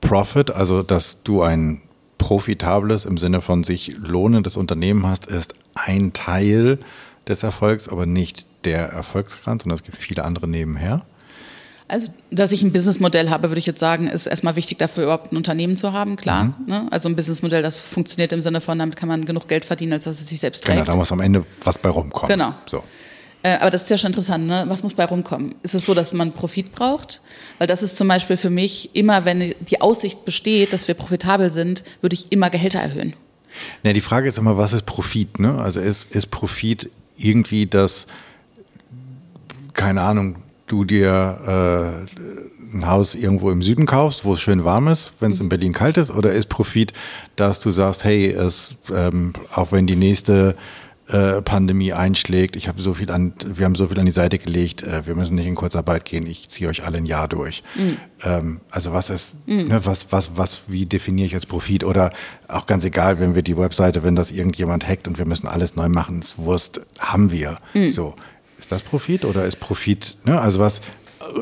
Profit, 0.00 0.50
also 0.50 0.82
dass 0.82 1.22
du 1.22 1.42
ein 1.42 1.80
profitables 2.18 3.04
im 3.04 3.18
Sinne 3.18 3.40
von 3.40 3.64
sich 3.64 3.96
lohnendes 3.96 4.56
Unternehmen 4.56 5.06
hast, 5.06 5.26
ist 5.26 5.54
ein 5.74 6.12
Teil 6.12 6.78
des 7.28 7.42
Erfolgs, 7.42 7.88
aber 7.88 8.04
nicht 8.04 8.46
der 8.64 8.88
Erfolgsgrad, 8.88 9.62
sondern 9.62 9.76
es 9.76 9.84
gibt 9.84 9.96
viele 9.96 10.24
andere 10.24 10.48
nebenher. 10.48 11.06
Also, 11.88 12.12
dass 12.30 12.52
ich 12.52 12.62
ein 12.62 12.72
Businessmodell 12.72 13.30
habe, 13.30 13.50
würde 13.50 13.58
ich 13.58 13.66
jetzt 13.66 13.80
sagen, 13.80 14.06
ist 14.06 14.26
erstmal 14.26 14.54
wichtig 14.54 14.78
dafür, 14.78 15.04
überhaupt 15.04 15.32
ein 15.32 15.36
Unternehmen 15.36 15.76
zu 15.76 15.92
haben, 15.92 16.14
klar. 16.14 16.44
Mhm. 16.44 16.54
Ne? 16.66 16.86
Also 16.90 17.08
ein 17.08 17.16
Businessmodell, 17.16 17.62
das 17.62 17.78
funktioniert 17.78 18.32
im 18.32 18.40
Sinne 18.40 18.60
von, 18.60 18.78
damit 18.78 18.94
kann 18.94 19.08
man 19.08 19.24
genug 19.24 19.48
Geld 19.48 19.64
verdienen, 19.64 19.94
als 19.94 20.04
dass 20.04 20.20
es 20.20 20.28
sich 20.28 20.38
selbst 20.38 20.64
genau, 20.64 20.76
trägt. 20.76 20.86
Genau, 20.86 20.94
da 20.94 20.98
muss 21.00 21.10
am 21.10 21.20
Ende 21.20 21.44
was 21.64 21.78
bei 21.78 21.88
rumkommen. 21.88 22.28
Genau. 22.28 22.54
So. 22.66 22.84
Äh, 23.42 23.56
aber 23.56 23.70
das 23.70 23.82
ist 23.82 23.90
ja 23.90 23.96
schon 23.96 24.08
interessant, 24.08 24.46
ne? 24.46 24.64
was 24.68 24.82
muss 24.82 24.94
bei 24.94 25.04
rumkommen? 25.04 25.54
Ist 25.62 25.74
es 25.74 25.86
so, 25.86 25.94
dass 25.94 26.12
man 26.12 26.32
Profit 26.32 26.72
braucht? 26.72 27.22
Weil 27.58 27.66
das 27.66 27.82
ist 27.82 27.96
zum 27.96 28.06
Beispiel 28.08 28.36
für 28.36 28.50
mich 28.50 28.94
immer, 28.94 29.24
wenn 29.24 29.54
die 29.60 29.80
Aussicht 29.80 30.24
besteht, 30.24 30.72
dass 30.72 30.88
wir 30.88 30.94
profitabel 30.94 31.50
sind, 31.50 31.84
würde 32.02 32.14
ich 32.14 32.32
immer 32.32 32.50
Gehälter 32.50 32.80
erhöhen. 32.80 33.14
Ne, 33.82 33.94
die 33.94 34.00
Frage 34.00 34.28
ist 34.28 34.38
immer, 34.38 34.56
was 34.56 34.72
ist 34.72 34.84
Profit? 34.86 35.38
Ne? 35.38 35.58
Also 35.58 35.80
ist, 35.80 36.14
ist 36.14 36.30
Profit 36.30 36.90
irgendwie 37.16 37.66
das, 37.66 38.06
keine 39.72 40.02
Ahnung, 40.02 40.36
du 40.66 40.84
dir 40.84 42.06
äh, 42.08 42.76
ein 42.76 42.86
Haus 42.86 43.14
irgendwo 43.14 43.50
im 43.50 43.62
Süden 43.62 43.86
kaufst, 43.86 44.24
wo 44.24 44.34
es 44.34 44.40
schön 44.40 44.64
warm 44.64 44.88
ist, 44.88 45.14
wenn 45.20 45.32
es 45.32 45.40
in 45.40 45.48
Berlin 45.48 45.72
kalt 45.72 45.96
ist, 45.96 46.10
oder 46.10 46.32
ist 46.32 46.48
Profit, 46.48 46.92
dass 47.36 47.60
du 47.60 47.70
sagst, 47.70 48.04
hey, 48.04 48.28
es, 48.30 48.76
ähm, 48.94 49.32
auch 49.52 49.72
wenn 49.72 49.86
die 49.86 49.96
nächste 49.96 50.56
äh, 51.12 51.42
Pandemie 51.42 51.92
einschlägt, 51.92 52.56
ich 52.56 52.68
habe 52.68 52.80
so 52.80 52.94
viel 52.94 53.10
an, 53.10 53.32
wir 53.44 53.64
haben 53.64 53.74
so 53.74 53.88
viel 53.88 53.98
an 53.98 54.06
die 54.06 54.12
Seite 54.12 54.38
gelegt, 54.38 54.82
äh, 54.82 55.06
wir 55.06 55.14
müssen 55.14 55.34
nicht 55.34 55.46
in 55.46 55.54
Kurzarbeit 55.54 56.04
gehen, 56.04 56.26
ich 56.26 56.48
ziehe 56.48 56.68
euch 56.70 56.84
alle 56.84 56.98
ein 56.98 57.06
Jahr 57.06 57.26
durch. 57.28 57.62
Mhm. 57.74 57.96
Ähm, 58.22 58.60
also 58.70 58.92
was 58.92 59.10
ist, 59.10 59.32
mhm. 59.46 59.68
ne, 59.68 59.80
was, 59.84 60.06
was, 60.10 60.30
was, 60.36 60.62
wie 60.68 60.86
definiere 60.86 61.26
ich 61.26 61.32
jetzt 61.32 61.48
Profit? 61.48 61.84
Oder 61.84 62.12
auch 62.48 62.66
ganz 62.66 62.84
egal, 62.84 63.18
wenn 63.18 63.34
wir 63.34 63.42
die 63.42 63.56
Webseite, 63.56 64.02
wenn 64.02 64.14
das 64.14 64.30
irgendjemand 64.30 64.86
hackt 64.86 65.08
und 65.08 65.18
wir 65.18 65.26
müssen 65.26 65.46
alles 65.46 65.76
neu 65.76 65.88
machen, 65.88 66.20
ist 66.20 66.38
Wurst, 66.38 66.80
haben 66.98 67.30
wir. 67.30 67.56
Mhm. 67.74 67.90
So. 67.90 68.14
Ist 68.58 68.70
das 68.70 68.82
Profit 68.82 69.24
oder 69.24 69.46
ist 69.46 69.58
Profit, 69.58 70.16
ne? 70.26 70.38
also 70.38 70.60
was, 70.60 70.82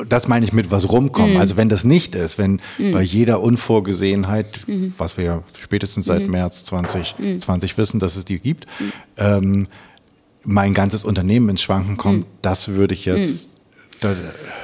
das 0.07 0.27
meine 0.27 0.45
ich 0.45 0.53
mit 0.53 0.71
was 0.71 0.89
rumkommen. 0.89 1.33
Mhm. 1.33 1.39
Also 1.39 1.57
wenn 1.57 1.69
das 1.69 1.83
nicht 1.83 2.15
ist, 2.15 2.37
wenn 2.37 2.61
mhm. 2.77 2.91
bei 2.91 3.01
jeder 3.01 3.41
Unvorgesehenheit, 3.41 4.61
mhm. 4.67 4.93
was 4.97 5.17
wir 5.17 5.23
ja 5.23 5.43
spätestens 5.61 6.05
seit 6.05 6.23
mhm. 6.23 6.31
März 6.31 6.63
2020 6.65 7.17
mhm. 7.47 7.77
wissen, 7.81 7.99
dass 7.99 8.15
es 8.15 8.25
die 8.25 8.39
gibt, 8.39 8.65
mhm. 8.79 8.91
ähm, 9.17 9.67
mein 10.43 10.73
ganzes 10.73 11.03
Unternehmen 11.03 11.49
ins 11.49 11.61
Schwanken 11.61 11.97
kommt, 11.97 12.25
das 12.41 12.69
würde 12.69 12.93
ich 12.93 13.05
jetzt 13.05 13.49
da, 13.99 14.15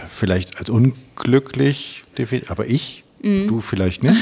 vielleicht 0.10 0.58
als 0.58 0.70
unglücklich 0.70 2.04
definieren, 2.18 2.50
aber 2.50 2.68
ich. 2.68 3.04
Du 3.26 3.60
vielleicht 3.60 4.04
nicht? 4.04 4.16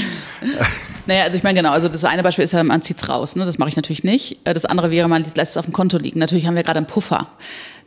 naja, 1.08 1.24
also 1.24 1.38
ich 1.38 1.44
meine, 1.44 1.60
genau, 1.60 1.74
also 1.74 1.90
das 1.90 2.06
eine 2.06 2.24
Beispiel 2.24 2.46
ist 2.46 2.54
ja, 2.54 2.64
man 2.64 2.82
zieht 2.82 3.02
es 3.02 3.10
raus, 3.10 3.36
ne? 3.36 3.44
das 3.44 3.58
mache 3.58 3.68
ich 3.68 3.76
natürlich 3.76 4.06
nicht. 4.06 4.40
Äh, 4.46 4.54
das 4.54 4.64
andere 4.64 4.92
wäre, 4.92 5.10
man 5.10 5.26
lässt 5.36 5.52
es 5.52 5.58
auf 5.58 5.66
dem 5.66 5.74
Konto 5.74 5.98
liegen. 5.98 6.20
Natürlich 6.20 6.48
haben 6.48 6.56
wir 6.56 6.64
gerade 6.64 6.78
einen 6.78 6.88
Puffer. 6.88 7.28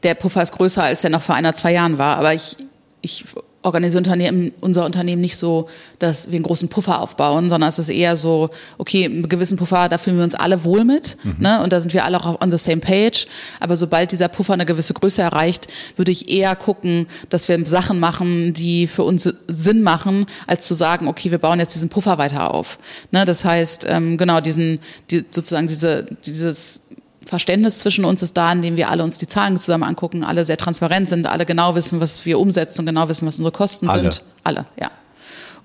Der 0.02 0.14
Puffer 0.14 0.42
ist 0.42 0.52
größer, 0.52 0.83
als 0.83 1.00
der 1.00 1.09
noch 1.09 1.22
vor 1.22 1.35
ein 1.35 1.46
oder 1.46 1.55
zwei 1.55 1.72
Jahren 1.72 1.96
war, 1.96 2.18
aber 2.18 2.35
ich, 2.35 2.59
ich 3.07 3.25
organisiere 3.66 3.99
Unternehmen, 3.99 4.53
unser 4.61 4.85
Unternehmen 4.85 5.21
nicht 5.21 5.37
so, 5.37 5.69
dass 5.99 6.29
wir 6.31 6.37
einen 6.37 6.45
großen 6.45 6.69
Puffer 6.69 7.01
aufbauen, 7.01 7.51
sondern 7.51 7.69
es 7.69 7.81
ist 7.81 7.88
eher 7.88 8.16
so, 8.16 8.51
okay, 8.79 9.07
einen 9.07 9.29
gewissen 9.29 9.59
Puffer, 9.59 9.88
da 9.88 9.99
fühlen 9.99 10.19
wir 10.19 10.25
uns 10.25 10.37
alle 10.37 10.64
wohl 10.64 10.85
mit 10.85 11.16
mhm. 11.25 11.35
ne? 11.40 11.62
und 11.62 11.73
da 11.73 11.81
sind 11.81 11.92
wir 11.92 12.05
alle 12.05 12.19
auch 12.19 12.40
on 12.40 12.53
the 12.53 12.59
same 12.59 12.79
page. 12.79 13.27
Aber 13.59 13.75
sobald 13.77 14.12
dieser 14.12 14.29
Puffer 14.29 14.53
eine 14.53 14.66
gewisse 14.66 14.95
Größe 14.95 15.21
erreicht, 15.21 15.66
würde 15.97 16.12
ich 16.12 16.31
eher 16.31 16.55
gucken, 16.55 17.09
dass 17.29 17.49
wir 17.49 17.66
Sachen 17.66 17.99
machen, 17.99 18.53
die 18.53 18.87
für 18.87 19.03
uns 19.03 19.29
Sinn 19.49 19.83
machen, 19.83 20.27
als 20.47 20.66
zu 20.66 20.75
sagen, 20.75 21.09
okay, 21.09 21.33
wir 21.33 21.38
bauen 21.38 21.59
jetzt 21.59 21.75
diesen 21.75 21.88
Puffer 21.88 22.19
weiter 22.19 22.55
auf. 22.55 22.79
Ne? 23.11 23.25
Das 23.25 23.45
heißt, 23.45 23.87
ähm, 23.88 24.16
genau, 24.16 24.40
diesen, 24.40 24.79
die, 25.11 25.25
sozusagen 25.31 25.66
diese, 25.66 26.07
dieses 26.25 26.86
Verständnis 27.27 27.81
zwischen 27.81 28.05
uns 28.05 28.23
ist 28.23 28.37
da, 28.37 28.53
indem 28.53 28.77
wir 28.77 28.89
alle 28.89 29.03
uns 29.03 29.19
die 29.19 29.27
Zahlen 29.27 29.59
zusammen 29.59 29.85
angucken, 29.85 30.25
alle 30.25 30.45
sehr 30.45 30.57
transparent 30.57 31.09
sind, 31.09 31.27
alle 31.27 31.45
genau 31.45 31.75
wissen, 31.75 32.01
was 32.01 32.25
wir 32.25 32.39
umsetzen 32.39 32.81
und 32.81 32.87
genau 32.87 33.09
wissen, 33.09 33.27
was 33.27 33.37
unsere 33.37 33.53
Kosten 33.53 33.89
alle. 33.89 34.12
sind. 34.12 34.23
Alle, 34.45 34.67
ja. 34.81 34.91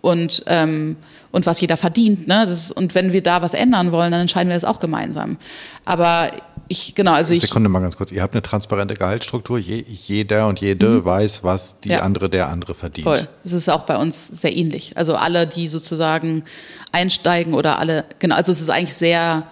Und, 0.01 0.43
ähm, 0.47 0.97
und 1.31 1.45
was 1.45 1.61
jeder 1.61 1.77
verdient. 1.77 2.27
Ne? 2.27 2.45
Das 2.47 2.51
ist, 2.51 2.71
und 2.71 2.95
wenn 2.95 3.13
wir 3.13 3.21
da 3.21 3.43
was 3.43 3.53
ändern 3.53 3.91
wollen, 3.91 4.11
dann 4.11 4.21
entscheiden 4.21 4.49
wir 4.49 4.55
das 4.55 4.65
auch 4.65 4.79
gemeinsam. 4.79 5.37
Aber 5.85 6.31
ich, 6.67 6.95
genau, 6.95 7.13
also 7.13 7.33
ich. 7.35 7.41
Sekunde 7.41 7.69
mal 7.69 7.81
ganz 7.81 7.95
kurz. 7.95 8.11
Ihr 8.11 8.23
habt 8.23 8.33
eine 8.33 8.41
transparente 8.41 8.95
Gehaltsstruktur. 8.95 9.59
Je, 9.59 9.85
jeder 9.87 10.47
und 10.47 10.59
jede 10.59 10.87
mhm. 10.87 11.05
weiß, 11.05 11.43
was 11.43 11.79
die 11.81 11.89
ja. 11.89 11.99
andere, 11.99 12.29
der 12.29 12.49
andere 12.49 12.73
verdient. 12.73 13.03
Voll. 13.03 13.27
Das 13.43 13.51
ist 13.51 13.69
auch 13.69 13.83
bei 13.83 13.97
uns 13.97 14.27
sehr 14.27 14.55
ähnlich. 14.57 14.97
Also 14.97 15.15
alle, 15.15 15.45
die 15.45 15.67
sozusagen 15.67 16.43
einsteigen 16.91 17.53
oder 17.53 17.77
alle, 17.77 18.05
genau, 18.17 18.35
also 18.35 18.51
es 18.51 18.61
ist 18.61 18.69
eigentlich 18.69 18.95
sehr, 18.95 19.43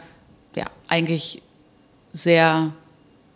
ja, 0.55 0.65
eigentlich 0.87 1.43
sehr, 2.11 2.73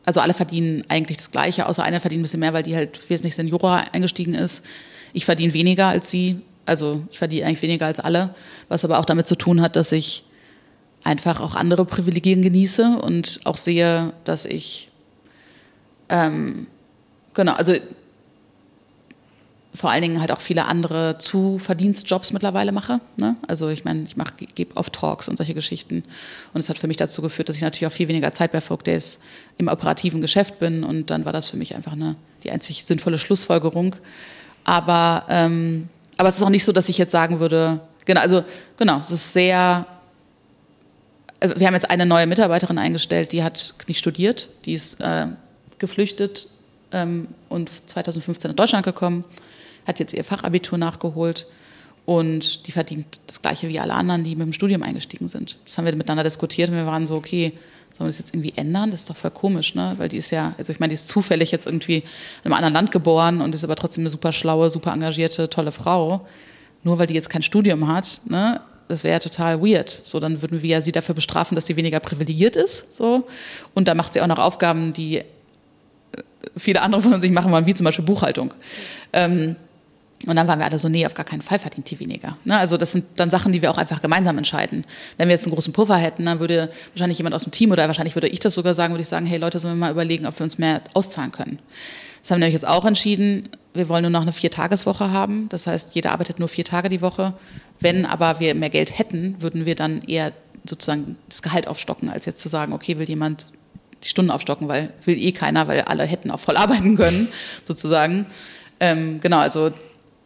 also 0.05 0.19
alle 0.19 0.33
verdienen 0.33 0.83
eigentlich 0.89 1.17
das 1.17 1.31
Gleiche, 1.31 1.67
außer 1.67 1.83
einer 1.83 1.99
verdient 1.99 2.21
ein 2.21 2.23
bisschen 2.23 2.39
mehr, 2.39 2.53
weil 2.53 2.63
die 2.63 2.75
halt 2.75 3.09
wesentlich 3.09 3.35
Seniorer 3.35 3.83
eingestiegen 3.93 4.33
ist. 4.33 4.65
Ich 5.13 5.25
verdiene 5.25 5.53
weniger 5.53 5.87
als 5.87 6.09
sie, 6.09 6.41
also 6.65 7.03
ich 7.11 7.19
verdiene 7.19 7.45
eigentlich 7.45 7.61
weniger 7.61 7.85
als 7.85 7.99
alle, 7.99 8.33
was 8.67 8.83
aber 8.83 8.99
auch 8.99 9.05
damit 9.05 9.27
zu 9.27 9.35
tun 9.35 9.61
hat, 9.61 9.75
dass 9.75 9.91
ich 9.91 10.25
einfach 11.03 11.41
auch 11.41 11.55
andere 11.55 11.85
Privilegien 11.85 12.41
genieße 12.41 12.97
und 13.01 13.41
auch 13.43 13.57
sehe, 13.57 14.13
dass 14.23 14.45
ich, 14.45 14.89
ähm, 16.09 16.67
genau, 17.33 17.53
also 17.53 17.73
vor 19.75 19.89
allen 19.89 20.03
Dingen 20.03 20.19
halt 20.19 20.31
auch 20.31 20.39
viele 20.39 20.65
andere 20.65 21.17
Zuverdienstjobs 21.17 22.31
mittlerweile 22.31 22.71
mache. 22.71 22.99
Ne? 23.17 23.35
Also 23.47 23.69
ich 23.69 23.83
meine, 23.83 24.03
ich 24.03 24.15
gebe 24.53 24.77
oft 24.77 24.93
Talks 24.93 25.27
und 25.27 25.37
solche 25.37 25.55
Geschichten. 25.55 26.03
Und 26.53 26.59
es 26.59 26.69
hat 26.69 26.77
für 26.77 26.87
mich 26.87 26.97
dazu 26.97 27.23
geführt, 27.23 27.49
dass 27.49 27.55
ich 27.55 27.63
natürlich 27.63 27.87
auch 27.87 27.95
viel 27.95 28.07
weniger 28.07 28.31
Zeit 28.31 28.51
bei 28.51 28.61
Folk 28.61 28.83
Days 28.83 29.19
im 29.57 29.67
operativen 29.67 30.21
Geschäft 30.21 30.59
bin. 30.59 30.83
Und 30.83 31.09
dann 31.09 31.25
war 31.25 31.33
das 31.33 31.47
für 31.47 31.57
mich 31.57 31.75
einfach 31.75 31.93
eine, 31.93 32.15
die 32.43 32.51
einzig 32.51 32.85
sinnvolle 32.85 33.17
Schlussfolgerung. 33.17 33.95
Aber, 34.63 35.25
ähm, 35.29 35.89
aber 36.17 36.29
es 36.29 36.37
ist 36.37 36.43
auch 36.43 36.49
nicht 36.49 36.65
so, 36.65 36.71
dass 36.71 36.87
ich 36.87 36.99
jetzt 36.99 37.11
sagen 37.11 37.39
würde, 37.39 37.79
genau, 38.05 38.21
also 38.21 38.43
genau, 38.77 38.99
es 38.99 39.09
ist 39.09 39.33
sehr, 39.33 39.87
also 41.39 41.59
wir 41.59 41.65
haben 41.65 41.73
jetzt 41.73 41.89
eine 41.89 42.05
neue 42.05 42.27
Mitarbeiterin 42.27 42.77
eingestellt, 42.77 43.31
die 43.31 43.43
hat 43.43 43.73
nicht 43.87 43.97
studiert, 43.97 44.49
die 44.65 44.73
ist 44.73 45.01
äh, 45.01 45.27
geflüchtet 45.79 46.47
ähm, 46.91 47.27
und 47.49 47.71
2015 47.87 48.51
in 48.51 48.55
Deutschland 48.55 48.85
gekommen 48.85 49.25
hat 49.85 49.99
jetzt 49.99 50.13
ihr 50.13 50.23
Fachabitur 50.23 50.77
nachgeholt 50.77 51.47
und 52.05 52.67
die 52.67 52.71
verdient 52.71 53.19
das 53.27 53.41
Gleiche 53.41 53.69
wie 53.69 53.79
alle 53.79 53.93
anderen, 53.93 54.23
die 54.23 54.35
mit 54.35 54.45
dem 54.45 54.53
Studium 54.53 54.83
eingestiegen 54.83 55.27
sind. 55.27 55.57
Das 55.65 55.77
haben 55.77 55.85
wir 55.85 55.95
miteinander 55.95 56.23
diskutiert 56.23 56.69
und 56.69 56.75
wir 56.75 56.85
waren 56.85 57.05
so, 57.05 57.15
okay, 57.15 57.53
sollen 57.93 58.07
wir 58.07 58.09
das 58.09 58.19
jetzt 58.19 58.33
irgendwie 58.33 58.53
ändern? 58.55 58.91
Das 58.91 59.01
ist 59.01 59.09
doch 59.09 59.15
voll 59.15 59.31
komisch, 59.31 59.75
ne? 59.75 59.93
Weil 59.97 60.09
die 60.09 60.17
ist 60.17 60.31
ja, 60.31 60.53
also 60.57 60.71
ich 60.71 60.79
meine, 60.79 60.89
die 60.89 60.95
ist 60.95 61.07
zufällig 61.07 61.51
jetzt 61.51 61.65
irgendwie 61.65 61.97
in 61.97 62.03
einem 62.45 62.53
anderen 62.53 62.73
Land 62.73 62.91
geboren 62.91 63.39
und 63.39 63.53
ist 63.55 63.63
aber 63.63 63.75
trotzdem 63.75 64.01
eine 64.01 64.09
super 64.09 64.33
schlaue, 64.33 64.69
super 64.69 64.91
engagierte, 64.91 65.49
tolle 65.49 65.71
Frau. 65.71 66.25
Nur 66.83 66.99
weil 66.99 67.07
die 67.07 67.13
jetzt 67.13 67.29
kein 67.29 67.43
Studium 67.43 67.87
hat, 67.87 68.21
ne? 68.25 68.59
Das 68.89 69.03
wäre 69.03 69.13
ja 69.13 69.19
total 69.19 69.61
weird. 69.61 70.01
So, 70.03 70.19
dann 70.19 70.41
würden 70.41 70.61
wir 70.61 70.69
ja 70.69 70.81
sie 70.81 70.91
dafür 70.91 71.15
bestrafen, 71.15 71.55
dass 71.55 71.67
sie 71.67 71.77
weniger 71.77 72.01
privilegiert 72.01 72.57
ist. 72.57 72.93
So. 72.93 73.25
Und 73.73 73.87
da 73.87 73.95
macht 73.95 74.13
sie 74.13 74.21
auch 74.21 74.27
noch 74.27 74.39
Aufgaben, 74.39 74.91
die 74.91 75.19
äh, 75.19 75.23
viele 76.57 76.81
andere 76.81 77.01
von 77.01 77.13
uns 77.13 77.23
nicht 77.23 77.33
machen 77.33 77.51
wollen, 77.51 77.65
wie 77.65 77.73
zum 77.73 77.85
Beispiel 77.85 78.03
Buchhaltung. 78.03 78.53
Ähm, 79.13 79.55
und 80.27 80.35
dann 80.35 80.47
waren 80.47 80.59
wir 80.59 80.65
alle 80.65 80.79
so, 80.79 80.89
nee, 80.89 81.05
auf 81.05 81.13
gar 81.13 81.25
keinen 81.25 81.41
Fall 81.41 81.59
verdient 81.59 81.89
die 81.91 81.99
weniger. 81.99 82.37
Ne? 82.45 82.57
Also 82.57 82.77
das 82.77 82.93
sind 82.93 83.05
dann 83.17 83.29
Sachen, 83.29 83.51
die 83.51 83.61
wir 83.61 83.71
auch 83.71 83.77
einfach 83.77 84.01
gemeinsam 84.01 84.37
entscheiden. 84.37 84.85
Wenn 85.17 85.27
wir 85.27 85.33
jetzt 85.33 85.45
einen 85.45 85.53
großen 85.53 85.73
Puffer 85.73 85.97
hätten, 85.97 86.25
dann 86.25 86.39
würde 86.39 86.69
wahrscheinlich 86.93 87.17
jemand 87.17 87.35
aus 87.35 87.43
dem 87.43 87.51
Team 87.51 87.71
oder 87.71 87.87
wahrscheinlich 87.87 88.15
würde 88.15 88.27
ich 88.27 88.39
das 88.39 88.53
sogar 88.53 88.73
sagen, 88.73 88.93
würde 88.93 89.01
ich 89.01 89.07
sagen, 89.07 89.25
hey 89.25 89.37
Leute, 89.37 89.59
sollen 89.59 89.75
wir 89.75 89.79
mal 89.79 89.91
überlegen, 89.91 90.25
ob 90.25 90.39
wir 90.39 90.43
uns 90.43 90.57
mehr 90.57 90.81
auszahlen 90.93 91.31
können. 91.31 91.59
Das 92.21 92.31
haben 92.31 92.37
wir 92.37 92.45
nämlich 92.45 92.61
jetzt 92.61 92.67
auch 92.67 92.85
entschieden. 92.85 93.49
Wir 93.73 93.89
wollen 93.89 94.03
nur 94.03 94.11
noch 94.11 94.21
eine 94.21 94.31
Viertageswoche 94.31 95.11
haben. 95.11 95.49
Das 95.49 95.67
heißt, 95.67 95.93
jeder 95.95 96.11
arbeitet 96.11 96.39
nur 96.39 96.47
vier 96.47 96.63
Tage 96.63 96.87
die 96.87 97.01
Woche. 97.01 97.33
Wenn 97.79 98.05
aber 98.05 98.39
wir 98.39 98.55
mehr 98.55 98.69
Geld 98.69 98.97
hätten, 98.97 99.35
würden 99.39 99.65
wir 99.65 99.75
dann 99.75 100.01
eher 100.03 100.31
sozusagen 100.65 101.17
das 101.27 101.41
Gehalt 101.41 101.67
aufstocken, 101.67 102.09
als 102.09 102.25
jetzt 102.25 102.39
zu 102.39 102.47
sagen, 102.47 102.71
okay, 102.71 102.97
will 102.97 103.09
jemand 103.09 103.47
die 104.03 104.07
Stunden 104.07 104.31
aufstocken, 104.31 104.67
weil 104.67 104.93
will 105.05 105.17
eh 105.17 105.31
keiner, 105.31 105.67
weil 105.67 105.81
alle 105.81 106.03
hätten 106.03 106.31
auch 106.31 106.39
voll 106.39 106.57
arbeiten 106.57 106.95
können, 106.95 107.27
sozusagen. 107.63 108.25
Ähm, 108.79 109.19
genau, 109.21 109.39
also 109.39 109.71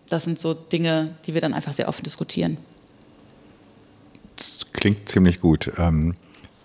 das 0.10 0.24
sind 0.24 0.40
so 0.40 0.54
Dinge, 0.54 1.16
die 1.26 1.34
wir 1.34 1.42
dann 1.42 1.54
einfach 1.54 1.74
sehr 1.74 1.88
offen 1.88 2.04
diskutieren. 2.04 2.58
Das 4.36 4.60
klingt 4.74 5.10
ziemlich 5.10 5.40
gut. 5.40 5.72
Ähm, 5.78 6.14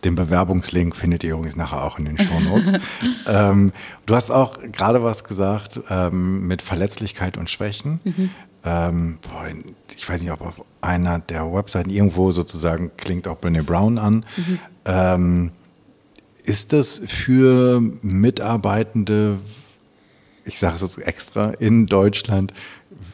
den 0.04 0.16
Bewerbungslink 0.16 0.96
findet 0.96 1.22
ihr 1.24 1.34
übrigens 1.34 1.56
nachher 1.56 1.84
auch 1.84 1.98
in 1.98 2.04
den 2.04 2.18
Show 2.18 2.40
Notes. 2.40 2.72
ähm, 3.28 3.70
du 4.06 4.14
hast 4.14 4.30
auch 4.30 4.58
gerade 4.72 5.02
was 5.02 5.24
gesagt 5.24 5.80
ähm, 5.90 6.46
mit 6.46 6.60
Verletzlichkeit 6.60 7.36
und 7.36 7.48
Schwächen. 7.48 8.00
Mhm. 8.04 8.30
Ähm, 8.64 9.18
boah, 9.22 9.46
ich 9.96 10.08
weiß 10.08 10.22
nicht, 10.22 10.32
ob 10.32 10.40
auf 10.40 10.64
einer 10.80 11.18
der 11.20 11.52
Webseiten 11.52 11.90
irgendwo 11.90 12.32
sozusagen 12.32 12.90
klingt 12.96 13.26
auch 13.28 13.40
Brené 13.40 13.62
Brown 13.62 13.98
an. 13.98 14.26
Mhm. 14.36 14.58
Ähm, 14.84 15.50
ist 16.44 16.72
das 16.72 17.00
für 17.06 17.80
Mitarbeitende, 18.02 19.38
ich 20.44 20.58
sage 20.58 20.74
es 20.74 20.82
jetzt 20.82 20.98
extra, 20.98 21.50
in 21.50 21.86
Deutschland 21.86 22.52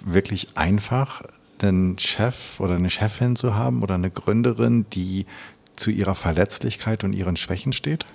wirklich 0.03 0.57
einfach, 0.57 1.23
einen 1.61 1.99
Chef 1.99 2.61
oder 2.61 2.77
eine 2.77 2.91
Chefin 2.91 3.35
zu 3.35 3.55
haben 3.55 3.83
oder 3.83 3.95
eine 3.97 4.11
Gründerin, 4.11 4.87
die 4.93 5.27
zu 5.75 5.91
ihrer 5.91 6.15
Verletzlichkeit 6.15 7.05
und 7.05 7.13
ihren 7.13 7.37
Schwächen 7.37 7.73
steht? 7.73 8.07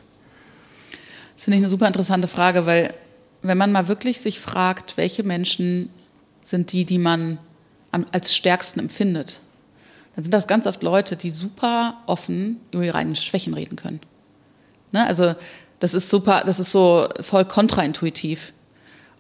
Das 1.36 1.45
finde 1.45 1.57
ich 1.57 1.63
eine 1.63 1.69
super 1.69 1.88
interessante 1.88 2.28
Frage, 2.28 2.65
weil 2.65 2.93
wenn 3.41 3.57
man 3.57 3.71
mal 3.71 3.88
wirklich 3.88 4.21
sich 4.21 4.39
fragt, 4.39 4.97
welche 4.97 5.24
Menschen 5.24 5.89
sind 6.41 6.71
die, 6.71 6.86
die 6.86 6.99
man 6.99 7.38
als 8.11 8.36
stärksten 8.36 8.80
empfindet, 8.80 9.41
dann 10.15 10.24
sind 10.24 10.34
das 10.34 10.47
ganz 10.47 10.67
oft 10.67 10.84
Leute, 10.84 11.15
die 11.15 11.32
super 11.32 11.97
offen 12.05 12.59
über 12.71 12.84
ihre 12.84 12.97
eigenen 12.97 13.15
Schwächen 13.15 13.53
reden 13.53 13.76
können. 13.76 13.99
Ne? 14.91 15.05
Also 15.05 15.36
das 15.80 15.93
ist 15.93 16.09
super, 16.09 16.43
das 16.45 16.59
ist 16.59 16.71
so 16.71 17.07
voll 17.21 17.45
kontraintuitiv. 17.45 18.53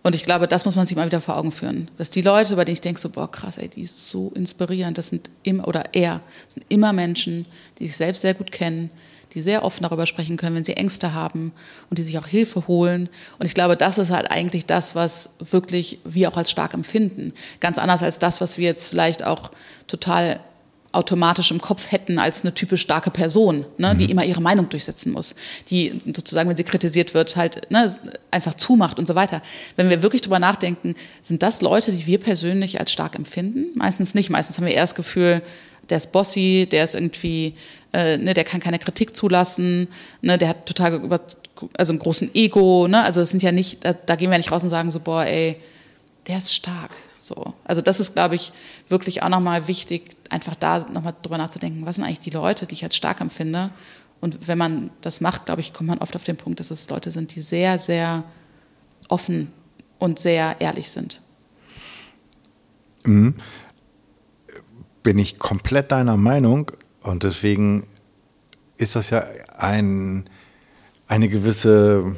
Und 0.03 0.15
ich 0.15 0.25
glaube, 0.25 0.49
das 0.49 0.65
muss 0.65 0.75
man 0.75 0.85
sich 0.85 0.97
mal 0.97 1.05
wieder 1.05 1.21
vor 1.21 1.37
Augen 1.37 1.51
führen. 1.51 1.89
Dass 1.97 2.09
die 2.09 2.21
Leute, 2.21 2.57
bei 2.57 2.65
denen 2.65 2.73
ich 2.73 2.81
denke, 2.81 2.99
so, 2.99 3.09
boah, 3.09 3.31
krass, 3.31 3.57
ey, 3.57 3.69
die 3.69 3.81
ist 3.81 4.09
so 4.09 4.31
inspirierend, 4.35 4.97
das 4.97 5.09
sind 5.09 5.29
immer, 5.43 5.65
oder 5.67 5.85
er, 5.93 6.21
sind 6.49 6.65
immer 6.67 6.91
Menschen, 6.91 7.45
die 7.79 7.87
sich 7.87 7.95
selbst 7.95 8.21
sehr 8.21 8.33
gut 8.33 8.51
kennen, 8.51 8.89
die 9.33 9.41
sehr 9.41 9.63
offen 9.63 9.83
darüber 9.83 10.05
sprechen 10.05 10.35
können, 10.35 10.57
wenn 10.57 10.65
sie 10.65 10.75
Ängste 10.75 11.13
haben 11.13 11.53
und 11.89 11.97
die 11.97 12.03
sich 12.03 12.19
auch 12.19 12.27
Hilfe 12.27 12.67
holen. 12.67 13.09
Und 13.39 13.45
ich 13.45 13.53
glaube, 13.53 13.77
das 13.77 13.97
ist 13.97 14.11
halt 14.11 14.29
eigentlich 14.29 14.65
das, 14.65 14.93
was 14.93 15.31
wirklich 15.39 15.99
wir 16.03 16.29
auch 16.29 16.37
als 16.37 16.51
stark 16.51 16.73
empfinden. 16.73 17.33
Ganz 17.61 17.77
anders 17.77 18.03
als 18.03 18.19
das, 18.19 18.41
was 18.41 18.57
wir 18.57 18.65
jetzt 18.65 18.87
vielleicht 18.87 19.25
auch 19.25 19.51
total 19.87 20.39
automatisch 20.93 21.51
im 21.51 21.59
Kopf 21.59 21.91
hätten 21.91 22.19
als 22.19 22.43
eine 22.43 22.53
typisch 22.53 22.81
starke 22.81 23.11
Person, 23.11 23.65
ne, 23.77 23.93
mhm. 23.93 23.97
die 23.97 24.11
immer 24.11 24.23
ihre 24.23 24.41
Meinung 24.41 24.69
durchsetzen 24.69 25.11
muss, 25.11 25.35
die 25.69 25.99
sozusagen, 26.05 26.49
wenn 26.49 26.55
sie 26.55 26.63
kritisiert 26.63 27.13
wird, 27.13 27.35
halt 27.35 27.69
ne, 27.71 27.93
einfach 28.31 28.53
zumacht 28.53 28.99
und 28.99 29.07
so 29.07 29.15
weiter. 29.15 29.41
Wenn 29.75 29.89
wir 29.89 30.03
wirklich 30.03 30.21
drüber 30.21 30.39
nachdenken, 30.39 30.95
sind 31.21 31.41
das 31.41 31.61
Leute, 31.61 31.91
die 31.91 32.05
wir 32.05 32.19
persönlich 32.19 32.79
als 32.79 32.91
stark 32.91 33.15
empfinden? 33.15 33.65
Meistens 33.75 34.13
nicht. 34.13 34.29
Meistens 34.29 34.57
haben 34.57 34.65
wir 34.65 34.73
eher 34.73 34.83
das 34.83 34.95
Gefühl, 34.95 35.41
der 35.89 35.97
ist 35.97 36.11
bossy, 36.11 36.67
der 36.71 36.83
ist 36.83 36.95
irgendwie, 36.95 37.55
äh, 37.91 38.17
ne, 38.17 38.33
der 38.33 38.43
kann 38.43 38.59
keine 38.59 38.79
Kritik 38.79 39.15
zulassen, 39.15 39.87
ne, 40.21 40.37
der 40.37 40.49
hat 40.49 40.65
total 40.65 40.93
über, 40.93 41.19
also 41.77 41.91
einen 41.91 41.99
großen 41.99 42.33
Ego, 42.35 42.87
ne, 42.87 43.03
also 43.03 43.19
das 43.19 43.31
sind 43.31 43.43
ja 43.43 43.51
nicht, 43.51 43.83
da, 43.83 43.93
da 43.93 44.15
gehen 44.15 44.31
wir 44.31 44.37
nicht 44.37 44.51
raus 44.51 44.63
und 44.63 44.69
sagen 44.69 44.91
so, 44.91 44.99
boah, 44.99 45.25
ey, 45.25 45.57
der 46.27 46.37
ist 46.37 46.53
stark. 46.53 46.91
So. 47.23 47.53
Also 47.63 47.81
das 47.81 48.01
ist, 48.01 48.13
glaube 48.13 48.35
ich, 48.35 48.51
wirklich 48.89 49.23
auch 49.23 49.29
nochmal 49.29 49.69
wichtig, 49.69 50.11
einfach 50.29 50.55
da 50.55 50.79
nochmal 50.79 51.15
drüber 51.21 51.37
nachzudenken, 51.37 51.85
was 51.85 51.95
sind 51.95 52.03
eigentlich 52.03 52.19
die 52.19 52.31
Leute, 52.31 52.67
die 52.67 52.73
ich 52.73 52.83
als 52.83 52.97
stark 52.97 53.21
empfinde. 53.21 53.71
Und 54.19 54.47
wenn 54.47 54.57
man 54.57 54.89
das 55.01 55.21
macht, 55.21 55.45
glaube 55.45 55.61
ich, 55.61 55.73
kommt 55.73 55.87
man 55.87 55.99
oft 55.99 56.15
auf 56.17 56.25
den 56.25 56.35
Punkt, 56.35 56.59
dass 56.59 56.69
es 56.69 56.89
Leute 56.89 57.11
sind, 57.11 57.33
die 57.35 57.41
sehr, 57.41 57.79
sehr 57.79 58.25
offen 59.07 59.53
und 59.99 60.19
sehr 60.19 60.59
ehrlich 60.59 60.89
sind. 60.89 61.21
Mhm. 63.05 63.35
Bin 65.01 65.17
ich 65.17 65.39
komplett 65.39 65.93
deiner 65.93 66.17
Meinung 66.17 66.71
und 67.01 67.23
deswegen 67.23 67.87
ist 68.77 68.95
das 68.97 69.11
ja 69.11 69.23
ein, 69.57 70.29
eine 71.07 71.29
gewisse, 71.29 72.15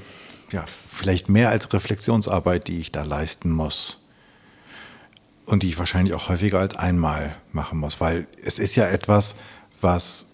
ja, 0.51 0.66
vielleicht 0.68 1.30
mehr 1.30 1.49
als 1.49 1.72
Reflexionsarbeit, 1.74 2.68
die 2.68 2.80
ich 2.80 2.91
da 2.91 3.03
leisten 3.03 3.51
muss 3.51 4.05
und 5.46 5.64
die 5.64 5.70
ich 5.70 5.80
wahrscheinlich 5.80 6.14
auch 6.14 6.30
häufiger 6.30 6.60
als 6.60 6.76
einmal 6.76 7.36
machen 7.52 7.80
muss, 7.80 8.02
weil 8.02 8.28
es 8.43 8.60
ist 8.60 8.76
ja 8.76 8.88
etwas, 8.88 9.36
was 9.82 10.28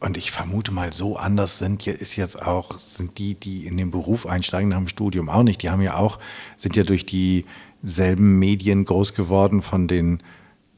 und 0.00 0.16
ich 0.16 0.30
vermute 0.30 0.70
mal 0.72 0.92
so 0.92 1.16
anders 1.16 1.58
sind 1.58 1.86
ist 1.86 2.14
jetzt 2.14 2.40
auch 2.40 2.78
sind 2.78 3.18
die, 3.18 3.34
die 3.34 3.66
in 3.66 3.76
den 3.76 3.90
Beruf 3.90 4.26
einsteigen 4.26 4.68
nach 4.68 4.76
dem 4.78 4.86
Studium 4.86 5.28
auch 5.28 5.42
nicht. 5.42 5.62
Die 5.62 5.70
haben 5.70 5.82
ja 5.82 5.96
auch 5.96 6.20
sind 6.56 6.76
ja 6.76 6.84
durch 6.84 7.04
dieselben 7.04 8.38
Medien 8.38 8.84
groß 8.84 9.14
geworden 9.14 9.60
von 9.60 9.88
den 9.88 10.22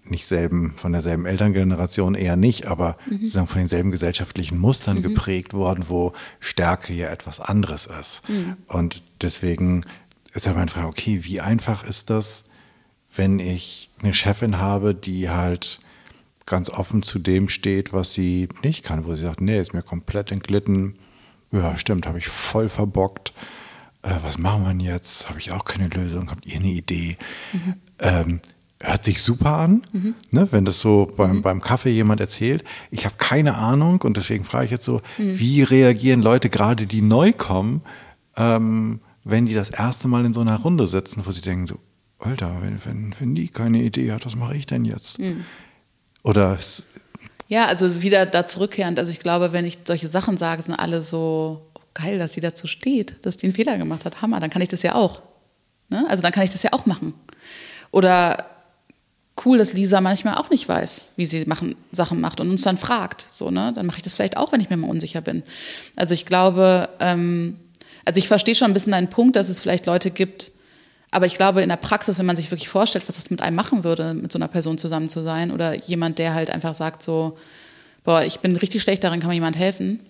nicht 0.04 0.26
selben 0.26 0.72
von 0.76 0.92
derselben 0.92 1.26
Elterngeneration 1.26 2.14
eher 2.14 2.36
nicht, 2.36 2.66
aber 2.66 2.96
mhm. 3.06 3.18
sozusagen 3.18 3.46
von 3.46 3.58
denselben 3.58 3.90
gesellschaftlichen 3.90 4.58
Mustern 4.58 4.98
mhm. 4.98 5.02
geprägt 5.02 5.52
worden, 5.52 5.84
wo 5.88 6.14
Stärke 6.40 6.94
ja 6.94 7.10
etwas 7.10 7.40
anderes 7.40 7.86
ist. 7.86 8.28
Mhm. 8.28 8.56
Und 8.66 9.02
deswegen 9.20 9.84
ist 10.32 10.46
halt 10.46 10.56
meine 10.56 10.70
Frage, 10.70 10.88
okay, 10.88 11.20
wie 11.24 11.40
einfach 11.40 11.84
ist 11.84 12.10
das? 12.10 12.44
Wenn 13.14 13.38
ich 13.38 13.90
eine 14.02 14.14
Chefin 14.14 14.58
habe, 14.58 14.94
die 14.94 15.30
halt 15.30 15.80
ganz 16.46 16.70
offen 16.70 17.02
zu 17.02 17.18
dem 17.18 17.48
steht, 17.48 17.92
was 17.92 18.12
sie 18.12 18.48
nicht 18.62 18.84
kann, 18.84 19.06
wo 19.06 19.14
sie 19.14 19.22
sagt, 19.22 19.40
nee, 19.40 19.60
ist 19.60 19.74
mir 19.74 19.82
komplett 19.82 20.32
entglitten. 20.32 20.96
Ja, 21.52 21.76
stimmt, 21.78 22.06
habe 22.06 22.18
ich 22.18 22.28
voll 22.28 22.68
verbockt. 22.68 23.32
Äh, 24.02 24.16
was 24.22 24.38
machen 24.38 24.62
wir 24.62 24.70
denn 24.70 24.80
jetzt? 24.80 25.28
Habe 25.28 25.38
ich 25.38 25.52
auch 25.52 25.64
keine 25.64 25.88
Lösung? 25.88 26.30
Habt 26.30 26.46
ihr 26.46 26.56
eine 26.56 26.68
Idee? 26.68 27.16
Mhm. 27.52 27.74
Ähm, 28.00 28.40
hört 28.82 29.04
sich 29.04 29.22
super 29.22 29.58
an, 29.58 29.82
mhm. 29.92 30.14
ne, 30.30 30.48
wenn 30.50 30.64
das 30.64 30.80
so 30.80 31.12
beim, 31.16 31.36
mhm. 31.36 31.42
beim 31.42 31.60
Kaffee 31.60 31.90
jemand 31.90 32.20
erzählt. 32.20 32.64
Ich 32.90 33.04
habe 33.04 33.16
keine 33.18 33.56
Ahnung 33.56 34.00
und 34.02 34.16
deswegen 34.16 34.44
frage 34.44 34.66
ich 34.66 34.70
jetzt 34.70 34.84
so, 34.84 35.02
mhm. 35.18 35.38
wie 35.38 35.62
reagieren 35.62 36.22
Leute 36.22 36.48
gerade, 36.48 36.86
die 36.86 37.02
neu 37.02 37.32
kommen, 37.32 37.82
ähm, 38.36 39.00
wenn 39.22 39.46
die 39.46 39.54
das 39.54 39.70
erste 39.70 40.08
Mal 40.08 40.24
in 40.24 40.32
so 40.32 40.40
einer 40.40 40.58
Runde 40.60 40.86
sitzen, 40.86 41.26
wo 41.26 41.32
sie 41.32 41.42
denken 41.42 41.66
so, 41.66 41.78
Alter, 42.20 42.58
wenn, 42.60 42.80
wenn, 42.84 43.14
wenn 43.18 43.34
die 43.34 43.48
keine 43.48 43.82
Idee 43.82 44.12
hat, 44.12 44.26
was 44.26 44.36
mache 44.36 44.54
ich 44.54 44.66
denn 44.66 44.84
jetzt? 44.84 45.18
Mhm. 45.18 45.44
Oder 46.22 46.58
ja, 47.48 47.66
also 47.66 48.02
wieder 48.02 48.26
da 48.26 48.46
zurückkehrend. 48.46 48.98
Also 48.98 49.10
ich 49.10 49.18
glaube, 49.18 49.52
wenn 49.52 49.66
ich 49.66 49.78
solche 49.84 50.06
Sachen 50.06 50.36
sage, 50.36 50.62
sind 50.62 50.74
alle 50.74 51.02
so 51.02 51.66
oh, 51.74 51.80
geil, 51.94 52.18
dass 52.18 52.32
sie 52.32 52.40
dazu 52.40 52.68
steht, 52.68 53.16
dass 53.22 53.38
die 53.38 53.46
einen 53.46 53.54
Fehler 53.54 53.76
gemacht 53.76 54.04
hat. 54.04 54.22
Hammer, 54.22 54.38
dann 54.38 54.50
kann 54.50 54.62
ich 54.62 54.68
das 54.68 54.82
ja 54.82 54.94
auch. 54.94 55.22
Ne? 55.88 56.04
Also 56.08 56.22
dann 56.22 56.30
kann 56.30 56.44
ich 56.44 56.50
das 56.50 56.62
ja 56.62 56.72
auch 56.72 56.86
machen. 56.86 57.12
Oder 57.90 58.46
cool, 59.44 59.58
dass 59.58 59.72
Lisa 59.72 60.00
manchmal 60.00 60.36
auch 60.36 60.48
nicht 60.50 60.68
weiß, 60.68 61.12
wie 61.16 61.26
sie 61.26 61.44
machen, 61.46 61.74
Sachen 61.90 62.20
macht 62.20 62.40
und 62.40 62.50
uns 62.50 62.62
dann 62.62 62.76
fragt. 62.76 63.26
So, 63.30 63.50
ne? 63.50 63.72
Dann 63.74 63.86
mache 63.86 63.96
ich 63.96 64.02
das 64.04 64.14
vielleicht 64.14 64.36
auch, 64.36 64.52
wenn 64.52 64.60
ich 64.60 64.70
mir 64.70 64.76
mal 64.76 64.88
unsicher 64.88 65.20
bin. 65.20 65.42
Also 65.96 66.14
ich 66.14 66.26
glaube, 66.26 66.88
ähm, 67.00 67.56
also 68.04 68.18
ich 68.18 68.28
verstehe 68.28 68.54
schon 68.54 68.70
ein 68.70 68.74
bisschen 68.74 68.94
einen 68.94 69.10
Punkt, 69.10 69.34
dass 69.34 69.48
es 69.48 69.60
vielleicht 69.60 69.86
Leute 69.86 70.12
gibt, 70.12 70.52
aber 71.10 71.26
ich 71.26 71.34
glaube, 71.34 71.62
in 71.62 71.68
der 71.68 71.76
Praxis, 71.76 72.18
wenn 72.18 72.26
man 72.26 72.36
sich 72.36 72.50
wirklich 72.50 72.68
vorstellt, 72.68 73.08
was 73.08 73.16
das 73.16 73.30
mit 73.30 73.40
einem 73.40 73.56
machen 73.56 73.82
würde, 73.84 74.14
mit 74.14 74.30
so 74.30 74.38
einer 74.38 74.48
Person 74.48 74.78
zusammen 74.78 75.08
zu 75.08 75.22
sein 75.22 75.50
oder 75.50 75.74
jemand, 75.74 76.18
der 76.18 76.34
halt 76.34 76.50
einfach 76.50 76.74
sagt 76.74 77.02
so, 77.02 77.36
boah, 78.04 78.22
ich 78.22 78.40
bin 78.40 78.54
richtig 78.56 78.82
schlecht 78.82 79.02
darin, 79.02 79.20
kann 79.20 79.28
mir 79.28 79.34
jemand 79.34 79.56
helfen? 79.56 80.00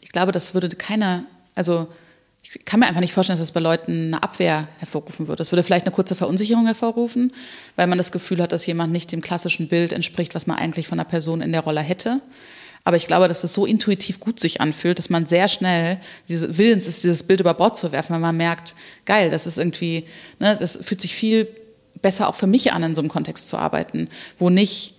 Ich 0.00 0.10
glaube, 0.10 0.32
das 0.32 0.54
würde 0.54 0.68
keiner, 0.70 1.24
also 1.54 1.86
ich 2.42 2.64
kann 2.64 2.80
mir 2.80 2.86
einfach 2.86 3.02
nicht 3.02 3.12
vorstellen, 3.12 3.38
dass 3.38 3.46
das 3.46 3.52
bei 3.52 3.60
Leuten 3.60 4.14
eine 4.14 4.22
Abwehr 4.22 4.66
hervorrufen 4.78 5.28
würde. 5.28 5.38
Das 5.38 5.52
würde 5.52 5.62
vielleicht 5.62 5.86
eine 5.86 5.94
kurze 5.94 6.16
Verunsicherung 6.16 6.66
hervorrufen, 6.66 7.32
weil 7.76 7.86
man 7.86 7.98
das 7.98 8.12
Gefühl 8.12 8.40
hat, 8.42 8.52
dass 8.52 8.66
jemand 8.66 8.92
nicht 8.92 9.12
dem 9.12 9.20
klassischen 9.20 9.68
Bild 9.68 9.92
entspricht, 9.92 10.34
was 10.34 10.46
man 10.46 10.56
eigentlich 10.56 10.88
von 10.88 10.98
einer 10.98 11.08
Person 11.08 11.42
in 11.42 11.52
der 11.52 11.60
Rolle 11.60 11.80
hätte. 11.80 12.20
Aber 12.84 12.96
ich 12.96 13.06
glaube, 13.06 13.28
dass 13.28 13.44
es 13.44 13.52
so 13.52 13.66
intuitiv 13.66 14.20
gut 14.20 14.40
sich 14.40 14.60
anfühlt, 14.60 14.98
dass 14.98 15.10
man 15.10 15.26
sehr 15.26 15.48
schnell 15.48 15.98
diese 16.28 16.56
Willens 16.56 16.86
ist, 16.86 17.04
dieses 17.04 17.22
Bild 17.22 17.40
über 17.40 17.54
Bord 17.54 17.76
zu 17.76 17.92
werfen, 17.92 18.14
weil 18.14 18.20
man 18.20 18.36
merkt, 18.36 18.74
geil, 19.04 19.30
das 19.30 19.46
ist 19.46 19.58
irgendwie, 19.58 20.04
ne, 20.38 20.56
das 20.58 20.78
fühlt 20.82 21.00
sich 21.00 21.14
viel 21.14 21.48
besser 22.00 22.28
auch 22.28 22.34
für 22.34 22.46
mich 22.46 22.72
an, 22.72 22.82
in 22.82 22.94
so 22.94 23.02
einem 23.02 23.10
Kontext 23.10 23.48
zu 23.48 23.58
arbeiten, 23.58 24.08
wo 24.38 24.48
nicht 24.48 24.94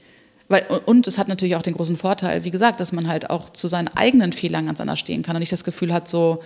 weil, 0.52 0.66
und 0.86 1.08
es 1.08 1.18
hat 1.18 1.30
natürlich 1.30 1.56
auch 1.56 1.62
den 1.62 1.76
großen 1.76 1.96
Vorteil, 1.96 2.44
wie 2.44 2.52
gesagt, 2.52 2.82
dass 2.82 2.92
man 2.92 3.08
halt 3.08 3.30
auch 3.30 3.50
zu 3.50 3.70
seinen 3.70 3.88
eigenen 3.88 4.34
Fehlern 4.34 4.66
ganz 4.66 4.82
anders 4.82 5.00
stehen 5.00 5.24
kann 5.24 5.38
und 5.38 5.40
nicht 5.40 5.54
das 5.54 5.64
Gefühl 5.64 5.94
hat, 5.94 6.10
so, 6.10 6.44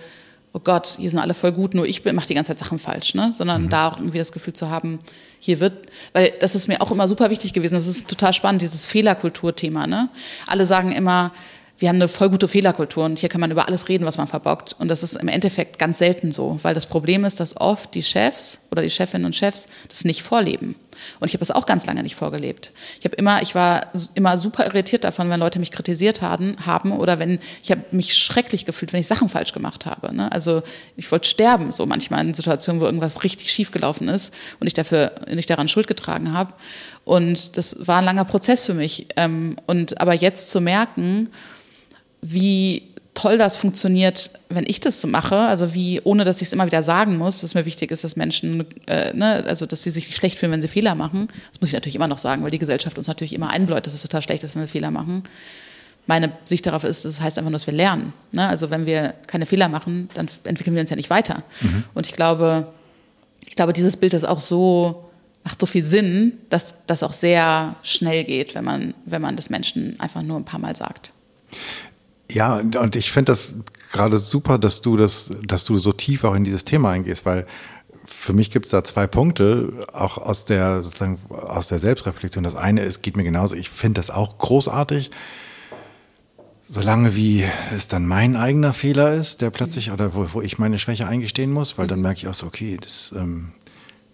oh 0.56 0.60
Gott, 0.64 0.96
hier 0.98 1.10
sind 1.10 1.18
alle 1.18 1.34
voll 1.34 1.52
gut, 1.52 1.74
nur 1.74 1.86
ich 1.86 2.02
mache 2.06 2.28
die 2.28 2.34
ganze 2.34 2.48
Zeit 2.48 2.58
Sachen 2.60 2.78
falsch, 2.78 3.14
ne? 3.14 3.30
sondern 3.30 3.64
mhm. 3.64 3.68
da 3.68 3.88
auch 3.88 3.98
irgendwie 3.98 4.16
das 4.16 4.32
Gefühl 4.32 4.54
zu 4.54 4.70
haben, 4.70 4.98
hier 5.38 5.60
wird, 5.60 5.86
weil 6.14 6.32
das 6.40 6.54
ist 6.54 6.66
mir 6.66 6.80
auch 6.80 6.90
immer 6.90 7.06
super 7.08 7.28
wichtig 7.28 7.52
gewesen, 7.52 7.74
das 7.74 7.86
ist 7.86 8.08
total 8.08 8.32
spannend, 8.32 8.62
dieses 8.62 8.86
Fehlerkulturthema. 8.86 9.86
Ne? 9.86 10.08
Alle 10.46 10.64
sagen 10.64 10.92
immer, 10.92 11.30
wir 11.78 11.88
haben 11.88 11.96
eine 11.96 12.08
voll 12.08 12.30
gute 12.30 12.48
Fehlerkultur 12.48 13.04
und 13.04 13.18
hier 13.18 13.28
kann 13.28 13.40
man 13.40 13.50
über 13.50 13.66
alles 13.66 13.88
reden, 13.88 14.06
was 14.06 14.16
man 14.16 14.26
verbockt. 14.26 14.74
Und 14.78 14.88
das 14.88 15.02
ist 15.02 15.16
im 15.16 15.28
Endeffekt 15.28 15.78
ganz 15.78 15.98
selten 15.98 16.32
so, 16.32 16.58
weil 16.62 16.74
das 16.74 16.86
Problem 16.86 17.24
ist, 17.24 17.38
dass 17.38 17.56
oft 17.58 17.94
die 17.94 18.02
Chefs 18.02 18.60
oder 18.70 18.80
die 18.82 18.88
Chefinnen 18.88 19.26
und 19.26 19.36
Chefs 19.36 19.66
das 19.88 20.04
nicht 20.04 20.22
vorleben. 20.22 20.74
Und 21.20 21.28
ich 21.28 21.34
habe 21.34 21.40
das 21.40 21.50
auch 21.50 21.66
ganz 21.66 21.84
lange 21.84 22.02
nicht 22.02 22.14
vorgelebt. 22.14 22.72
Ich 22.98 23.04
habe 23.04 23.16
immer, 23.16 23.42
ich 23.42 23.54
war 23.54 23.92
immer 24.14 24.38
super 24.38 24.64
irritiert 24.64 25.04
davon, 25.04 25.28
wenn 25.28 25.38
Leute 25.38 25.58
mich 25.58 25.70
kritisiert 25.70 26.22
haben, 26.22 26.56
haben 26.64 26.92
oder 26.92 27.18
wenn 27.18 27.38
ich 27.62 27.70
habe 27.70 27.82
mich 27.90 28.14
schrecklich 28.14 28.64
gefühlt, 28.64 28.94
wenn 28.94 29.00
ich 29.00 29.06
Sachen 29.06 29.28
falsch 29.28 29.52
gemacht 29.52 29.84
habe. 29.84 30.14
Ne? 30.14 30.32
Also 30.32 30.62
ich 30.96 31.12
wollte 31.12 31.28
sterben 31.28 31.72
so 31.72 31.84
manchmal 31.84 32.26
in 32.26 32.32
Situationen, 32.32 32.80
wo 32.80 32.86
irgendwas 32.86 33.22
richtig 33.22 33.52
schief 33.52 33.70
gelaufen 33.70 34.08
ist 34.08 34.32
und 34.60 34.66
ich 34.66 34.74
dafür 34.74 35.12
nicht 35.30 35.50
daran 35.50 35.68
Schuld 35.68 35.86
getragen 35.86 36.32
habe. 36.32 36.54
Und 37.04 37.58
das 37.58 37.86
war 37.86 37.98
ein 37.98 38.04
langer 38.04 38.24
Prozess 38.24 38.64
für 38.64 38.74
mich. 38.74 39.08
Ähm, 39.16 39.56
und 39.66 40.00
aber 40.00 40.14
jetzt 40.14 40.50
zu 40.50 40.62
merken 40.62 41.28
wie 42.32 42.82
toll 43.16 43.38
das 43.38 43.56
funktioniert, 43.56 44.30
wenn 44.50 44.64
ich 44.66 44.78
das 44.80 45.00
so 45.00 45.08
mache. 45.08 45.36
Also 45.36 45.74
wie, 45.74 46.00
ohne 46.02 46.24
dass 46.24 46.40
ich 46.40 46.48
es 46.48 46.52
immer 46.52 46.66
wieder 46.66 46.82
sagen 46.82 47.16
muss, 47.16 47.40
dass 47.40 47.54
mir 47.54 47.64
wichtig 47.64 47.90
ist, 47.90 48.04
dass 48.04 48.14
Menschen, 48.14 48.64
äh, 48.86 49.12
ne, 49.14 49.42
also 49.46 49.66
dass 49.66 49.82
sie 49.82 49.90
sich 49.90 50.06
nicht 50.06 50.16
schlecht 50.16 50.38
fühlen, 50.38 50.52
wenn 50.52 50.62
sie 50.62 50.68
Fehler 50.68 50.94
machen. 50.94 51.28
Das 51.50 51.60
muss 51.60 51.70
ich 51.70 51.74
natürlich 51.74 51.96
immer 51.96 52.08
noch 52.08 52.18
sagen, 52.18 52.44
weil 52.44 52.50
die 52.50 52.58
Gesellschaft 52.58 52.98
uns 52.98 53.08
natürlich 53.08 53.32
immer 53.32 53.50
einbläut, 53.50 53.86
dass 53.86 53.94
es 53.94 54.02
total 54.02 54.22
schlecht 54.22 54.44
ist, 54.44 54.54
wenn 54.54 54.62
wir 54.62 54.68
Fehler 54.68 54.90
machen. 54.90 55.24
Meine 56.06 56.30
Sicht 56.44 56.66
darauf 56.66 56.84
ist, 56.84 57.04
das 57.04 57.20
heißt 57.20 57.38
einfach 57.38 57.50
nur, 57.50 57.58
dass 57.58 57.66
wir 57.66 57.74
lernen. 57.74 58.12
Ne? 58.30 58.46
Also 58.46 58.70
wenn 58.70 58.86
wir 58.86 59.14
keine 59.26 59.46
Fehler 59.46 59.68
machen, 59.68 60.08
dann 60.14 60.28
entwickeln 60.44 60.74
wir 60.74 60.82
uns 60.82 60.90
ja 60.90 60.96
nicht 60.96 61.10
weiter. 61.10 61.42
Mhm. 61.62 61.84
Und 61.94 62.06
ich 62.06 62.12
glaube, 62.12 62.68
ich 63.48 63.56
glaube, 63.56 63.72
dieses 63.72 63.96
Bild 63.96 64.14
ist 64.14 64.24
auch 64.24 64.38
so, 64.38 65.08
macht 65.42 65.58
so 65.58 65.66
viel 65.66 65.82
Sinn, 65.82 66.34
dass 66.50 66.74
das 66.86 67.02
auch 67.02 67.12
sehr 67.12 67.76
schnell 67.82 68.24
geht, 68.24 68.54
wenn 68.54 68.64
man, 68.64 68.94
wenn 69.06 69.22
man 69.22 69.36
das 69.36 69.48
Menschen 69.48 69.98
einfach 69.98 70.22
nur 70.22 70.38
ein 70.38 70.44
paar 70.44 70.60
Mal 70.60 70.76
sagt. 70.76 71.12
Ja, 72.30 72.56
und 72.56 72.96
ich 72.96 73.12
finde 73.12 73.32
das 73.32 73.56
gerade 73.92 74.18
super, 74.18 74.58
dass 74.58 74.82
du 74.82 74.96
das, 74.96 75.30
dass 75.46 75.64
du 75.64 75.78
so 75.78 75.92
tief 75.92 76.24
auch 76.24 76.34
in 76.34 76.44
dieses 76.44 76.64
Thema 76.64 76.90
eingehst, 76.90 77.24
weil 77.24 77.46
für 78.04 78.32
mich 78.32 78.50
gibt 78.50 78.66
es 78.66 78.70
da 78.70 78.84
zwei 78.84 79.06
Punkte, 79.06 79.86
auch 79.92 80.18
aus 80.18 80.44
der, 80.44 80.82
sozusagen 80.82 81.18
aus 81.30 81.68
der 81.68 81.78
Selbstreflexion. 81.78 82.44
Das 82.44 82.54
eine 82.54 82.82
ist, 82.82 83.02
geht 83.02 83.16
mir 83.16 83.24
genauso, 83.24 83.54
ich 83.54 83.68
finde 83.68 84.00
das 84.00 84.10
auch 84.10 84.38
großartig, 84.38 85.10
solange 86.68 87.14
wie 87.14 87.44
es 87.74 87.88
dann 87.88 88.06
mein 88.06 88.36
eigener 88.36 88.72
Fehler 88.72 89.12
ist, 89.12 89.40
der 89.40 89.50
plötzlich, 89.50 89.92
oder 89.92 90.14
wo, 90.14 90.26
wo 90.32 90.42
ich 90.42 90.58
meine 90.58 90.78
Schwäche 90.78 91.06
eingestehen 91.06 91.52
muss, 91.52 91.78
weil 91.78 91.86
dann 91.86 92.00
merke 92.00 92.18
ich 92.18 92.28
auch 92.28 92.34
so, 92.34 92.46
okay, 92.46 92.76
das 92.80 93.12
ähm, 93.16 93.52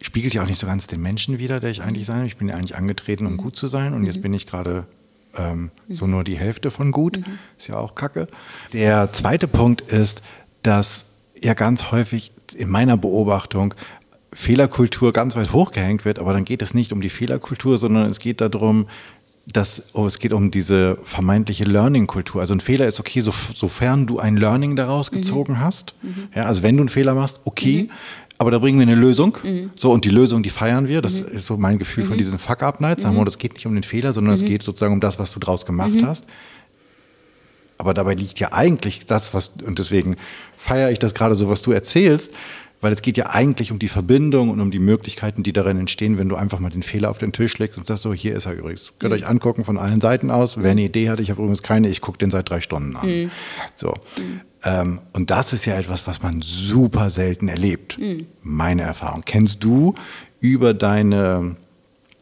spiegelt 0.01 0.35
ja 0.35 0.43
auch 0.43 0.47
nicht 0.49 0.59
so 0.59 0.67
ganz 0.67 0.87
den 0.87 1.01
Menschen 1.01 1.39
wider, 1.39 1.61
der 1.61 1.71
ich 1.71 1.83
eigentlich 1.83 2.07
sein. 2.07 2.27
Ich 2.27 2.37
bin 2.37 2.49
ja 2.49 2.57
eigentlich 2.57 2.77
angetreten, 2.77 3.27
um 3.27 3.37
gut 3.37 3.57
zu 3.57 3.67
sein 3.67 3.95
und 3.95 4.05
jetzt 4.05 4.23
bin 4.23 4.35
ich 4.35 4.47
gerade 4.47 4.87
ähm, 5.37 5.71
mhm. 5.89 5.95
so 5.95 6.07
nur 6.07 6.25
die 6.25 6.37
Hälfte 6.37 6.71
von 6.71 6.93
gut. 6.93 7.19
Mhm. 7.19 7.39
Ist 7.57 7.69
ja 7.69 7.79
auch 7.79 7.95
kacke. 7.95 8.29
Der 8.73 9.13
zweite 9.13 9.49
Punkt 9.49 9.81
ist, 9.81 10.23
dass 10.63 11.07
ja 11.41 11.55
ganz 11.55 11.91
häufig 11.91 12.33
in 12.55 12.69
meiner 12.69 12.97
Beobachtung 12.97 13.75
Fehlerkultur 14.33 15.13
ganz 15.13 15.37
weit 15.37 15.53
hochgehängt 15.53 16.05
wird, 16.05 16.19
aber 16.19 16.33
dann 16.33 16.45
geht 16.45 16.63
es 16.63 16.73
nicht 16.73 16.93
um 16.93 17.01
die 17.01 17.11
Fehlerkultur, 17.11 17.77
sondern 17.77 18.07
es 18.07 18.19
geht 18.19 18.41
darum, 18.41 18.87
dass 19.47 19.83
oh, 19.93 20.07
es 20.07 20.19
geht 20.19 20.33
um 20.33 20.51
diese 20.51 20.99
vermeintliche 21.03 21.65
Learning-Kultur. 21.65 22.41
Also 22.41 22.55
ein 22.55 22.61
Fehler 22.61 22.87
ist 22.87 23.01
okay, 23.01 23.21
so, 23.21 23.35
sofern 23.55 24.07
du 24.07 24.21
ein 24.21 24.37
Learning 24.37 24.77
daraus 24.77 25.11
mhm. 25.11 25.17
gezogen 25.17 25.61
hast. 25.61 25.95
Mhm. 26.03 26.29
Ja, 26.35 26.45
also 26.45 26.63
wenn 26.63 26.77
du 26.77 26.83
einen 26.83 26.89
Fehler 26.89 27.15
machst, 27.15 27.41
okay. 27.45 27.89
Mhm 28.43 28.43
aber 28.43 28.51
da 28.51 28.59
bringen 28.59 28.77
wir 28.77 28.83
eine 28.83 28.97
Lösung. 28.97 29.39
Mhm. 29.45 29.71
So, 29.77 29.93
und 29.93 30.05
die 30.05 30.11
Lösung, 30.11 30.43
die 30.43 30.51
feiern 30.51 30.89
wir. 30.89 31.01
Das 31.01 31.21
mhm. 31.21 31.37
ist 31.37 31.47
so 31.47 31.57
mein 31.57 31.79
Gefühl 31.79 32.03
mhm. 32.03 32.09
von 32.09 32.19
diesen 32.19 32.39
Fuck-Up-Nights. 32.39 33.05
Wir, 33.05 33.25
das 33.25 33.39
geht 33.39 33.55
nicht 33.55 33.67
um 33.67 33.75
den 33.75 33.85
Fehler, 33.85 34.13
sondern 34.13 34.35
es 34.35 34.43
mhm. 34.43 34.47
geht 34.47 34.65
sozusagen 34.65 34.93
um 34.93 35.01
das, 35.01 35.21
was 35.21 35.31
du 35.31 35.39
draus 35.39 35.65
gemacht 35.65 35.93
mhm. 35.93 36.05
hast. 36.05 36.27
Aber 37.79 37.95
dabei 37.95 38.15
liegt 38.15 38.41
ja 38.41 38.53
eigentlich 38.53 39.07
das, 39.07 39.33
was, 39.33 39.53
und 39.65 39.79
deswegen 39.79 40.17
feiere 40.57 40.91
ich 40.91 40.99
das 40.99 41.15
gerade 41.15 41.37
so, 41.37 41.49
was 41.49 41.63
du 41.63 41.71
erzählst, 41.71 42.35
weil 42.81 42.93
es 42.93 43.01
geht 43.01 43.17
ja 43.17 43.31
eigentlich 43.31 43.71
um 43.71 43.79
die 43.79 43.87
Verbindung 43.87 44.51
und 44.51 44.61
um 44.61 44.73
die 44.73 44.81
Möglichkeiten, 44.81 45.45
die 45.45 45.53
darin 45.53 45.79
entstehen, 45.79 46.19
wenn 46.19 46.29
du 46.29 46.35
einfach 46.35 46.59
mal 46.59 46.71
den 46.71 46.83
Fehler 46.83 47.11
auf 47.11 47.19
den 47.19 47.33
Tisch 47.33 47.57
legst 47.59 47.79
und 47.79 47.87
sagst, 47.87 48.03
so, 48.03 48.13
hier 48.13 48.35
ist 48.35 48.47
er 48.47 48.55
übrigens. 48.55 48.95
Könnt 48.99 49.13
ihr 49.13 49.19
mhm. 49.19 49.23
euch 49.23 49.29
angucken 49.29 49.65
von 49.65 49.79
allen 49.79 50.01
Seiten 50.01 50.33
aus. 50.33 50.61
Wer 50.61 50.73
eine 50.73 50.83
Idee 50.83 51.11
hat, 51.11 51.21
ich 51.21 51.31
habe 51.31 51.41
übrigens 51.43 51.63
keine, 51.63 51.89
ich 51.89 52.01
gucke 52.01 52.19
den 52.19 52.33
seit 52.33 52.51
drei 52.51 52.61
Stunden 52.61 52.97
an. 52.97 53.07
Mhm. 53.07 53.31
So. 53.75 53.95
Ähm, 54.65 55.01
und 55.13 55.31
das 55.31 55.53
ist 55.53 55.65
ja 55.65 55.77
etwas, 55.77 56.07
was 56.07 56.23
man 56.23 56.41
super 56.43 57.11
selten 57.11 57.49
erlebt. 57.49 57.99
Mhm. 57.99 58.27
Meine 58.43 58.83
Erfahrung. 58.83 59.23
Kennst 59.25 59.65
du 59.65 59.95
über 60.41 60.75
deine, 60.75 61.57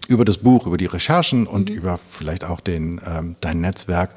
über 0.08 0.24
das 0.24 0.38
Buch, 0.38 0.66
über 0.66 0.76
die 0.76 0.86
Recherchen 0.86 1.46
und 1.46 1.70
mhm. 1.70 1.76
über 1.76 1.98
vielleicht 1.98 2.44
auch 2.44 2.60
den, 2.60 3.00
ähm, 3.06 3.36
dein 3.40 3.60
Netzwerk 3.60 4.10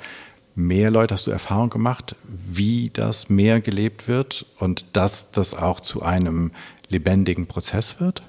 mehr 0.55 0.91
Leute, 0.91 1.13
hast 1.13 1.27
du 1.27 1.31
Erfahrung 1.31 1.69
gemacht, 1.69 2.15
wie 2.23 2.91
das 2.93 3.29
mehr 3.29 3.61
gelebt 3.61 4.07
wird 4.07 4.45
und 4.59 4.85
dass 4.93 5.31
das 5.31 5.55
auch 5.55 5.79
zu 5.79 6.03
einem 6.03 6.51
lebendigen 6.89 7.47
Prozess 7.47 7.99
wird? 7.99 8.21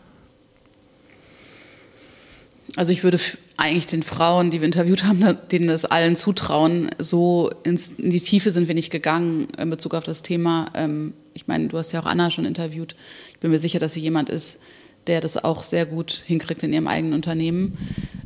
Also 2.76 2.90
ich 2.90 3.04
würde 3.04 3.20
eigentlich 3.56 3.86
den 3.86 4.02
Frauen, 4.02 4.50
die 4.50 4.60
wir 4.60 4.66
interviewt 4.66 5.04
haben, 5.04 5.38
denen 5.52 5.68
das 5.68 5.84
allen 5.84 6.16
zutrauen. 6.16 6.90
So 6.98 7.50
ins, 7.62 7.92
in 7.92 8.10
die 8.10 8.20
Tiefe 8.20 8.50
sind 8.50 8.66
wir 8.66 8.74
nicht 8.74 8.90
gegangen 8.90 9.48
in 9.58 9.70
Bezug 9.70 9.94
auf 9.94 10.04
das 10.04 10.22
Thema. 10.22 10.66
Ähm, 10.74 11.14
ich 11.34 11.46
meine, 11.46 11.68
du 11.68 11.78
hast 11.78 11.92
ja 11.92 12.00
auch 12.00 12.06
Anna 12.06 12.30
schon 12.30 12.44
interviewt. 12.44 12.96
Ich 13.30 13.38
bin 13.38 13.50
mir 13.50 13.58
sicher, 13.58 13.78
dass 13.78 13.92
sie 13.94 14.00
jemand 14.00 14.28
ist, 14.28 14.58
der 15.06 15.20
das 15.20 15.42
auch 15.42 15.62
sehr 15.62 15.86
gut 15.86 16.24
hinkriegt 16.26 16.62
in 16.62 16.72
ihrem 16.72 16.88
eigenen 16.88 17.14
Unternehmen. 17.14 17.78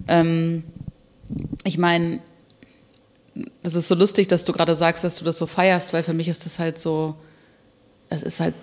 Ähm, 0.07 0.65
ich 1.65 1.77
meine, 1.77 2.21
das 3.63 3.75
ist 3.75 3.89
so 3.89 3.95
lustig, 3.95 4.29
dass 4.29 4.45
du 4.45 4.53
gerade 4.53 4.75
sagst, 4.75 5.05
dass 5.05 5.19
du 5.19 5.25
das 5.25 5.37
so 5.37 5.47
feierst, 5.47 5.93
weil 5.93 6.03
für 6.03 6.15
mich 6.15 6.29
ist 6.29 6.47
das 6.47 6.59
halt 6.59 6.79
so, 6.79 7.17
das 8.09 8.23
ist 8.23 8.41
halt, 8.41 8.55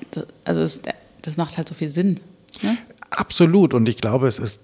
also 0.44 0.62
das, 0.62 0.82
das 1.22 1.38
macht 1.38 1.58
halt 1.58 1.70
so 1.70 1.76
viel 1.76 1.90
Sinn. 1.90 2.20
Ne? 2.64 2.78
Absolut. 3.12 3.74
Und 3.74 3.88
ich 3.88 3.98
glaube, 3.98 4.28
es 4.28 4.40
ist 4.40 4.60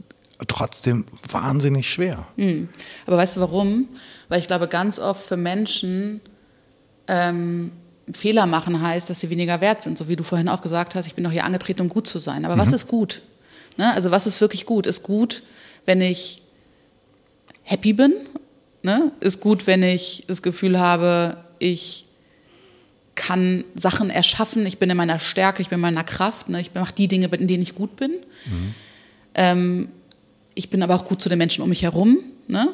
trotzdem 0.47 1.05
wahnsinnig 1.29 1.89
schwer. 1.89 2.27
Mhm. 2.35 2.69
Aber 3.05 3.17
weißt 3.17 3.37
du 3.37 3.41
warum? 3.41 3.87
Weil 4.29 4.39
ich 4.39 4.47
glaube, 4.47 4.67
ganz 4.67 4.99
oft 4.99 5.23
für 5.23 5.37
Menschen 5.37 6.21
ähm, 7.07 7.71
Fehler 8.11 8.45
machen 8.45 8.81
heißt, 8.81 9.09
dass 9.09 9.19
sie 9.19 9.29
weniger 9.29 9.61
wert 9.61 9.81
sind. 9.81 9.97
So 9.97 10.07
wie 10.07 10.15
du 10.15 10.23
vorhin 10.23 10.49
auch 10.49 10.61
gesagt 10.61 10.95
hast, 10.95 11.05
ich 11.05 11.15
bin 11.15 11.23
doch 11.23 11.31
hier 11.31 11.43
angetreten, 11.43 11.81
um 11.81 11.89
gut 11.89 12.07
zu 12.07 12.17
sein. 12.17 12.45
Aber 12.45 12.55
mhm. 12.55 12.59
was 12.59 12.73
ist 12.73 12.87
gut? 12.87 13.21
Ne? 13.77 13.93
Also 13.93 14.11
was 14.11 14.27
ist 14.27 14.41
wirklich 14.41 14.65
gut? 14.65 14.87
Ist 14.87 15.03
gut, 15.03 15.43
wenn 15.85 16.01
ich 16.01 16.41
happy 17.63 17.93
bin? 17.93 18.13
Ne? 18.83 19.11
Ist 19.19 19.39
gut, 19.39 19.67
wenn 19.67 19.83
ich 19.83 20.23
das 20.27 20.41
Gefühl 20.41 20.79
habe, 20.79 21.37
ich 21.59 22.05
kann 23.15 23.63
Sachen 23.75 24.09
erschaffen, 24.09 24.65
ich 24.65 24.79
bin 24.79 24.89
in 24.89 24.97
meiner 24.97 25.19
Stärke, 25.19 25.61
ich 25.61 25.69
bin 25.69 25.77
in 25.77 25.81
meiner 25.81 26.03
Kraft, 26.03 26.49
ne? 26.49 26.59
ich 26.59 26.73
mache 26.73 26.93
die 26.95 27.07
Dinge, 27.07 27.27
in 27.27 27.47
denen 27.47 27.61
ich 27.61 27.75
gut 27.75 27.95
bin. 27.95 28.11
Mhm. 28.45 28.75
Ähm, 29.35 29.89
ich 30.55 30.69
bin 30.69 30.83
aber 30.83 30.95
auch 30.95 31.05
gut 31.05 31.21
zu 31.21 31.29
den 31.29 31.37
Menschen 31.37 31.63
um 31.63 31.69
mich 31.69 31.83
herum. 31.83 32.19
Ne? 32.47 32.69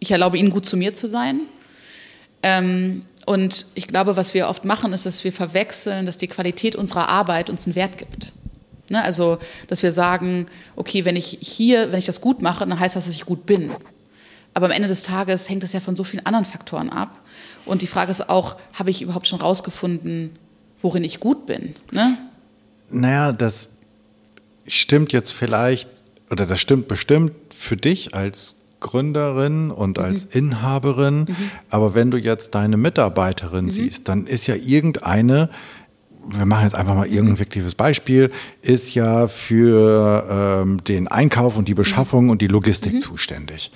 Ich 0.00 0.10
erlaube 0.10 0.38
ihnen 0.38 0.50
gut 0.50 0.66
zu 0.66 0.76
mir 0.76 0.94
zu 0.94 1.06
sein. 1.06 1.40
Ähm, 2.42 3.06
und 3.26 3.66
ich 3.74 3.88
glaube, 3.88 4.16
was 4.16 4.34
wir 4.34 4.48
oft 4.48 4.64
machen, 4.64 4.92
ist, 4.92 5.06
dass 5.06 5.24
wir 5.24 5.32
verwechseln, 5.32 6.04
dass 6.04 6.18
die 6.18 6.28
Qualität 6.28 6.76
unserer 6.76 7.08
Arbeit 7.08 7.48
uns 7.48 7.66
einen 7.66 7.74
Wert 7.74 7.96
gibt. 7.96 8.32
Ne? 8.90 9.02
Also, 9.02 9.38
dass 9.68 9.82
wir 9.82 9.92
sagen, 9.92 10.46
okay, 10.76 11.04
wenn 11.04 11.16
ich 11.16 11.38
hier, 11.40 11.90
wenn 11.90 11.98
ich 11.98 12.04
das 12.04 12.20
gut 12.20 12.42
mache, 12.42 12.66
dann 12.66 12.78
heißt 12.78 12.96
das, 12.96 13.06
dass 13.06 13.14
ich 13.14 13.24
gut 13.24 13.46
bin. 13.46 13.70
Aber 14.52 14.66
am 14.66 14.72
Ende 14.72 14.88
des 14.88 15.02
Tages 15.02 15.48
hängt 15.48 15.62
das 15.62 15.72
ja 15.72 15.80
von 15.80 15.96
so 15.96 16.04
vielen 16.04 16.24
anderen 16.26 16.44
Faktoren 16.44 16.90
ab. 16.90 17.18
Und 17.64 17.82
die 17.82 17.86
Frage 17.86 18.10
ist 18.10 18.28
auch, 18.28 18.56
habe 18.74 18.90
ich 18.90 19.02
überhaupt 19.02 19.26
schon 19.26 19.40
rausgefunden, 19.40 20.36
worin 20.82 21.02
ich 21.02 21.18
gut 21.18 21.46
bin? 21.46 21.74
Ne? 21.90 22.18
Naja, 22.90 23.32
das 23.32 23.70
stimmt 24.66 25.12
jetzt 25.12 25.32
vielleicht 25.32 25.88
oder 26.30 26.46
das 26.46 26.60
stimmt 26.60 26.88
bestimmt 26.88 27.32
für 27.50 27.76
dich 27.76 28.14
als 28.14 28.56
Gründerin 28.80 29.70
und 29.70 29.98
mhm. 29.98 30.04
als 30.04 30.24
Inhaberin, 30.24 31.20
mhm. 31.20 31.36
aber 31.70 31.94
wenn 31.94 32.10
du 32.10 32.18
jetzt 32.18 32.54
deine 32.54 32.76
Mitarbeiterin 32.76 33.66
mhm. 33.66 33.70
siehst, 33.70 34.08
dann 34.08 34.26
ist 34.26 34.46
ja 34.46 34.54
irgendeine 34.54 35.50
wir 36.28 36.46
machen 36.46 36.64
jetzt 36.64 36.74
einfach 36.74 36.94
mal 36.94 37.06
irgendein 37.06 37.36
fiktives 37.36 37.74
Beispiel, 37.74 38.30
ist 38.62 38.94
ja 38.94 39.28
für 39.28 40.62
ähm, 40.62 40.82
den 40.84 41.08
Einkauf 41.08 41.56
und 41.56 41.68
die 41.68 41.74
Beschaffung 41.74 42.24
mhm. 42.24 42.30
und 42.30 42.42
die 42.42 42.46
Logistik 42.46 42.94
mhm. 42.94 42.98
zuständig. 42.98 43.70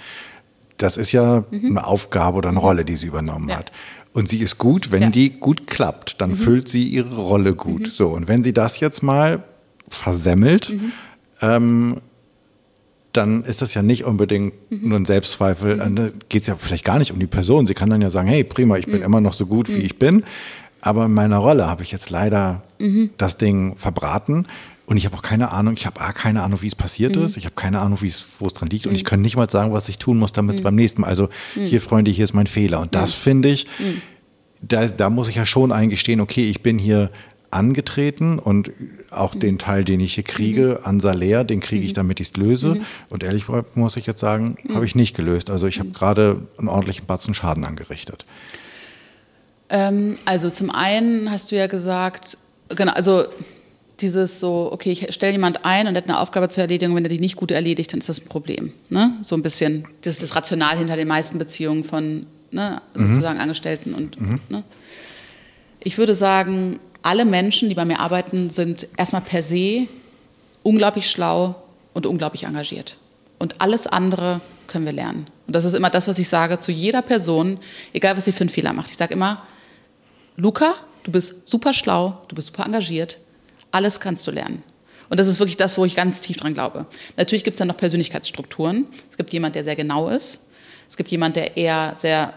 Das 0.76 0.96
ist 0.96 1.12
ja 1.12 1.44
mhm. 1.50 1.66
eine 1.66 1.86
Aufgabe 1.86 2.38
oder 2.38 2.48
eine 2.48 2.58
Rolle, 2.58 2.84
die 2.84 2.96
sie 2.96 3.06
übernommen 3.06 3.48
ja. 3.48 3.56
hat. 3.56 3.72
Und 4.12 4.28
sie 4.28 4.38
ist 4.38 4.58
gut, 4.58 4.90
wenn 4.90 5.02
ja. 5.02 5.10
die 5.10 5.30
gut 5.30 5.66
klappt, 5.66 6.20
dann 6.20 6.30
mhm. 6.30 6.36
füllt 6.36 6.68
sie 6.68 6.84
ihre 6.84 7.16
Rolle 7.16 7.54
gut. 7.54 7.82
Mhm. 7.82 7.86
So, 7.86 8.08
und 8.08 8.28
wenn 8.28 8.42
sie 8.42 8.52
das 8.52 8.80
jetzt 8.80 9.02
mal 9.02 9.42
versemmelt, 9.90 10.70
mhm. 10.70 10.92
ähm, 11.42 11.96
dann 13.18 13.42
ist 13.42 13.60
das 13.60 13.74
ja 13.74 13.82
nicht 13.82 14.04
unbedingt 14.04 14.54
mhm. 14.70 14.88
nur 14.88 14.98
ein 14.98 15.04
Selbstzweifel. 15.04 15.74
Mhm. 15.74 15.78
Dann 15.78 16.12
geht 16.28 16.42
es 16.42 16.48
ja 16.48 16.56
vielleicht 16.56 16.84
gar 16.84 16.98
nicht 16.98 17.12
um 17.12 17.18
die 17.18 17.26
Person. 17.26 17.66
Sie 17.66 17.74
kann 17.74 17.90
dann 17.90 18.00
ja 18.00 18.10
sagen, 18.10 18.28
hey, 18.28 18.44
prima, 18.44 18.78
ich 18.78 18.86
bin 18.86 18.98
mhm. 18.98 19.02
immer 19.02 19.20
noch 19.20 19.32
so 19.32 19.46
gut, 19.46 19.68
wie 19.68 19.80
mhm. 19.80 19.84
ich 19.84 19.98
bin. 19.98 20.22
Aber 20.80 21.06
in 21.06 21.12
meiner 21.12 21.38
Rolle 21.38 21.66
habe 21.66 21.82
ich 21.82 21.90
jetzt 21.90 22.10
leider 22.10 22.62
mhm. 22.78 23.10
das 23.18 23.36
Ding 23.36 23.74
verbraten. 23.76 24.46
Und 24.86 24.96
ich 24.96 25.04
habe 25.04 25.16
auch 25.16 25.22
keine 25.22 25.52
Ahnung, 25.52 25.74
ich 25.76 25.84
habe 25.84 26.00
keine 26.14 26.42
Ahnung, 26.42 26.62
wie 26.62 26.68
es 26.68 26.76
passiert 26.76 27.16
mhm. 27.16 27.24
ist. 27.24 27.36
Ich 27.36 27.44
habe 27.44 27.56
keine 27.56 27.80
Ahnung, 27.80 27.98
wo 28.00 28.46
es 28.46 28.54
dran 28.54 28.70
liegt. 28.70 28.86
Und 28.86 28.94
ich 28.94 29.04
kann 29.04 29.20
nicht 29.20 29.36
mal 29.36 29.50
sagen, 29.50 29.72
was 29.72 29.88
ich 29.88 29.98
tun 29.98 30.18
muss, 30.18 30.32
damit 30.32 30.56
es 30.56 30.62
beim 30.62 30.76
nächsten 30.76 31.02
Mal. 31.02 31.08
Also 31.08 31.28
hier, 31.54 31.80
Freunde, 31.80 32.10
hier 32.10 32.24
ist 32.24 32.34
mein 32.34 32.46
Fehler. 32.46 32.80
Und 32.80 32.94
das 32.94 33.12
finde 33.12 33.48
ich, 33.48 33.66
da, 34.62 34.86
da 34.86 35.10
muss 35.10 35.28
ich 35.28 35.36
ja 35.36 35.44
schon 35.44 35.72
eingestehen, 35.72 36.20
okay, 36.20 36.48
ich 36.48 36.62
bin 36.62 36.78
hier 36.78 37.10
angetreten 37.50 38.38
und 38.38 38.70
auch 39.10 39.34
mhm. 39.34 39.40
den 39.40 39.58
Teil, 39.58 39.84
den 39.84 40.00
ich 40.00 40.14
hier 40.14 40.24
kriege, 40.24 40.78
mhm. 40.80 40.86
an 40.86 41.00
Salär, 41.00 41.44
den 41.44 41.60
kriege 41.60 41.84
ich, 41.84 41.92
mhm. 41.92 41.96
damit 41.96 42.20
ich 42.20 42.28
es 42.28 42.36
löse. 42.36 42.74
Mhm. 42.74 42.86
Und 43.08 43.22
ehrlich 43.22 43.44
muss 43.74 43.96
ich 43.96 44.06
jetzt 44.06 44.20
sagen, 44.20 44.56
mhm. 44.62 44.74
habe 44.74 44.84
ich 44.84 44.94
nicht 44.94 45.16
gelöst. 45.16 45.50
Also 45.50 45.66
ich 45.66 45.78
habe 45.78 45.90
gerade 45.90 46.42
einen 46.58 46.68
ordentlichen 46.68 47.06
Batzen 47.06 47.34
Schaden 47.34 47.64
angerichtet. 47.64 48.26
Ähm, 49.70 50.18
also 50.24 50.50
zum 50.50 50.70
einen 50.70 51.30
hast 51.30 51.50
du 51.50 51.56
ja 51.56 51.66
gesagt, 51.66 52.38
genau, 52.68 52.92
also 52.92 53.24
dieses 54.00 54.40
so, 54.40 54.70
okay, 54.72 54.92
ich 54.92 55.12
stelle 55.12 55.32
jemand 55.32 55.64
ein 55.64 55.88
und 55.88 55.96
hat 55.96 56.04
eine 56.04 56.20
Aufgabe 56.20 56.48
zu 56.48 56.60
erledigen, 56.60 56.94
wenn 56.94 57.04
er 57.04 57.08
die 57.08 57.18
nicht 57.18 57.36
gut 57.36 57.50
erledigt, 57.50 57.92
dann 57.92 57.98
ist 57.98 58.08
das 58.08 58.20
ein 58.20 58.28
Problem. 58.28 58.72
Ne? 58.90 59.14
So 59.22 59.34
ein 59.36 59.42
bisschen, 59.42 59.86
das 60.02 60.14
ist 60.14 60.22
das 60.22 60.36
Rational 60.36 60.78
hinter 60.78 60.96
den 60.96 61.08
meisten 61.08 61.38
Beziehungen 61.38 61.82
von 61.84 62.26
ne, 62.50 62.80
sozusagen 62.94 63.40
Angestellten 63.40 63.94
und 63.94 64.20
ne? 64.50 64.62
ich 65.82 65.98
würde 65.98 66.14
sagen, 66.14 66.78
alle 67.08 67.24
Menschen, 67.24 67.70
die 67.70 67.74
bei 67.74 67.86
mir 67.86 68.00
arbeiten, 68.00 68.50
sind 68.50 68.86
erstmal 68.98 69.22
per 69.22 69.42
se 69.42 69.88
unglaublich 70.62 71.08
schlau 71.08 71.54
und 71.94 72.04
unglaublich 72.04 72.44
engagiert. 72.44 72.98
Und 73.38 73.62
alles 73.62 73.86
andere 73.86 74.42
können 74.66 74.84
wir 74.84 74.92
lernen. 74.92 75.26
Und 75.46 75.56
das 75.56 75.64
ist 75.64 75.72
immer 75.72 75.88
das, 75.88 76.06
was 76.06 76.18
ich 76.18 76.28
sage 76.28 76.58
zu 76.58 76.70
jeder 76.70 77.00
Person, 77.00 77.60
egal 77.94 78.14
was 78.18 78.26
sie 78.26 78.32
für 78.32 78.42
einen 78.42 78.50
Fehler 78.50 78.74
macht. 78.74 78.90
Ich 78.90 78.98
sage 78.98 79.14
immer, 79.14 79.42
Luca, 80.36 80.74
du 81.04 81.10
bist 81.10 81.48
super 81.48 81.72
schlau, 81.72 82.20
du 82.28 82.34
bist 82.34 82.48
super 82.48 82.66
engagiert, 82.66 83.20
alles 83.70 84.00
kannst 84.00 84.26
du 84.26 84.30
lernen. 84.30 84.62
Und 85.08 85.18
das 85.18 85.28
ist 85.28 85.38
wirklich 85.38 85.56
das, 85.56 85.78
wo 85.78 85.86
ich 85.86 85.96
ganz 85.96 86.20
tief 86.20 86.36
dran 86.36 86.52
glaube. 86.52 86.84
Natürlich 87.16 87.42
gibt 87.42 87.54
es 87.54 87.58
dann 87.58 87.68
noch 87.68 87.78
Persönlichkeitsstrukturen. 87.78 88.86
Es 89.08 89.16
gibt 89.16 89.32
jemand, 89.32 89.54
der 89.54 89.64
sehr 89.64 89.76
genau 89.76 90.10
ist. 90.10 90.42
Es 90.90 90.98
gibt 90.98 91.10
jemand, 91.10 91.36
der 91.36 91.56
eher 91.56 91.96
sehr 91.98 92.34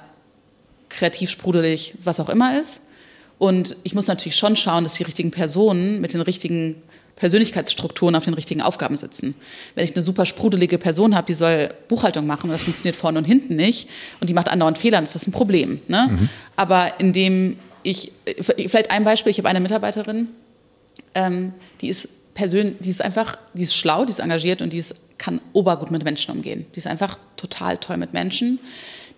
kreativ, 0.88 1.30
sprudelig, 1.30 1.95
was 2.05 2.22
auch 2.22 2.30
immer 2.30 2.57
ist. 2.57 2.84
Und 3.42 3.76
ich 3.82 3.96
muss 3.96 4.06
natürlich 4.06 4.36
schon 4.36 4.56
schauen, 4.56 4.84
dass 4.84 4.94
die 4.94 5.04
richtigen 5.04 5.32
Personen 5.32 6.00
mit 6.00 6.14
den 6.14 6.22
richtigen 6.22 6.76
Persönlichkeitsstrukturen 7.16 8.14
auf 8.14 8.26
den 8.26 8.36
richtigen 8.36 8.62
Aufgaben 8.62 8.96
sitzen. 8.96 9.34
Wenn 9.74 9.84
ich 9.84 9.96
eine 9.96 10.04
super 10.04 10.28
sprudelige 10.28 10.78
Person 10.78 11.16
habe, 11.16 11.26
die 11.26 11.34
soll 11.34 11.74
Buchhaltung 11.88 12.28
machen 12.28 12.52
und 12.52 12.54
das 12.54 12.62
funktioniert 12.62 12.96
vorne 12.96 13.18
und 13.18 13.26
hinten 13.26 13.56
nicht 13.56 13.89
und 14.20 14.30
die 14.30 14.36
macht 14.36 14.48
andauernd 14.48 14.78
Fehler, 14.78 14.98
dann 14.98 15.06
ist 15.06 15.16
das 15.16 15.26
ein 15.26 15.32
Problem. 15.32 15.82
Ne? 15.88 16.10
Mhm. 16.12 16.30
Aber 16.56 17.00
indem 17.00 17.58
ich, 17.82 18.12
vielleicht 18.44 18.92
ein 18.92 19.04
Beispiel, 19.04 19.32
ich 19.32 19.39
habe 19.39 19.50
eine 19.50 19.60
Mitarbeiterin, 19.60 20.28
ähm, 21.16 21.54
die 21.82 21.88
ist 21.88 22.10
persönlich, 22.36 22.76
die 22.82 22.92
ist 22.92 23.02
einfach, 23.02 23.39
die 23.56 23.64
ist 23.64 23.76
schlau, 23.76 24.06
die 24.06 24.12
ist 24.12 24.20
engagiert 24.20 24.62
und 24.62 24.72
die 24.72 24.78
ist, 24.78 24.94
kann 25.18 25.42
obergut 25.54 25.89
mit 25.89 26.04
Menschen 26.04 26.30
umgehen. 26.30 26.68
Die 26.76 26.78
ist 26.78 26.86
einfach 26.86 27.18
total 27.38 27.78
toll 27.78 27.98
mit 27.98 28.14
Menschen. 28.14 28.60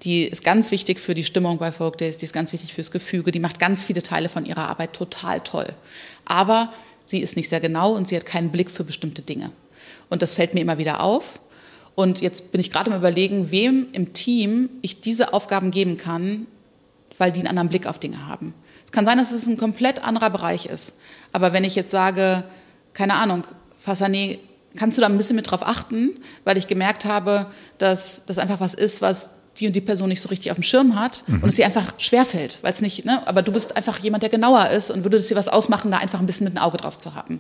Die 0.04 0.24
ist 0.24 0.44
ganz 0.44 0.72
wichtig 0.72 1.00
für 1.00 1.14
die 1.14 1.24
Stimmung 1.24 1.58
bei 1.58 1.72
Folk 1.72 1.98
Days, 1.98 2.18
die 2.18 2.26
ist 2.26 2.34
ganz 2.34 2.52
wichtig 2.52 2.74
fürs 2.74 2.92
Gefüge, 2.92 3.32
die 3.32 3.40
macht 3.40 3.60
ganz 3.60 3.86
viele 3.86 4.04
Teile 4.04 4.28
von 4.28 4.46
ihrer 4.46 4.70
Arbeit 4.70 4.94
total 4.94 5.40
toll. 5.40 5.68
Aber 6.26 6.72
sie 7.06 7.20
ist 7.20 7.38
nicht 7.38 7.48
sehr 7.48 7.62
genau 7.62 7.94
und 7.94 8.08
sie 8.08 8.16
hat 8.16 8.26
keinen 8.26 8.52
Blick 8.52 8.70
für 8.70 8.84
bestimmte 8.84 9.22
Dinge. 9.22 9.52
Und 10.10 10.22
das 10.22 10.34
fällt 10.34 10.54
mir 10.54 10.62
immer 10.62 10.78
wieder 10.78 11.02
auf. 11.02 11.40
Und 11.96 12.22
jetzt 12.22 12.52
bin 12.52 12.60
ich 12.60 12.72
gerade 12.72 12.92
am 12.92 12.98
Überlegen, 12.98 13.52
wem 13.52 13.88
im 13.94 14.14
Team 14.14 14.70
ich 14.82 15.00
diese 15.02 15.34
Aufgaben 15.34 15.72
geben 15.72 15.98
kann, 15.98 16.48
weil 17.18 17.32
die 17.32 17.40
einen 17.40 17.48
anderen 17.48 17.70
Blick 17.70 17.86
auf 17.88 18.00
Dinge 18.00 18.28
haben. 18.28 18.54
Es 18.86 18.92
kann 18.92 19.06
sein, 19.06 19.18
dass 19.18 19.32
es 19.32 19.48
ein 19.48 19.58
komplett 19.58 20.04
anderer 20.04 20.32
Bereich 20.32 20.66
ist. 20.66 20.96
Aber 21.32 21.54
wenn 21.54 21.64
ich 21.64 21.76
jetzt 21.76 21.92
sage, 21.92 22.44
keine 22.94 23.16
Ahnung, 23.16 23.46
Fassané, 23.84 24.40
kannst 24.76 24.98
du 24.98 25.02
da 25.02 25.08
ein 25.08 25.18
bisschen 25.18 25.36
mit 25.36 25.50
drauf 25.50 25.66
achten, 25.66 26.18
weil 26.44 26.58
ich 26.58 26.68
gemerkt 26.68 27.06
habe, 27.06 27.46
dass 27.78 28.26
das 28.26 28.40
einfach 28.40 28.60
was 28.60 28.74
ist, 28.74 29.02
was 29.02 29.34
die 29.60 29.68
und 29.68 29.76
die 29.76 29.82
Person 29.82 30.10
nicht 30.10 30.22
so 30.22 30.30
richtig 30.30 30.52
auf 30.52 30.58
dem 30.58 30.64
Schirm 30.64 31.00
hat 31.00 31.24
mhm. 31.28 31.44
und 31.44 31.50
es 31.50 31.60
ihr 31.60 31.66
einfach 31.66 31.94
schwerfällt, 31.98 32.60
weil 32.62 32.74
es 32.74 32.82
nicht, 32.82 33.06
ne, 33.06 33.26
aber 33.28 33.42
du 33.42 33.52
bist 33.52 33.78
einfach 33.78 34.00
jemand, 34.00 34.24
der 34.24 34.30
genauer 34.30 34.70
ist 34.70 34.90
und 34.90 35.04
würde 35.04 35.18
es 35.18 35.28
dir 35.28 35.36
was 35.36 35.48
ausmachen, 35.48 35.92
da 35.92 35.98
einfach 35.98 36.20
ein 36.20 36.26
bisschen 36.26 36.46
mit 36.46 36.56
ein 36.56 36.60
Auge 36.60 36.78
drauf 36.78 36.98
zu 36.98 37.16
haben. 37.16 37.40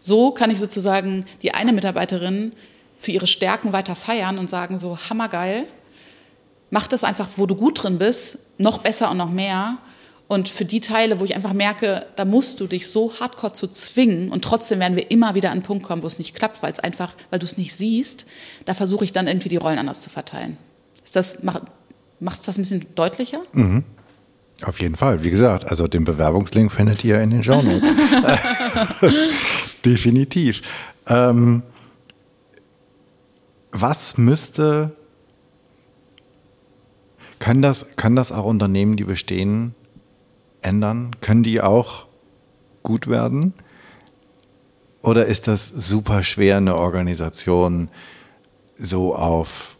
So 0.00 0.30
kann 0.30 0.50
ich 0.50 0.58
sozusagen 0.58 1.24
die 1.42 1.52
eine 1.52 1.72
Mitarbeiterin 1.72 2.52
für 2.98 3.10
ihre 3.10 3.26
Stärken 3.26 3.72
weiter 3.72 3.94
feiern 3.94 4.38
und 4.38 4.48
sagen 4.48 4.78
so, 4.78 4.96
hammergeil, 5.10 5.66
mach 6.70 6.86
das 6.86 7.04
einfach, 7.04 7.28
wo 7.36 7.46
du 7.46 7.54
gut 7.54 7.82
drin 7.82 7.98
bist, 7.98 8.38
noch 8.58 8.78
besser 8.78 9.10
und 9.10 9.18
noch 9.18 9.30
mehr. 9.30 9.78
Und 10.28 10.48
für 10.48 10.64
die 10.64 10.80
Teile, 10.80 11.20
wo 11.20 11.24
ich 11.24 11.34
einfach 11.36 11.52
merke, 11.52 12.06
da 12.16 12.24
musst 12.24 12.60
du 12.60 12.66
dich 12.66 12.88
so 12.88 13.12
hardcore 13.20 13.52
zu 13.52 13.68
zwingen 13.68 14.30
und 14.30 14.42
trotzdem 14.42 14.80
werden 14.80 14.96
wir 14.96 15.10
immer 15.10 15.34
wieder 15.34 15.50
an 15.50 15.58
einen 15.58 15.62
Punkt 15.62 15.84
kommen, 15.84 16.02
wo 16.02 16.06
es 16.06 16.18
nicht 16.18 16.34
klappt, 16.34 16.62
weil 16.62 16.72
es 16.72 16.80
einfach, 16.80 17.14
weil 17.28 17.38
du 17.38 17.44
es 17.44 17.58
nicht 17.58 17.74
siehst, 17.74 18.24
da 18.64 18.72
versuche 18.72 19.04
ich 19.04 19.12
dann 19.12 19.26
irgendwie 19.26 19.50
die 19.50 19.56
Rollen 19.56 19.78
anders 19.78 20.00
zu 20.00 20.08
verteilen. 20.08 20.56
Ist 21.12 21.16
das, 21.16 21.42
macht 21.42 22.40
es 22.40 22.46
das 22.46 22.56
ein 22.56 22.62
bisschen 22.62 22.86
deutlicher? 22.94 23.42
Mhm. 23.52 23.84
Auf 24.62 24.80
jeden 24.80 24.96
Fall. 24.96 25.22
Wie 25.22 25.28
gesagt, 25.28 25.68
also 25.68 25.86
den 25.86 26.04
Bewerbungslink 26.04 26.72
findet 26.72 27.04
ihr 27.04 27.20
in 27.20 27.28
den 27.28 27.44
Show 27.44 27.60
Notes. 27.60 27.92
Definitiv. 29.84 30.62
Ähm, 31.06 31.64
was 33.72 34.16
müsste, 34.16 34.96
kann 37.38 37.60
das, 37.60 37.88
kann 37.96 38.16
das 38.16 38.32
auch 38.32 38.46
Unternehmen, 38.46 38.96
die 38.96 39.04
bestehen, 39.04 39.74
ändern? 40.62 41.10
Können 41.20 41.42
die 41.42 41.60
auch 41.60 42.06
gut 42.82 43.06
werden? 43.06 43.52
Oder 45.02 45.26
ist 45.26 45.46
das 45.46 45.68
super 45.68 46.22
schwer, 46.22 46.56
eine 46.56 46.76
Organisation 46.76 47.90
so 48.78 49.14
auf 49.14 49.71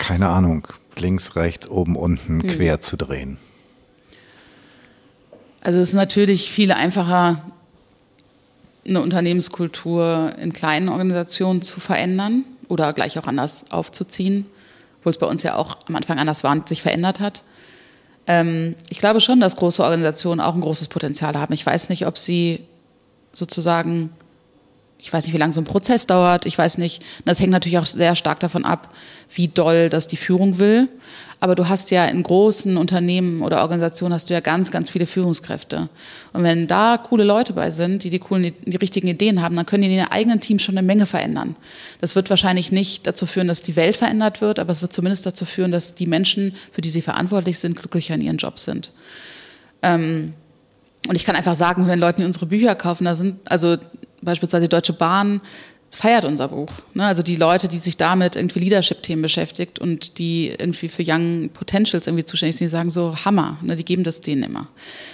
keine 0.00 0.28
Ahnung, 0.28 0.66
links, 0.98 1.36
rechts, 1.36 1.68
oben, 1.68 1.94
unten 1.94 2.42
hm. 2.42 2.48
quer 2.48 2.80
zu 2.80 2.96
drehen? 2.96 3.38
Also 5.60 5.78
es 5.78 5.90
ist 5.90 5.94
natürlich 5.94 6.50
viel 6.50 6.72
einfacher, 6.72 7.40
eine 8.84 9.02
Unternehmenskultur 9.02 10.32
in 10.40 10.52
kleinen 10.52 10.88
Organisationen 10.88 11.62
zu 11.62 11.80
verändern 11.80 12.44
oder 12.68 12.92
gleich 12.92 13.18
auch 13.18 13.26
anders 13.26 13.66
aufzuziehen, 13.70 14.46
obwohl 14.98 15.10
es 15.10 15.18
bei 15.18 15.26
uns 15.26 15.42
ja 15.42 15.56
auch 15.56 15.78
am 15.86 15.96
Anfang 15.96 16.18
anders 16.18 16.42
war 16.42 16.52
und 16.52 16.66
sich 16.66 16.82
verändert 16.82 17.20
hat. 17.20 17.44
Ähm, 18.26 18.74
ich 18.88 18.98
glaube 18.98 19.20
schon, 19.20 19.38
dass 19.38 19.56
große 19.56 19.82
Organisationen 19.82 20.40
auch 20.40 20.54
ein 20.54 20.62
großes 20.62 20.88
Potenzial 20.88 21.34
haben. 21.34 21.52
Ich 21.52 21.66
weiß 21.66 21.90
nicht, 21.90 22.06
ob 22.06 22.16
sie 22.16 22.64
sozusagen 23.34 24.10
ich 25.02 25.12
weiß 25.12 25.24
nicht, 25.24 25.34
wie 25.34 25.38
lange 25.38 25.52
so 25.52 25.60
ein 25.60 25.64
Prozess 25.64 26.06
dauert. 26.06 26.46
Ich 26.46 26.58
weiß 26.58 26.78
nicht. 26.78 27.02
Das 27.24 27.40
hängt 27.40 27.50
natürlich 27.50 27.78
auch 27.78 27.86
sehr 27.86 28.14
stark 28.14 28.40
davon 28.40 28.64
ab, 28.64 28.94
wie 29.34 29.48
doll 29.48 29.88
das 29.88 30.08
die 30.08 30.16
Führung 30.16 30.58
will. 30.58 30.88
Aber 31.42 31.54
du 31.54 31.70
hast 31.70 31.90
ja 31.90 32.04
in 32.04 32.22
großen 32.22 32.76
Unternehmen 32.76 33.40
oder 33.40 33.62
Organisationen 33.62 34.12
hast 34.12 34.28
du 34.28 34.34
ja 34.34 34.40
ganz, 34.40 34.70
ganz 34.70 34.90
viele 34.90 35.06
Führungskräfte. 35.06 35.88
Und 36.34 36.42
wenn 36.42 36.66
da 36.66 36.98
coole 36.98 37.24
Leute 37.24 37.54
bei 37.54 37.70
sind, 37.70 38.04
die 38.04 38.10
die 38.10 38.18
coolen, 38.18 38.52
die 38.66 38.76
richtigen 38.76 39.08
Ideen 39.08 39.40
haben, 39.40 39.56
dann 39.56 39.64
können 39.64 39.82
die 39.82 39.88
in 39.88 39.94
ihren 39.94 40.08
eigenen 40.08 40.40
Teams 40.40 40.62
schon 40.62 40.76
eine 40.76 40.86
Menge 40.86 41.06
verändern. 41.06 41.56
Das 42.02 42.14
wird 42.14 42.28
wahrscheinlich 42.28 42.72
nicht 42.72 43.06
dazu 43.06 43.24
führen, 43.24 43.48
dass 43.48 43.62
die 43.62 43.74
Welt 43.74 43.96
verändert 43.96 44.42
wird, 44.42 44.58
aber 44.58 44.70
es 44.70 44.82
wird 44.82 44.92
zumindest 44.92 45.24
dazu 45.24 45.46
führen, 45.46 45.72
dass 45.72 45.94
die 45.94 46.06
Menschen, 46.06 46.54
für 46.72 46.82
die 46.82 46.90
sie 46.90 47.00
verantwortlich 47.00 47.58
sind, 47.58 47.74
glücklicher 47.74 48.16
in 48.16 48.20
ihren 48.20 48.36
Jobs 48.36 48.64
sind. 48.64 48.92
Ähm, 49.82 50.34
und 51.08 51.16
ich 51.16 51.24
kann 51.24 51.36
einfach 51.36 51.54
sagen, 51.54 51.86
wenn 51.86 51.98
Leute 51.98 52.24
unsere 52.24 52.44
Bücher 52.44 52.74
kaufen, 52.74 53.06
da 53.06 53.14
sind, 53.14 53.38
also 53.50 53.78
beispielsweise 54.22 54.64
die 54.64 54.70
Deutsche 54.70 54.92
Bahn 54.92 55.40
feiert 55.90 56.24
unser 56.24 56.48
Buch. 56.48 56.70
Ne? 56.94 57.04
Also 57.04 57.22
die 57.22 57.36
Leute, 57.36 57.68
die 57.68 57.78
sich 57.78 57.96
damit 57.96 58.36
irgendwie 58.36 58.60
Leadership-Themen 58.60 59.22
beschäftigt 59.22 59.78
und 59.78 60.18
die 60.18 60.48
irgendwie 60.56 60.88
für 60.88 61.02
Young 61.04 61.50
Potentials 61.52 62.06
irgendwie 62.06 62.24
zuständig 62.24 62.56
sind, 62.56 62.66
die 62.66 62.70
sagen 62.70 62.90
so 62.90 63.16
Hammer, 63.24 63.58
ne? 63.62 63.76
die 63.76 63.84
geben 63.84 64.04
das 64.04 64.20
denen 64.20 64.44
immer. 64.44 64.68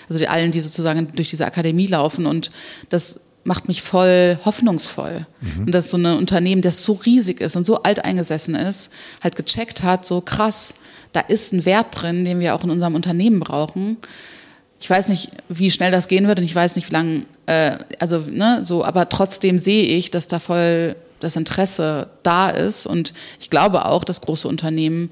Also 0.09 0.19
die 0.19 0.29
allen, 0.29 0.53
die 0.53 0.61
sozusagen 0.61 1.09
durch 1.15 1.31
diese 1.31 1.47
Akademie 1.47 1.87
laufen 1.87 2.27
und 2.27 2.51
das 2.91 3.21
macht 3.45 3.69
mich 3.69 3.81
voll 3.81 4.39
hoffnungsvoll. 4.45 5.27
Mhm. 5.41 5.67
Und 5.67 5.73
dass 5.73 5.91
so 5.91 5.97
ein 5.97 6.05
Unternehmen, 6.05 6.63
das 6.63 6.83
so 6.83 6.95
riesig 6.95 7.41
ist 7.41 7.57
und 7.57 7.65
so 7.65 7.83
alteingesessen 7.83 8.57
ist, 8.57 8.93
halt 9.23 9.37
gecheckt 9.37 9.83
hat, 9.83 10.05
so 10.05 10.21
krass, 10.21 10.75
da 11.13 11.21
ist 11.21 11.53
ein 11.53 11.65
Wert 11.65 11.87
drin, 11.93 12.25
den 12.25 12.41
wir 12.41 12.55
auch 12.55 12.65
in 12.65 12.71
unserem 12.71 12.97
Unternehmen 12.97 13.41
brauchen 13.41 13.99
ich 14.81 14.91
weiß 14.91 15.09
nicht, 15.09 15.31
wie 15.49 15.71
schnell 15.71 15.91
das 15.91 16.09
gehen 16.09 16.27
wird 16.27 16.39
und 16.39 16.45
ich 16.45 16.55
weiß 16.55 16.77
nicht, 16.77 16.89
wie 16.89 16.95
lange, 16.95 17.23
äh, 17.47 17.79
also, 17.99 18.19
ne, 18.19 18.61
so, 18.63 18.85
aber 18.85 19.09
trotzdem 19.09 19.59
sehe 19.59 19.85
ich, 19.85 20.11
dass 20.11 20.29
da 20.29 20.39
voll 20.39 20.97
das 21.21 21.37
Interesse 21.37 22.11
da 22.23 22.51
ist 22.51 22.87
und 22.87 23.15
ich 23.41 23.49
glaube 23.49 23.87
auch, 23.87 24.05
dass 24.05 24.21
große 24.21 24.47
Unternehmen, 24.47 25.11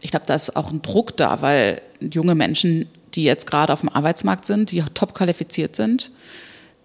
ich 0.00 0.10
glaube, 0.10 0.26
da 0.26 0.34
ist 0.34 0.56
auch 0.56 0.70
ein 0.70 0.80
Druck 0.80 1.16
da, 1.16 1.42
weil 1.42 1.82
junge 2.00 2.34
Menschen, 2.34 2.86
die 3.14 3.24
jetzt 3.24 3.46
gerade 3.46 3.72
auf 3.72 3.80
dem 3.80 3.90
Arbeitsmarkt 3.90 4.46
sind, 4.46 4.70
die 4.70 4.82
top 4.94 5.14
qualifiziert 5.14 5.76
sind, 5.76 6.10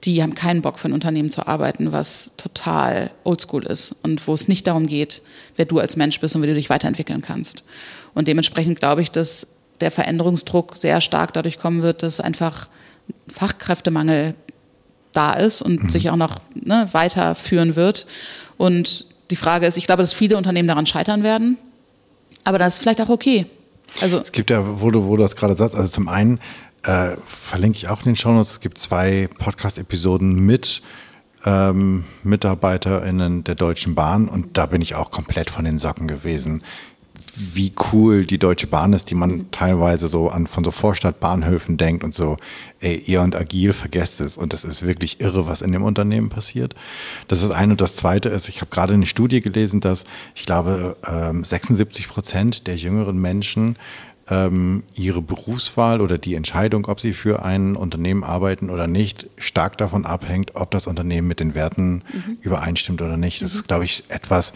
die 0.03 0.21
haben 0.21 0.35
keinen 0.35 0.61
Bock 0.61 0.77
für 0.77 0.89
ein 0.89 0.93
Unternehmen 0.93 1.29
zu 1.29 1.47
arbeiten, 1.47 1.91
was 1.91 2.33
total 2.37 3.09
oldschool 3.23 3.65
ist 3.65 3.95
und 4.03 4.27
wo 4.27 4.33
es 4.33 4.47
nicht 4.47 4.67
darum 4.67 4.85
geht, 4.85 5.21
wer 5.55 5.65
du 5.65 5.79
als 5.79 5.95
Mensch 5.95 6.19
bist 6.19 6.35
und 6.35 6.43
wie 6.43 6.47
du 6.47 6.53
dich 6.53 6.69
weiterentwickeln 6.69 7.21
kannst. 7.21 7.63
Und 8.13 8.27
dementsprechend 8.27 8.79
glaube 8.79 9.01
ich, 9.01 9.11
dass 9.11 9.47
der 9.81 9.91
Veränderungsdruck 9.91 10.75
sehr 10.77 11.01
stark 11.01 11.33
dadurch 11.33 11.59
kommen 11.59 11.81
wird, 11.81 12.03
dass 12.03 12.19
einfach 12.19 12.67
Fachkräftemangel 13.31 14.35
da 15.13 15.33
ist 15.33 15.61
und 15.61 15.83
mhm. 15.83 15.89
sich 15.89 16.09
auch 16.09 16.15
noch 16.15 16.39
ne, 16.53 16.87
weiterführen 16.91 17.75
wird. 17.75 18.07
Und 18.57 19.07
die 19.31 19.35
Frage 19.35 19.65
ist, 19.65 19.77
ich 19.77 19.85
glaube, 19.85 20.03
dass 20.03 20.13
viele 20.13 20.37
Unternehmen 20.37 20.67
daran 20.67 20.85
scheitern 20.85 21.23
werden, 21.23 21.57
aber 22.43 22.59
das 22.59 22.75
ist 22.75 22.81
vielleicht 22.81 23.01
auch 23.01 23.09
okay. 23.09 23.45
Also 24.01 24.19
es 24.19 24.31
gibt 24.31 24.49
ja, 24.49 24.81
wo 24.81 24.91
du, 24.91 25.05
wo 25.05 25.15
du 25.15 25.23
das 25.23 25.35
gerade 25.35 25.55
sagst, 25.55 25.75
also 25.75 25.89
zum 25.89 26.07
einen 26.07 26.39
äh, 26.83 27.11
verlinke 27.25 27.77
ich 27.77 27.87
auch 27.87 27.99
in 27.99 28.05
den 28.05 28.15
Shownotes, 28.15 28.51
es 28.51 28.59
gibt 28.59 28.77
zwei 28.77 29.29
Podcast-Episoden 29.39 30.35
mit 30.35 30.81
ähm, 31.45 32.03
MitarbeiterInnen 32.23 33.43
der 33.43 33.55
Deutschen 33.55 33.95
Bahn 33.95 34.27
und 34.27 34.57
da 34.57 34.65
bin 34.65 34.81
ich 34.81 34.95
auch 34.95 35.11
komplett 35.11 35.49
von 35.49 35.65
den 35.65 35.77
Socken 35.77 36.07
gewesen 36.07 36.63
wie 37.35 37.73
cool 37.91 38.25
die 38.25 38.37
Deutsche 38.37 38.67
Bahn 38.67 38.93
ist, 38.93 39.11
die 39.11 39.15
man 39.15 39.51
teilweise 39.51 40.07
so 40.07 40.29
an 40.29 40.47
von 40.47 40.63
so 40.63 40.71
Vorstadtbahnhöfen 40.71 41.77
denkt 41.77 42.03
und 42.03 42.13
so, 42.13 42.37
ey, 42.79 42.95
ihr 43.05 43.21
und 43.21 43.35
agil, 43.35 43.73
vergesst 43.73 44.21
es. 44.21 44.37
Und 44.37 44.53
das 44.53 44.63
ist 44.63 44.83
wirklich 44.83 45.19
irre, 45.19 45.47
was 45.47 45.61
in 45.61 45.71
dem 45.71 45.83
Unternehmen 45.83 46.29
passiert. 46.29 46.75
Das 47.27 47.43
ist 47.43 47.51
ein 47.51 47.71
und 47.71 47.81
das 47.81 47.95
zweite 47.95 48.29
ist, 48.29 48.47
ich 48.47 48.61
habe 48.61 48.71
gerade 48.71 48.93
eine 48.93 49.05
Studie 49.05 49.41
gelesen, 49.41 49.81
dass 49.81 50.05
ich 50.33 50.45
glaube, 50.45 50.95
76 51.03 52.05
ähm, 52.05 52.11
Prozent 52.11 52.67
der 52.67 52.75
jüngeren 52.75 53.17
Menschen 53.17 53.77
ähm, 54.29 54.83
ihre 54.95 55.21
Berufswahl 55.21 56.01
oder 56.01 56.17
die 56.17 56.35
Entscheidung, 56.35 56.85
ob 56.85 56.99
sie 56.99 57.13
für 57.13 57.43
ein 57.43 57.75
Unternehmen 57.75 58.23
arbeiten 58.23 58.69
oder 58.69 58.87
nicht, 58.87 59.27
stark 59.37 59.77
davon 59.77 60.05
abhängt, 60.05 60.55
ob 60.55 60.71
das 60.71 60.87
Unternehmen 60.87 61.27
mit 61.27 61.39
den 61.39 61.53
Werten 61.53 62.03
mhm. 62.11 62.37
übereinstimmt 62.41 63.01
oder 63.01 63.17
nicht. 63.17 63.41
Das 63.41 63.53
mhm. 63.53 63.59
ist, 63.59 63.67
glaube 63.67 63.85
ich, 63.85 64.03
etwas, 64.09 64.53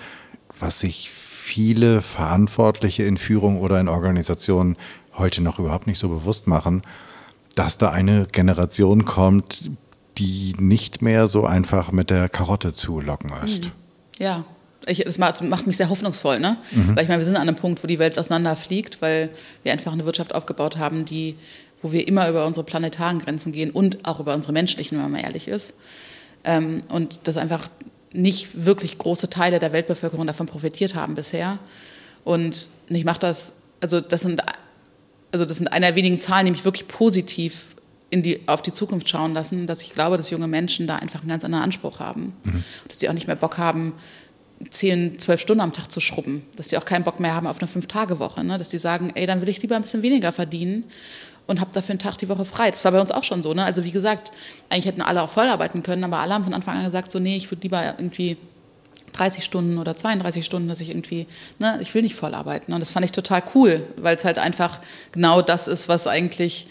was 0.60 0.80
sich 0.80 1.10
viele 1.50 2.04
Verantwortliche 2.04 3.04
in 3.04 3.18
Führung 3.18 3.60
oder 3.60 3.80
in 3.80 3.88
Organisationen 3.88 4.78
heute 5.18 5.42
noch 5.42 5.58
überhaupt 5.58 5.88
nicht 5.88 5.98
so 5.98 6.08
bewusst 6.08 6.46
machen, 6.46 6.84
dass 7.56 7.80
da 7.80 7.90
eine 7.90 8.28
Generation 8.32 9.04
kommt, 9.04 9.72
die 10.20 10.54
nicht 10.60 11.02
mehr 11.02 11.28
so 11.28 11.46
einfach 11.48 11.92
mit 11.92 12.12
der 12.12 12.30
Karotte 12.30 12.74
zu 12.74 13.02
locken 13.02 13.32
ist. 13.44 13.66
Hm. 13.66 13.72
Ja, 14.20 14.46
ich, 14.86 15.00
das 15.00 15.18
macht 15.18 15.66
mich 15.66 15.78
sehr 15.78 15.90
hoffnungsvoll, 15.90 16.40
ne? 16.40 16.58
Mhm. 16.72 16.96
Weil 16.96 17.04
ich 17.04 17.10
meine, 17.10 17.20
wir 17.20 17.26
sind 17.26 17.36
an 17.36 17.48
einem 17.48 17.56
Punkt, 17.56 17.84
wo 17.84 17.88
die 17.88 17.98
Welt 17.98 18.20
auseinanderfliegt, 18.20 19.02
weil 19.02 19.30
wir 19.64 19.72
einfach 19.72 19.92
eine 19.92 20.06
Wirtschaft 20.06 20.36
aufgebaut 20.36 20.78
haben, 20.78 21.04
die, 21.04 21.36
wo 21.82 21.92
wir 21.92 22.08
immer 22.08 22.30
über 22.30 22.46
unsere 22.46 22.64
planetaren 22.64 23.20
Grenzen 23.20 23.52
gehen 23.54 23.72
und 23.72 24.06
auch 24.08 24.20
über 24.20 24.36
unsere 24.36 24.54
menschlichen, 24.54 24.98
wenn 24.98 25.04
man 25.04 25.14
mal 25.14 25.24
ehrlich 25.24 25.48
ist. 25.48 25.74
Ähm, 26.44 26.82
und 26.90 27.22
das 27.24 27.38
einfach 27.38 27.70
nicht 28.14 28.66
wirklich 28.66 28.98
große 28.98 29.30
Teile 29.30 29.60
der 29.60 29.74
Weltbevölkerung 29.74 30.26
davon 30.26 30.48
profitiert 30.48 30.96
haben 30.96 31.16
bisher. 31.16 31.60
Und 32.24 32.70
ich 32.88 33.06
mache 33.06 33.20
das, 33.20 33.54
also 33.82 34.02
das 34.02 34.22
sind, 34.22 34.42
also 35.32 35.46
das 35.46 35.58
sind 35.58 35.72
eine 35.72 35.88
der 35.88 35.96
wenigen 35.96 36.20
Zahlen, 36.20 36.46
die 36.46 36.52
mich 36.52 36.66
wirklich 36.66 36.88
positiv 36.88 37.76
in 38.10 38.24
die, 38.24 38.42
auf 38.48 38.62
die 38.62 38.74
Zukunft 38.74 39.08
schauen 39.08 39.34
lassen, 39.34 39.68
dass 39.68 39.84
ich 39.84 39.94
glaube, 39.94 40.18
dass 40.18 40.32
junge 40.32 40.48
Menschen 40.48 40.88
da 40.88 40.96
einfach 40.96 41.22
einen 41.22 41.30
ganz 41.30 41.44
anderen 41.44 41.64
Anspruch 41.64 42.00
haben. 42.00 42.34
Mhm. 42.44 42.64
Dass 42.88 42.98
die 42.98 43.10
auch 43.10 43.14
nicht 43.14 43.28
mehr 43.28 43.36
Bock 43.36 43.58
haben, 43.58 43.94
zehn, 44.72 45.20
zwölf 45.20 45.40
Stunden 45.40 45.62
am 45.62 45.72
Tag 45.72 45.92
zu 45.92 46.00
schrubben. 46.00 46.46
Dass 46.56 46.70
die 46.70 46.78
auch 46.78 46.86
keinen 46.86 47.04
Bock 47.04 47.20
mehr 47.20 47.36
haben 47.36 47.48
auf 47.48 47.60
eine 47.60 47.68
Fünf-Tage-Woche. 47.68 48.44
Ne? 48.44 48.58
Dass 48.58 48.70
die 48.70 48.80
sagen, 48.80 49.12
ey, 49.14 49.28
dann 49.28 49.42
will 49.42 49.50
ich 49.50 49.62
lieber 49.62 49.76
ein 49.76 49.84
bisschen 49.84 50.02
weniger 50.02 50.32
verdienen 50.32 50.86
und 51.50 51.60
habe 51.60 51.72
dafür 51.74 51.94
einen 51.94 52.00
Tag 52.00 52.16
die 52.20 52.30
Woche 52.30 52.46
frei. 52.46 52.70
Das 52.70 52.86
war 52.86 52.92
bei 52.92 53.02
uns 53.02 53.10
auch 53.10 53.24
schon 53.24 53.42
so. 53.42 53.56
Ne? 53.56 53.66
Also 53.66 53.84
wie 53.84 53.92
gesagt, 53.92 54.32
eigentlich 54.70 54.86
hätten 54.86 55.02
alle 55.02 55.24
auch 55.24 55.30
voll 55.30 55.48
arbeiten 55.48 55.82
können, 55.82 56.04
aber 56.04 56.20
alle 56.20 56.36
haben 56.36 56.44
von 56.44 56.54
Anfang 56.54 56.78
an 56.78 56.86
gesagt, 56.86 57.12
so 57.12 57.18
nee, 57.18 57.38
ich 57.38 57.50
würde 57.50 57.64
lieber 57.64 57.84
irgendwie 57.98 58.38
30 59.14 59.44
Stunden 59.44 59.80
oder 59.80 59.98
32 59.98 60.46
Stunden, 60.46 60.70
dass 60.70 60.80
ich 60.80 60.92
irgendwie, 60.92 61.26
ne, 61.58 61.80
ich 61.82 61.92
will 61.96 62.04
nicht 62.04 62.14
voll 62.14 62.36
arbeiten. 62.36 62.72
Und 62.72 62.82
das 62.82 62.92
fand 62.92 63.04
ich 63.04 63.12
total 63.12 63.42
cool, 63.56 63.82
weil 63.98 64.16
es 64.16 64.26
halt 64.26 64.38
einfach 64.38 64.80
genau 65.12 65.42
das 65.42 65.68
ist, 65.68 65.90
was 65.90 66.06
eigentlich, 66.06 66.68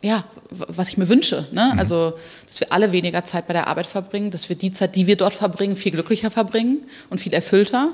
ja, 0.00 0.24
was 0.48 0.88
ich 0.88 0.96
mir 0.96 1.10
wünsche. 1.10 1.46
Ne? 1.52 1.72
Mhm. 1.74 1.78
Also, 1.78 2.14
dass 2.46 2.60
wir 2.60 2.72
alle 2.72 2.92
weniger 2.92 3.24
Zeit 3.26 3.46
bei 3.46 3.52
der 3.52 3.66
Arbeit 3.66 3.86
verbringen, 3.86 4.30
dass 4.30 4.48
wir 4.48 4.56
die 4.56 4.72
Zeit, 4.72 4.96
die 4.96 5.06
wir 5.06 5.16
dort 5.16 5.34
verbringen, 5.34 5.76
viel 5.76 5.92
glücklicher 5.92 6.30
verbringen 6.30 6.78
und 7.10 7.20
viel 7.20 7.34
erfüllter 7.34 7.90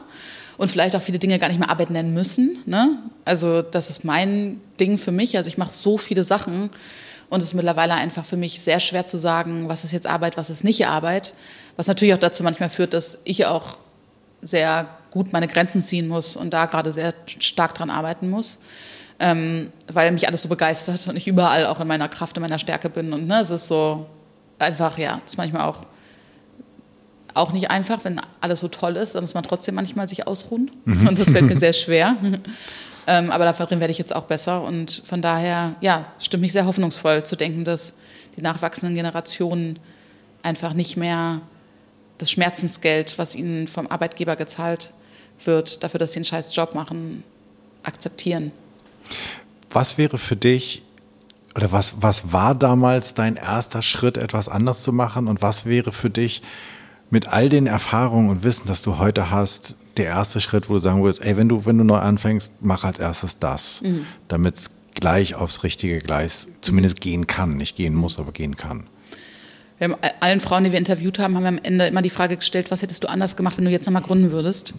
und 0.61 0.71
vielleicht 0.71 0.95
auch 0.95 1.01
viele 1.01 1.19
Dinge 1.19 1.39
gar 1.39 1.49
nicht 1.49 1.59
mehr 1.59 1.71
Arbeit 1.71 1.89
nennen 1.89 2.13
müssen. 2.13 2.59
Ne? 2.67 2.99
Also 3.25 3.63
das 3.63 3.89
ist 3.89 4.05
mein 4.05 4.61
Ding 4.79 4.99
für 4.99 5.11
mich. 5.11 5.39
Also 5.39 5.49
ich 5.49 5.57
mache 5.57 5.71
so 5.71 5.97
viele 5.97 6.23
Sachen 6.23 6.69
und 7.31 7.41
es 7.41 7.49
ist 7.49 7.55
mittlerweile 7.55 7.95
einfach 7.95 8.27
für 8.27 8.37
mich 8.37 8.61
sehr 8.61 8.79
schwer 8.79 9.07
zu 9.07 9.17
sagen, 9.17 9.71
was 9.71 9.85
ist 9.85 9.93
jetzt 9.93 10.07
Arbeit, 10.07 10.37
was 10.37 10.51
ist 10.51 10.63
nicht 10.63 10.87
Arbeit. 10.87 11.33
Was 11.77 11.87
natürlich 11.87 12.13
auch 12.13 12.19
dazu 12.19 12.43
manchmal 12.43 12.69
führt, 12.69 12.93
dass 12.93 13.21
ich 13.25 13.47
auch 13.47 13.79
sehr 14.43 14.87
gut 15.11 15.33
meine 15.33 15.49
Grenzen 15.49 15.81
ziehen 15.81 16.09
muss 16.09 16.37
und 16.37 16.51
da 16.51 16.67
gerade 16.67 16.93
sehr 16.93 17.15
stark 17.39 17.75
dran 17.75 17.89
arbeiten 17.89 18.29
muss. 18.29 18.59
Ähm, 19.19 19.73
weil 19.91 20.13
mich 20.13 20.29
alles 20.29 20.43
so 20.43 20.51
begeistert 20.51 21.09
und 21.09 21.17
ich 21.17 21.27
überall 21.27 21.65
auch 21.65 21.81
in 21.81 21.89
meiner 21.89 22.11
Kraft 22.11 22.37
und 22.37 22.43
meiner 22.43 22.59
Stärke 22.59 22.91
bin. 22.91 23.15
Und 23.15 23.27
ne, 23.27 23.41
es 23.41 23.49
ist 23.49 23.67
so 23.67 24.05
einfach, 24.59 24.99
ja, 24.99 25.23
es 25.25 25.33
ist 25.33 25.39
manchmal 25.39 25.63
auch 25.63 25.87
auch 27.35 27.53
nicht 27.53 27.70
einfach, 27.70 28.01
wenn 28.05 28.20
alles 28.41 28.61
so 28.61 28.68
toll 28.68 28.97
ist. 28.97 29.14
Da 29.14 29.20
muss 29.20 29.35
man 29.35 29.45
trotzdem 29.45 29.74
manchmal 29.74 30.09
sich 30.09 30.26
ausruhen. 30.26 30.70
Mhm. 30.85 31.09
Und 31.09 31.18
das 31.18 31.31
fällt 31.31 31.47
mir 31.47 31.57
sehr 31.57 31.72
schwer. 31.72 32.16
ähm, 33.07 33.31
aber 33.31 33.45
darin 33.45 33.81
werde 33.81 33.93
ich 33.93 33.99
jetzt 33.99 34.14
auch 34.14 34.24
besser. 34.24 34.62
Und 34.62 35.03
von 35.07 35.22
daher, 35.22 35.74
ja, 35.81 36.07
stimmt 36.18 36.43
mich 36.43 36.53
sehr 36.53 36.66
hoffnungsvoll 36.66 37.24
zu 37.24 37.37
denken, 37.37 37.64
dass 37.64 37.95
die 38.37 38.43
nachwachsenden 38.43 38.95
Generationen 38.95 39.78
einfach 40.43 40.72
nicht 40.72 40.97
mehr 40.97 41.41
das 42.18 42.31
Schmerzensgeld, 42.31 43.18
was 43.18 43.35
ihnen 43.35 43.66
vom 43.66 43.87
Arbeitgeber 43.87 44.37
gezahlt 44.37 44.93
wird, 45.45 45.83
dafür, 45.83 45.99
dass 45.99 46.12
sie 46.12 46.18
einen 46.18 46.24
scheiß 46.24 46.55
Job 46.55 46.74
machen, 46.74 47.22
akzeptieren. 47.83 48.53
Was 49.70 49.97
wäre 49.97 50.18
für 50.18 50.37
dich 50.37 50.83
oder 51.55 51.72
was, 51.72 51.95
was 52.01 52.33
war 52.33 52.55
damals 52.55 53.14
dein 53.14 53.37
erster 53.37 53.83
Schritt, 53.83 54.16
etwas 54.16 54.49
anders 54.49 54.83
zu 54.83 54.93
machen? 54.93 55.28
Und 55.28 55.43
was 55.43 55.66
wäre 55.66 55.93
für 55.93 56.11
dich 56.11 56.43
mit 57.11 57.29
all 57.29 57.49
den 57.49 57.67
Erfahrungen 57.67 58.31
und 58.31 58.45
Wissen, 58.45 58.67
das 58.67 58.83
du 58.83 58.99
heute 58.99 59.31
hast, 59.31 59.75
der 59.97 60.07
erste 60.07 60.41
Schritt, 60.41 60.69
wo 60.69 60.75
du 60.75 60.81
sagen 60.81 61.03
würdest, 61.03 61.23
ey, 61.23 61.37
wenn 61.37 61.49
du, 61.49 61.67
wenn 61.67 61.77
du 61.77 61.85
neu 61.85 61.99
anfängst, 61.99 62.55
mach 62.61 62.85
als 62.85 62.99
erstes 62.99 63.39
das, 63.39 63.83
mhm. 63.83 64.07
damit 64.29 64.57
es 64.57 64.71
gleich 64.95 65.35
aufs 65.35 65.65
richtige 65.65 65.99
Gleis 65.99 66.49
zumindest 66.61 66.99
mhm. 66.99 67.01
gehen 67.01 67.27
kann, 67.27 67.57
nicht 67.57 67.77
gehen 67.77 67.95
muss, 67.95 68.19
aber 68.19 68.33
gehen 68.33 68.57
kann. 68.57 68.85
Wir 69.79 69.89
haben 69.89 69.97
allen 70.21 70.41
Frauen, 70.41 70.65
die 70.65 70.73
wir 70.73 70.79
interviewt 70.79 71.19
haben, 71.19 71.37
haben 71.37 71.43
wir 71.43 71.49
am 71.49 71.61
Ende 71.63 71.87
immer 71.87 72.03
die 72.03 72.11
Frage 72.11 72.37
gestellt, 72.37 72.71
was 72.71 72.83
hättest 72.83 73.03
du 73.03 73.09
anders 73.09 73.37
gemacht, 73.37 73.57
wenn 73.57 73.65
du 73.65 73.71
jetzt 73.71 73.87
nochmal 73.87 74.03
gründen 74.03 74.31
würdest? 74.31 74.75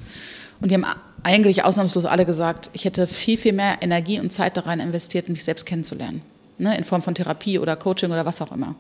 Und 0.61 0.69
die 0.69 0.75
haben 0.75 0.85
eigentlich 1.23 1.63
ausnahmslos 1.63 2.05
alle 2.05 2.25
gesagt, 2.25 2.69
ich 2.73 2.85
hätte 2.85 3.07
viel, 3.07 3.37
viel 3.37 3.53
mehr 3.53 3.79
Energie 3.81 4.19
und 4.19 4.31
Zeit 4.31 4.57
da 4.57 4.61
rein 4.61 4.79
investiert, 4.79 5.27
mich 5.27 5.43
selbst 5.43 5.65
kennenzulernen. 5.65 6.21
Ne? 6.59 6.77
In 6.77 6.83
Form 6.83 7.01
von 7.01 7.15
Therapie 7.15 7.57
oder 7.57 7.75
Coaching 7.75 8.11
oder 8.11 8.25
was 8.25 8.41
auch 8.41 8.51
immer 8.51 8.75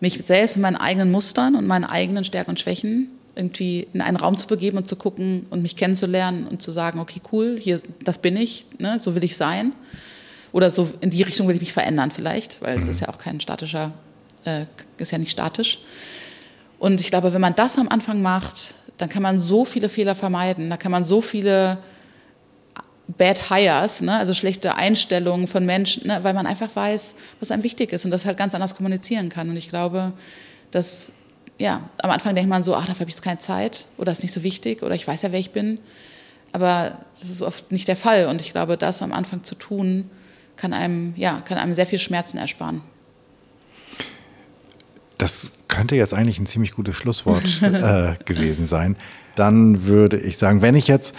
mich 0.00 0.14
selbst 0.24 0.56
in 0.56 0.62
meinen 0.62 0.76
eigenen 0.76 1.10
Mustern 1.10 1.54
und 1.54 1.66
meinen 1.66 1.84
eigenen 1.84 2.24
Stärken 2.24 2.50
und 2.50 2.60
Schwächen 2.60 3.08
irgendwie 3.36 3.86
in 3.92 4.00
einen 4.00 4.16
Raum 4.16 4.36
zu 4.36 4.46
begeben 4.46 4.76
und 4.76 4.86
zu 4.86 4.96
gucken 4.96 5.46
und 5.50 5.62
mich 5.62 5.76
kennenzulernen 5.76 6.46
und 6.46 6.60
zu 6.62 6.70
sagen, 6.70 6.98
okay, 6.98 7.20
cool, 7.32 7.56
hier, 7.58 7.80
das 8.04 8.18
bin 8.18 8.36
ich, 8.36 8.66
ne, 8.78 8.98
so 8.98 9.14
will 9.14 9.24
ich 9.24 9.36
sein. 9.36 9.72
Oder 10.52 10.70
so 10.70 10.88
in 11.00 11.10
die 11.10 11.22
Richtung 11.22 11.46
will 11.46 11.54
ich 11.54 11.60
mich 11.60 11.72
verändern 11.72 12.10
vielleicht, 12.10 12.60
weil 12.60 12.76
mhm. 12.76 12.82
es 12.82 12.88
ist 12.88 13.00
ja 13.00 13.08
auch 13.08 13.18
kein 13.18 13.40
statischer, 13.40 13.92
äh, 14.44 14.64
ist 14.98 15.12
ja 15.12 15.18
nicht 15.18 15.30
statisch. 15.30 15.78
Und 16.78 17.00
ich 17.00 17.10
glaube, 17.10 17.32
wenn 17.32 17.40
man 17.40 17.54
das 17.54 17.78
am 17.78 17.88
Anfang 17.88 18.20
macht, 18.20 18.74
dann 18.96 19.08
kann 19.08 19.22
man 19.22 19.38
so 19.38 19.64
viele 19.64 19.88
Fehler 19.88 20.14
vermeiden, 20.14 20.68
da 20.70 20.76
kann 20.76 20.90
man 20.90 21.04
so 21.04 21.20
viele 21.20 21.78
Bad 23.16 23.50
Hires, 23.50 24.02
ne? 24.02 24.18
also 24.18 24.34
schlechte 24.34 24.76
Einstellungen 24.76 25.46
von 25.46 25.64
Menschen, 25.66 26.06
ne? 26.06 26.20
weil 26.22 26.34
man 26.34 26.46
einfach 26.46 26.74
weiß, 26.74 27.16
was 27.40 27.50
einem 27.50 27.62
wichtig 27.62 27.92
ist 27.92 28.04
und 28.04 28.10
das 28.10 28.24
halt 28.24 28.36
ganz 28.36 28.54
anders 28.54 28.74
kommunizieren 28.74 29.28
kann. 29.28 29.48
Und 29.48 29.56
ich 29.56 29.70
glaube, 29.70 30.12
dass 30.70 31.12
ja, 31.58 31.82
am 32.02 32.10
Anfang 32.10 32.34
denkt 32.34 32.48
man 32.48 32.62
so, 32.62 32.74
ach, 32.74 32.86
dafür 32.86 33.00
habe 33.00 33.10
ich 33.10 33.16
jetzt 33.16 33.22
keine 33.22 33.38
Zeit 33.38 33.86
oder 33.98 34.12
ist 34.12 34.22
nicht 34.22 34.32
so 34.32 34.42
wichtig 34.42 34.82
oder 34.82 34.94
ich 34.94 35.06
weiß 35.06 35.22
ja, 35.22 35.32
wer 35.32 35.38
ich 35.38 35.50
bin. 35.50 35.78
Aber 36.52 36.98
das 37.18 37.28
ist 37.30 37.42
oft 37.42 37.70
nicht 37.70 37.86
der 37.86 37.96
Fall. 37.96 38.26
Und 38.26 38.40
ich 38.40 38.52
glaube, 38.52 38.76
das 38.76 39.02
am 39.02 39.12
Anfang 39.12 39.42
zu 39.42 39.54
tun, 39.54 40.10
kann 40.56 40.72
einem, 40.72 41.14
ja, 41.16 41.40
kann 41.40 41.58
einem 41.58 41.74
sehr 41.74 41.86
viel 41.86 41.98
Schmerzen 41.98 42.38
ersparen. 42.38 42.82
Das 45.18 45.52
könnte 45.68 45.96
jetzt 45.96 46.14
eigentlich 46.14 46.38
ein 46.38 46.46
ziemlich 46.46 46.72
gutes 46.72 46.96
Schlusswort 46.96 47.44
äh, 47.62 48.14
gewesen 48.24 48.66
sein. 48.66 48.96
Dann 49.36 49.84
würde 49.84 50.18
ich 50.18 50.38
sagen, 50.38 50.62
wenn 50.62 50.74
ich 50.74 50.88
jetzt 50.88 51.14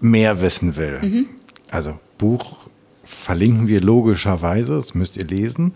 mehr 0.00 0.40
wissen 0.40 0.76
will, 0.76 1.00
mhm. 1.02 1.26
also 1.70 1.98
Buch 2.18 2.68
verlinken 3.04 3.68
wir 3.68 3.80
logischerweise, 3.80 4.76
das 4.76 4.94
müsst 4.94 5.16
ihr 5.16 5.24
lesen. 5.24 5.74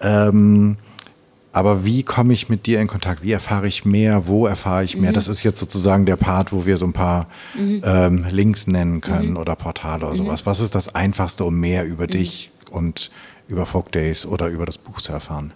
Ähm, 0.00 0.76
aber 1.52 1.84
wie 1.84 2.02
komme 2.02 2.34
ich 2.34 2.48
mit 2.48 2.66
dir 2.66 2.80
in 2.80 2.86
Kontakt? 2.86 3.22
Wie 3.22 3.32
erfahre 3.32 3.66
ich 3.66 3.84
mehr? 3.84 4.28
Wo 4.28 4.46
erfahre 4.46 4.84
ich 4.84 4.96
mehr? 4.96 5.10
Mhm. 5.10 5.14
Das 5.14 5.28
ist 5.28 5.42
jetzt 5.42 5.58
sozusagen 5.58 6.06
der 6.06 6.16
Part, 6.16 6.52
wo 6.52 6.66
wir 6.66 6.76
so 6.76 6.86
ein 6.86 6.92
paar 6.92 7.26
mhm. 7.54 7.82
ähm, 7.84 8.26
Links 8.30 8.66
nennen 8.66 9.00
können 9.00 9.30
mhm. 9.30 9.36
oder 9.38 9.56
Portale 9.56 10.06
oder 10.06 10.16
sowas. 10.16 10.46
Was 10.46 10.60
ist 10.60 10.74
das 10.74 10.94
Einfachste, 10.94 11.44
um 11.44 11.58
mehr 11.58 11.84
über 11.86 12.04
mhm. 12.04 12.10
dich 12.10 12.50
und 12.70 13.10
über 13.48 13.66
Folk 13.66 13.90
Days 13.92 14.26
oder 14.26 14.48
über 14.48 14.66
das 14.66 14.78
Buch 14.78 15.00
zu 15.00 15.12
erfahren? 15.12 15.52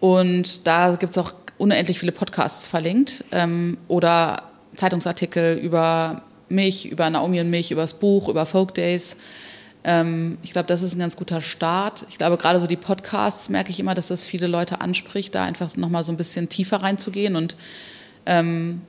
Und 0.01 0.67
da 0.67 0.97
gibt 0.97 1.13
es 1.13 1.19
auch 1.19 1.33
unendlich 1.59 1.99
viele 1.99 2.13
Podcasts 2.13 2.67
verlinkt 2.67 3.25
ähm, 3.33 3.79
oder 3.89 4.45
Zeitungsartikel 4.75 5.59
über 5.59 6.23
mich, 6.49 6.91
über 6.91 7.09
Naomi 7.11 7.41
und 7.41 7.51
mich, 7.51 7.71
über 7.71 7.83
das 7.83 7.95
Buch, 7.95 8.29
über 8.29 8.47
Folk 8.47 8.75
Days. 8.75 9.15
Ähm, 9.15 9.19
ich 9.83 10.53
glaube, 10.53 10.67
das 10.67 10.83
ist 10.83 10.95
ein 10.95 10.99
ganz 10.99 11.17
guter 11.17 11.41
Start. 11.41 12.05
Ich 12.11 12.19
glaube, 12.19 12.37
gerade 12.37 12.61
so 12.61 12.67
die 12.67 12.77
Podcasts 12.77 13.49
merke 13.49 13.71
ich 13.71 13.81
immer, 13.81 13.95
dass 13.95 14.09
das 14.09 14.23
viele 14.25 14.47
Leute 14.47 14.83
anspricht, 14.83 15.35
da 15.35 15.45
einfach 15.45 15.75
nochmal 15.79 16.05
so 16.05 16.13
ein 16.13 16.19
bisschen 16.19 16.51
tiefer 16.51 16.83
reinzugehen 16.83 17.35
und 17.35 17.57
ähm, 18.27 18.83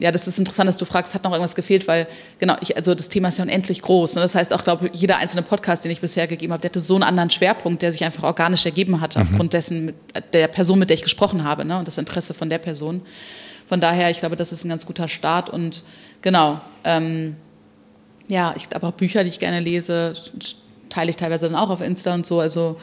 ja, 0.00 0.10
das 0.10 0.26
ist 0.26 0.38
interessant, 0.38 0.66
dass 0.66 0.78
du 0.78 0.86
fragst, 0.86 1.14
hat 1.14 1.24
noch 1.24 1.32
irgendwas 1.32 1.54
gefehlt, 1.54 1.86
weil 1.86 2.08
genau, 2.38 2.56
ich, 2.62 2.74
also 2.74 2.94
das 2.94 3.10
Thema 3.10 3.28
ist 3.28 3.36
ja 3.36 3.44
unendlich 3.44 3.82
groß. 3.82 4.14
Ne? 4.14 4.22
Das 4.22 4.34
heißt 4.34 4.54
auch, 4.54 4.64
glaube 4.64 4.88
jeder 4.94 5.18
einzelne 5.18 5.42
Podcast, 5.42 5.84
den 5.84 5.90
ich 5.90 6.00
bisher 6.00 6.26
gegeben 6.26 6.54
habe, 6.54 6.62
der 6.62 6.70
hatte 6.70 6.80
so 6.80 6.94
einen 6.94 7.02
anderen 7.02 7.28
Schwerpunkt, 7.28 7.82
der 7.82 7.92
sich 7.92 8.02
einfach 8.02 8.22
organisch 8.22 8.64
ergeben 8.64 9.02
hat, 9.02 9.16
mhm. 9.16 9.22
aufgrund 9.22 9.52
dessen, 9.52 9.84
mit, 9.84 9.94
der 10.32 10.48
Person, 10.48 10.78
mit 10.78 10.88
der 10.88 10.94
ich 10.94 11.02
gesprochen 11.02 11.44
habe, 11.44 11.66
ne? 11.66 11.78
und 11.78 11.86
das 11.86 11.98
Interesse 11.98 12.32
von 12.32 12.48
der 12.48 12.58
Person. 12.58 13.02
Von 13.66 13.80
daher, 13.82 14.10
ich 14.10 14.18
glaube, 14.18 14.36
das 14.36 14.52
ist 14.52 14.64
ein 14.64 14.70
ganz 14.70 14.86
guter 14.86 15.06
Start 15.06 15.50
und 15.50 15.84
genau, 16.22 16.60
ähm, 16.84 17.36
ja, 18.30 18.54
ich 18.56 18.70
glaube 18.70 18.86
auch 18.86 18.92
Bücher, 18.92 19.24
die 19.24 19.28
ich 19.28 19.38
gerne 19.38 19.60
lese, 19.60 20.14
teile 20.88 21.10
ich 21.10 21.16
teilweise 21.16 21.46
dann 21.46 21.56
auch 21.56 21.70
auf 21.70 21.80
Insta 21.82 22.14
und 22.14 22.24
so. 22.24 22.40
Also 22.40 22.76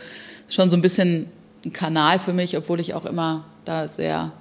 schon 0.48 0.70
so 0.70 0.78
ein 0.78 0.82
bisschen 0.82 1.28
ein 1.66 1.74
Kanal 1.74 2.20
für 2.20 2.34
mich, 2.34 2.56
obwohl 2.58 2.80
ich 2.80 2.94
auch 2.94 3.06
immer 3.06 3.46
da 3.66 3.88
sehr 3.88 4.32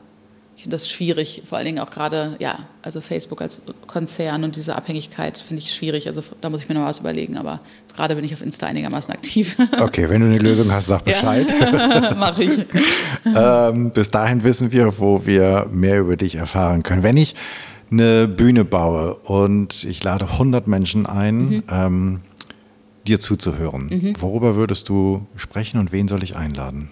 ich 0.57 0.63
finde 0.63 0.77
das 0.77 0.91
schwierig, 0.91 1.43
vor 1.47 1.59
allen 1.59 1.67
Dingen 1.67 1.81
auch 1.81 1.91
gerade, 1.91 2.35
ja, 2.39 2.59
also 2.81 3.03
Facebook 3.03 3.43
als 3.43 3.61
Konzern 3.87 4.43
und 4.43 4.57
diese 4.57 4.75
Abhängigkeit 4.75 5.37
finde 5.37 5.63
ich 5.63 5.75
schwierig. 5.75 6.09
Also 6.09 6.23
da 6.41 6.49
muss 6.49 6.63
ich 6.63 6.69
mir 6.69 6.75
noch 6.75 6.87
was 6.87 7.01
überlegen, 7.01 7.37
aber 7.37 7.61
gerade 7.95 8.17
bin 8.17 8.25
ich 8.25 8.33
auf 8.33 8.41
Insta 8.41 8.67
einigermaßen 8.67 9.13
aktiv. 9.13 9.57
Okay, 9.79 10.09
wenn 10.09 10.23
du 10.23 10.29
eine 10.29 10.39
Lösung 10.39 10.73
hast, 10.73 10.87
sag 10.87 11.05
Bescheid. 11.05 11.47
Ja, 11.61 12.15
Mache 12.15 12.45
ich. 12.45 12.65
ähm, 13.37 13.91
bis 13.91 14.11
dahin 14.11 14.43
wissen 14.45 14.73
wir, 14.73 14.99
wo 14.99 15.27
wir 15.27 15.69
mehr 15.71 16.01
über 16.01 16.17
dich 16.17 16.37
erfahren 16.37 16.83
können. 16.83 17.03
Wenn 17.03 17.19
ich 17.19 17.35
eine 17.91 18.29
Bühne 18.29 18.65
baue 18.65 19.15
und 19.15 19.85
ich 19.85 20.03
lade 20.03 20.27
100 20.27 20.67
Menschen 20.67 21.07
ein, 21.07 21.49
mhm. 21.49 21.63
ähm, 21.71 22.21
dir 23.07 23.21
zuzuhören, 23.21 23.87
mhm. 23.87 24.15
worüber 24.21 24.57
würdest 24.57 24.89
du 24.89 25.27
sprechen 25.37 25.79
und 25.79 25.93
wen 25.93 26.09
soll 26.09 26.23
ich 26.23 26.37
einladen? 26.37 26.91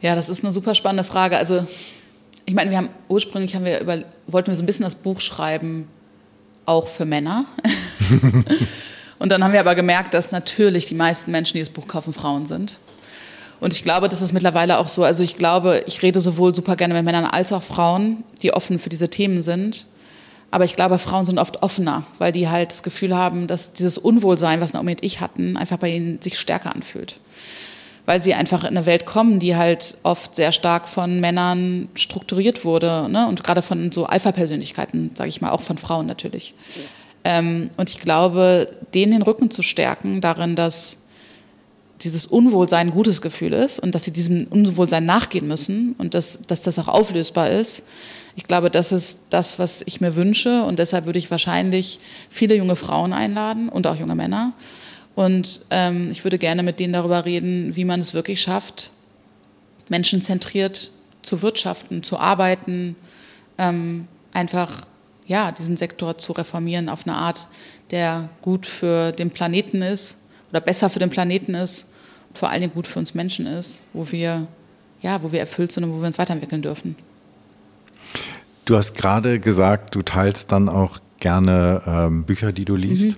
Ja, 0.00 0.14
das 0.14 0.28
ist 0.28 0.44
eine 0.44 0.52
super 0.52 0.74
spannende 0.74 1.04
Frage. 1.04 1.36
Also, 1.36 1.66
ich 2.46 2.54
meine, 2.54 2.70
wir 2.70 2.78
haben 2.78 2.88
ursprünglich 3.08 3.54
haben 3.54 3.64
wir 3.64 3.80
über, 3.80 3.98
wollten 4.26 4.48
wir 4.48 4.54
so 4.54 4.62
ein 4.62 4.66
bisschen 4.66 4.84
das 4.84 4.94
Buch 4.94 5.20
schreiben, 5.20 5.88
auch 6.66 6.86
für 6.86 7.04
Männer. 7.04 7.44
und 9.18 9.32
dann 9.32 9.42
haben 9.42 9.52
wir 9.52 9.60
aber 9.60 9.74
gemerkt, 9.74 10.14
dass 10.14 10.32
natürlich 10.32 10.86
die 10.86 10.94
meisten 10.94 11.32
Menschen, 11.32 11.54
die 11.54 11.60
das 11.60 11.70
Buch 11.70 11.88
kaufen, 11.88 12.12
Frauen 12.12 12.46
sind. 12.46 12.78
Und 13.60 13.72
ich 13.72 13.82
glaube, 13.82 14.08
das 14.08 14.22
ist 14.22 14.32
mittlerweile 14.32 14.78
auch 14.78 14.88
so. 14.88 15.04
Also 15.04 15.22
ich 15.22 15.36
glaube, 15.36 15.82
ich 15.86 16.02
rede 16.02 16.20
sowohl 16.20 16.54
super 16.54 16.76
gerne 16.76 16.94
mit 16.94 17.04
Männern 17.04 17.24
als 17.24 17.52
auch 17.52 17.62
Frauen, 17.62 18.24
die 18.42 18.52
offen 18.52 18.78
für 18.78 18.88
diese 18.88 19.08
Themen 19.08 19.42
sind. 19.42 19.86
Aber 20.50 20.64
ich 20.64 20.76
glaube, 20.76 20.98
Frauen 20.98 21.26
sind 21.26 21.38
oft 21.38 21.62
offener, 21.62 22.04
weil 22.18 22.32
die 22.32 22.48
halt 22.48 22.70
das 22.70 22.82
Gefühl 22.82 23.14
haben, 23.14 23.46
dass 23.46 23.72
dieses 23.72 23.98
Unwohlsein, 23.98 24.60
was 24.60 24.72
Naomi 24.72 24.92
und 24.92 25.04
ich 25.04 25.20
hatten, 25.20 25.56
einfach 25.56 25.76
bei 25.76 25.90
ihnen 25.90 26.22
sich 26.22 26.38
stärker 26.38 26.74
anfühlt 26.74 27.20
weil 28.08 28.22
sie 28.22 28.32
einfach 28.32 28.62
in 28.62 28.70
eine 28.70 28.86
Welt 28.86 29.04
kommen, 29.04 29.38
die 29.38 29.54
halt 29.54 29.98
oft 30.02 30.34
sehr 30.34 30.50
stark 30.50 30.88
von 30.88 31.20
Männern 31.20 31.90
strukturiert 31.94 32.64
wurde 32.64 33.06
ne? 33.10 33.28
und 33.28 33.44
gerade 33.44 33.60
von 33.60 33.92
so 33.92 34.06
Alpha-Persönlichkeiten, 34.06 35.10
sage 35.12 35.28
ich 35.28 35.42
mal, 35.42 35.50
auch 35.50 35.60
von 35.60 35.76
Frauen 35.76 36.06
natürlich. 36.06 36.54
Ähm, 37.22 37.68
und 37.76 37.90
ich 37.90 38.00
glaube, 38.00 38.70
denen 38.94 39.12
den 39.12 39.20
Rücken 39.20 39.50
zu 39.50 39.60
stärken, 39.60 40.22
darin, 40.22 40.54
dass 40.54 41.02
dieses 42.02 42.26
Unwohlsein 42.26 42.88
ein 42.88 42.92
gutes 42.92 43.20
Gefühl 43.20 43.52
ist 43.52 43.80
und 43.80 43.94
dass 43.94 44.04
sie 44.04 44.12
diesem 44.12 44.46
Unwohlsein 44.48 45.04
nachgehen 45.04 45.48
müssen 45.48 45.94
und 45.98 46.14
dass, 46.14 46.38
dass 46.46 46.60
das 46.60 46.78
auch 46.78 46.88
auflösbar 46.88 47.50
ist. 47.50 47.84
Ich 48.36 48.44
glaube, 48.44 48.70
das 48.70 48.92
ist 48.92 49.20
das, 49.30 49.58
was 49.58 49.82
ich 49.84 50.00
mir 50.00 50.14
wünsche 50.14 50.62
und 50.64 50.78
deshalb 50.78 51.06
würde 51.06 51.18
ich 51.18 51.30
wahrscheinlich 51.30 51.98
viele 52.30 52.54
junge 52.54 52.76
Frauen 52.76 53.12
einladen 53.12 53.68
und 53.68 53.86
auch 53.86 53.96
junge 53.96 54.14
Männer 54.14 54.52
und 55.14 55.62
ähm, 55.70 56.08
ich 56.12 56.22
würde 56.24 56.38
gerne 56.38 56.62
mit 56.62 56.78
denen 56.78 56.92
darüber 56.92 57.24
reden, 57.24 57.74
wie 57.74 57.84
man 57.84 57.98
es 58.00 58.14
wirklich 58.14 58.40
schafft, 58.40 58.92
menschenzentriert 59.88 60.92
zu 61.22 61.42
wirtschaften, 61.42 62.04
zu 62.04 62.18
arbeiten, 62.18 62.94
ähm, 63.58 64.06
einfach 64.32 64.86
ja, 65.26 65.50
diesen 65.50 65.76
Sektor 65.76 66.18
zu 66.18 66.32
reformieren 66.32 66.88
auf 66.88 67.06
eine 67.06 67.16
Art, 67.16 67.48
der 67.90 68.28
gut 68.40 68.66
für 68.66 69.10
den 69.10 69.30
Planeten 69.30 69.82
ist 69.82 70.18
oder 70.50 70.60
besser 70.60 70.90
für 70.90 70.98
den 70.98 71.10
Planeten 71.10 71.54
ist 71.54 71.88
und 72.28 72.38
vor 72.38 72.50
allen 72.50 72.60
Dingen 72.60 72.74
gut 72.74 72.86
für 72.86 72.98
uns 72.98 73.14
Menschen 73.14 73.46
ist, 73.46 73.82
wo 73.92 74.10
wir, 74.10 74.46
ja, 75.02 75.22
wo 75.22 75.32
wir 75.32 75.40
erfüllt 75.40 75.72
sind 75.72 75.84
und 75.84 75.92
wo 75.92 76.00
wir 76.00 76.06
uns 76.06 76.18
weiterentwickeln 76.18 76.62
dürfen. 76.62 76.96
Du 78.64 78.76
hast 78.76 78.94
gerade 78.94 79.40
gesagt, 79.40 79.94
du 79.94 80.02
teilst 80.02 80.52
dann 80.52 80.68
auch 80.68 80.98
gerne 81.20 81.82
ähm, 81.86 82.24
Bücher, 82.24 82.52
die 82.52 82.64
du 82.64 82.76
liest. 82.76 83.10
Mhm. 83.10 83.16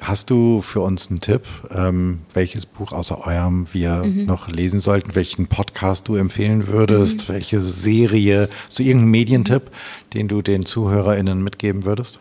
Hast 0.00 0.30
du 0.30 0.62
für 0.62 0.80
uns 0.80 1.10
einen 1.10 1.20
Tipp, 1.20 1.42
ähm, 1.74 2.20
welches 2.32 2.66
Buch 2.66 2.92
außer 2.92 3.26
eurem 3.26 3.66
wir 3.74 4.04
mhm. 4.04 4.26
noch 4.26 4.48
lesen 4.48 4.78
sollten, 4.78 5.16
welchen 5.16 5.48
Podcast 5.48 6.06
du 6.06 6.14
empfehlen 6.14 6.68
würdest, 6.68 7.28
mhm. 7.28 7.34
welche 7.34 7.60
Serie, 7.60 8.48
so 8.68 8.82
irgendeinen 8.82 9.10
Medientipp, 9.10 9.70
den 10.14 10.28
du 10.28 10.40
den 10.40 10.66
ZuhörerInnen 10.66 11.42
mitgeben 11.42 11.84
würdest? 11.84 12.20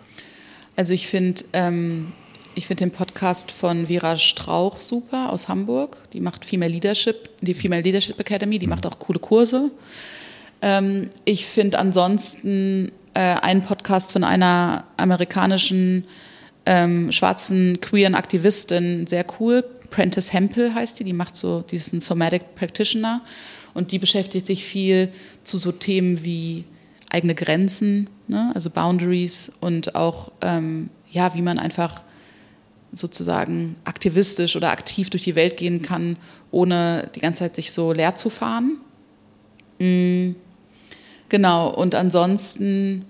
Also 0.75 0.93
ich 0.93 1.07
finde 1.07 1.43
ähm, 1.53 2.13
ich 2.57 2.67
den 2.67 2.91
Podcast 2.91 3.51
von 3.51 3.87
Vera 3.87 4.17
Strauch 4.17 4.79
super 4.79 5.31
aus 5.31 5.47
Hamburg. 5.47 6.03
Die 6.13 6.19
macht 6.19 6.43
Female 6.43 6.71
Leadership, 6.71 7.29
die 7.41 7.53
Female 7.53 7.83
Leadership 7.83 8.19
Academy, 8.19 8.57
die 8.57 8.65
mhm. 8.65 8.71
macht 8.71 8.85
auch 8.85 8.97
coole 8.97 9.19
Kurse. 9.19 9.69
Ähm, 10.61 11.09
ich 11.23 11.45
finde 11.45 11.77
ansonsten 11.77 12.91
äh, 13.13 13.19
einen 13.19 13.61
Podcast 13.61 14.11
von 14.11 14.23
einer 14.23 14.85
amerikanischen 14.97 16.05
ähm, 16.65 17.11
schwarzen 17.11 17.79
queeren 17.79 18.15
Aktivistin 18.15 19.05
sehr 19.05 19.25
cool. 19.39 19.63
Prentice 19.91 20.33
Hempel 20.33 20.73
heißt 20.73 20.99
die, 20.99 21.03
die 21.03 21.13
macht 21.13 21.35
so, 21.35 21.61
die 21.61 21.75
ist 21.75 21.93
ein 21.93 21.99
Somatic 21.99 22.55
Practitioner 22.55 23.21
und 23.73 23.91
die 23.91 23.99
beschäftigt 23.99 24.47
sich 24.47 24.65
viel 24.65 25.09
zu 25.43 25.59
so 25.59 25.71
Themen 25.71 26.25
wie 26.25 26.65
eigene 27.09 27.35
Grenzen, 27.35 28.09
ne? 28.27 28.51
also 28.55 28.69
Boundaries 28.69 29.51
und 29.61 29.95
auch 29.95 30.31
ähm, 30.41 30.89
ja, 31.11 31.33
wie 31.35 31.41
man 31.41 31.59
einfach 31.59 32.03
sozusagen 32.91 33.75
aktivistisch 33.83 34.55
oder 34.55 34.71
aktiv 34.71 35.09
durch 35.09 35.23
die 35.23 35.35
Welt 35.35 35.57
gehen 35.57 35.81
kann, 35.81 36.17
ohne 36.51 37.09
die 37.15 37.19
ganze 37.19 37.39
Zeit 37.39 37.55
sich 37.55 37.71
so 37.71 37.91
leer 37.91 38.15
zu 38.15 38.29
fahren. 38.29 38.77
Mhm. 39.79 40.35
Genau, 41.29 41.69
und 41.69 41.93
ansonsten 41.93 43.05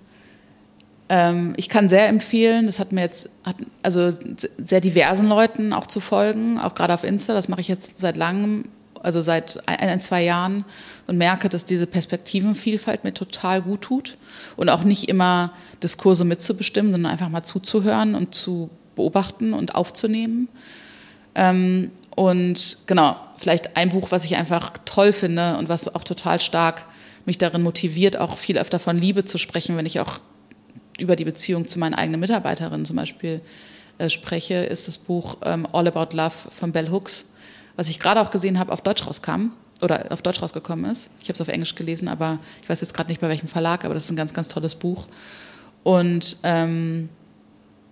ähm, 1.09 1.53
ich 1.55 1.69
kann 1.69 1.88
sehr 1.88 2.07
empfehlen, 2.07 2.65
das 2.65 2.80
hat 2.80 2.91
mir 2.91 3.01
jetzt, 3.01 3.30
hat, 3.45 3.55
also 3.82 4.09
sehr 4.57 4.82
diversen 4.82 5.28
Leuten 5.28 5.73
auch 5.73 5.88
zu 5.88 5.99
folgen, 5.99 6.59
auch 6.59 6.75
gerade 6.75 6.93
auf 6.93 7.03
Insta, 7.03 7.34
das 7.34 7.47
mache 7.47 7.61
ich 7.61 7.67
jetzt 7.67 7.97
seit 7.99 8.17
langem, 8.17 8.65
also 9.01 9.21
seit 9.21 9.59
ein, 9.67 9.78
ein, 9.78 9.99
zwei 9.99 10.23
Jahren 10.23 10.65
und 11.05 11.17
merke, 11.17 11.47
dass 11.49 11.63
diese 11.63 11.88
Perspektivenvielfalt 11.88 13.03
mir 13.03 13.13
total 13.13 13.61
gut 13.61 13.82
tut 13.84 14.17
und 14.57 14.69
auch 14.69 14.84
nicht 14.84 15.07
immer 15.07 15.53
Diskurse 15.82 16.25
mitzubestimmen, 16.25 16.91
sondern 16.91 17.11
einfach 17.11 17.30
mal 17.30 17.43
zuzuhören 17.43 18.15
und 18.15 18.36
zu 18.36 18.69
beobachten 18.98 19.54
und 19.54 19.76
aufzunehmen. 19.76 20.50
Ähm, 21.36 21.91
und 22.16 22.80
genau, 22.88 23.16
vielleicht 23.38 23.78
ein 23.78 23.89
Buch, 23.89 24.12
was 24.12 24.26
ich 24.26 24.36
einfach 24.36 24.74
toll 24.86 25.14
finde 25.14 25.58
und 25.58 25.70
was 25.70 25.93
auch 25.93 26.04
total 26.04 26.39
stark 26.39 26.86
mich 27.26 27.38
darin 27.38 27.62
motiviert, 27.62 28.18
auch 28.18 28.38
viel 28.38 28.58
öfter 28.58 28.80
von 28.80 28.98
Liebe 28.98 29.24
zu 29.24 29.38
sprechen, 29.38 29.78
wenn 29.78 29.86
ich 29.86 30.00
auch 30.00 30.20
über 31.00 31.16
die 31.16 31.26
Beziehung 31.26 31.68
zu 31.68 31.78
meinen 31.78 31.93
eigenen 31.93 32.20
Mitarbeiterinnen 32.20 32.86
zum 32.86 32.95
Beispiel 32.95 33.41
äh, 34.00 34.10
spreche, 34.10 34.56
ist 34.56 34.88
das 34.88 34.98
Buch 34.98 35.38
ähm, 35.43 35.68
All 35.72 35.88
About 35.88 36.16
Love 36.16 36.34
von 36.52 36.72
Bell 36.72 36.89
Hooks, 36.89 37.26
was 37.76 37.89
ich 37.89 38.00
gerade 38.00 38.22
auch 38.22 38.32
gesehen 38.32 38.58
habe, 38.58 38.72
auf 38.72 38.82
Deutsch 38.82 39.06
rauskam. 39.06 39.52
oder 39.82 40.12
auf 40.12 40.24
Deutsch 40.24 40.41
rausgekommen 40.41 40.89
ist. 40.89 41.12
Ich 41.22 41.26
habe 41.26 41.34
es 41.34 41.41
auf 41.41 41.50
Englisch 41.50 41.76
gelesen, 41.76 42.08
aber 42.08 42.39
ich 42.64 42.70
weiß 42.70 42.82
jetzt 42.82 42.95
gerade 42.95 43.10
nicht 43.10 43.22
bei 43.22 43.30
welchem 43.30 43.48
Verlag, 43.48 43.86
aber 43.86 43.93
das 43.93 44.06
ist 44.06 44.12
ein 44.12 44.16
ganz, 44.16 44.34
ganz 44.34 44.48
tolles 44.48 44.74
Buch. 44.74 45.08
Und 45.84 46.38
ähm, 46.41 47.10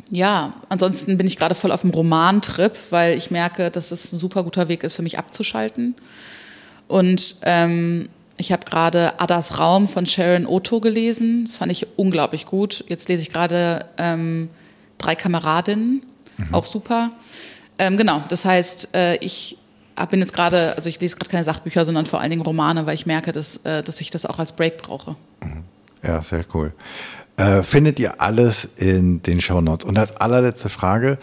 ja, 0.09 0.53
ansonsten 0.69 1.17
bin 1.17 1.27
ich 1.27 1.37
gerade 1.37 1.55
voll 1.55 1.71
auf 1.71 1.81
dem 1.81 1.89
Romantrip, 1.89 2.73
weil 2.91 3.17
ich 3.17 3.31
merke, 3.31 3.71
dass 3.71 3.91
es 3.91 4.13
ein 4.13 4.19
super 4.19 4.43
guter 4.43 4.67
Weg 4.67 4.83
ist 4.83 4.93
für 4.93 5.01
mich 5.01 5.17
abzuschalten. 5.17 5.95
Und 6.87 7.37
ähm, 7.41 8.07
ich 8.37 8.51
habe 8.51 8.65
gerade 8.65 9.19
Adas 9.19 9.59
Raum 9.59 9.87
von 9.87 10.05
Sharon 10.05 10.45
Otto 10.45 10.79
gelesen. 10.79 11.45
Das 11.45 11.55
fand 11.55 11.71
ich 11.71 11.87
unglaublich 11.97 12.45
gut. 12.45 12.83
Jetzt 12.87 13.09
lese 13.09 13.23
ich 13.23 13.29
gerade 13.29 13.85
ähm, 13.97 14.49
Drei 14.97 15.15
Kameradinnen, 15.15 16.05
mhm. 16.37 16.53
auch 16.53 16.65
super. 16.65 17.11
Ähm, 17.77 17.97
genau, 17.97 18.23
das 18.29 18.45
heißt, 18.45 18.95
äh, 18.95 19.17
ich 19.17 19.57
bin 20.09 20.19
jetzt 20.19 20.33
gerade, 20.33 20.75
also 20.77 20.89
ich 20.89 20.99
lese 20.99 21.17
gerade 21.17 21.29
keine 21.29 21.43
Sachbücher, 21.43 21.85
sondern 21.85 22.05
vor 22.05 22.21
allen 22.21 22.29
Dingen 22.29 22.41
Romane, 22.41 22.85
weil 22.85 22.95
ich 22.95 23.05
merke, 23.05 23.31
dass, 23.31 23.57
äh, 23.57 23.83
dass 23.83 23.99
ich 24.01 24.09
das 24.09 24.25
auch 24.25 24.39
als 24.39 24.53
Break 24.53 24.77
brauche. 24.77 25.15
Mhm. 25.41 25.63
Ja, 26.01 26.21
sehr 26.21 26.45
cool. 26.53 26.73
Äh, 27.37 27.63
findet 27.63 27.99
ihr 27.99 28.21
alles 28.21 28.65
in 28.77 29.21
den 29.21 29.41
Show 29.41 29.59
Notes. 29.59 29.85
Und 29.85 29.97
als 29.97 30.15
allerletzte 30.15 30.69
Frage, 30.69 31.17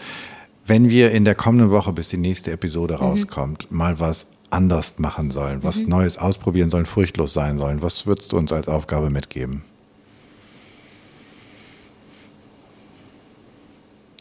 wenn 0.65 0.89
wir 0.89 1.11
in 1.11 1.25
der 1.25 1.35
kommenden 1.35 1.71
Woche, 1.71 1.91
bis 1.91 2.09
die 2.09 2.17
nächste 2.17 2.51
Episode 2.51 2.95
mhm. 2.95 2.99
rauskommt, 2.99 3.71
mal 3.71 3.99
was 3.99 4.27
anders 4.51 4.99
machen 4.99 5.31
sollen, 5.31 5.63
was 5.63 5.83
mhm. 5.83 5.89
Neues 5.89 6.17
ausprobieren 6.17 6.69
sollen, 6.69 6.85
furchtlos 6.85 7.33
sein 7.33 7.57
sollen, 7.57 7.81
was 7.81 8.05
würdest 8.05 8.31
du 8.31 8.37
uns 8.37 8.53
als 8.53 8.67
Aufgabe 8.67 9.09
mitgeben? 9.09 9.63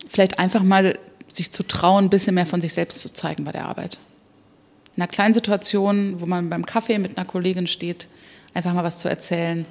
Vielleicht 0.09 0.39
einfach 0.39 0.63
mal 0.63 0.99
sich 1.29 1.53
zu 1.53 1.63
trauen, 1.63 2.07
ein 2.07 2.11
bisschen 2.11 2.35
mehr 2.35 2.47
von 2.47 2.61
sich 2.61 2.73
selbst 2.73 3.01
zu 3.01 3.13
zeigen 3.13 3.45
bei 3.45 3.53
der 3.53 3.67
Arbeit. 3.67 4.01
In 4.97 5.03
einer 5.03 5.09
kleinen 5.09 5.33
Situation, 5.33 6.21
wo 6.21 6.27
man 6.27 6.51
beim 6.51 6.67
Kaffee 6.67 6.99
mit 6.99 7.17
einer 7.17 7.27
Kollegin 7.27 7.67
steht, 7.67 8.09
einfach 8.53 8.75
mal 8.75 8.85
was 8.85 9.01
zu 9.01 9.09
erzählen, 9.09 9.65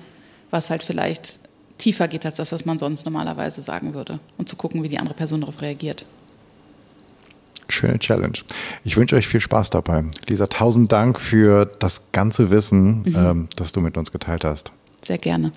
was 0.50 0.70
halt 0.70 0.82
vielleicht 0.84 1.40
tiefer 1.82 2.08
geht 2.08 2.26
als 2.26 2.38
das, 2.38 2.52
was 2.52 2.66
man 2.66 2.78
sonst 2.78 3.06
normalerweise 3.06 3.62
sagen 3.62 3.94
würde. 3.94 4.20
Und 4.38 4.48
zu 4.48 4.56
gucken, 4.56 4.84
wie 4.84 4.90
die 4.90 5.00
andere 5.00 5.16
Person 5.16 5.42
darauf 5.42 5.62
reagiert. 5.62 6.06
Schöne 7.68 8.00
Challenge. 8.00 8.38
Ich 8.84 8.98
wünsche 8.98 9.16
euch 9.16 9.28
viel 9.28 9.40
Spaß 9.40 9.70
dabei. 9.70 10.04
Lisa, 10.28 10.48
tausend 10.48 10.92
Dank 10.92 11.20
für 11.20 11.66
das 11.66 12.12
ganze 12.12 12.50
Wissen, 12.50 13.04
mhm. 13.04 13.16
ähm, 13.16 13.50
das 13.56 13.72
du 13.72 13.82
mit 13.82 13.98
uns 13.98 14.12
geteilt 14.12 14.44
hast. 14.44 14.72
Sehr 15.02 15.18
gerne. 15.18 15.52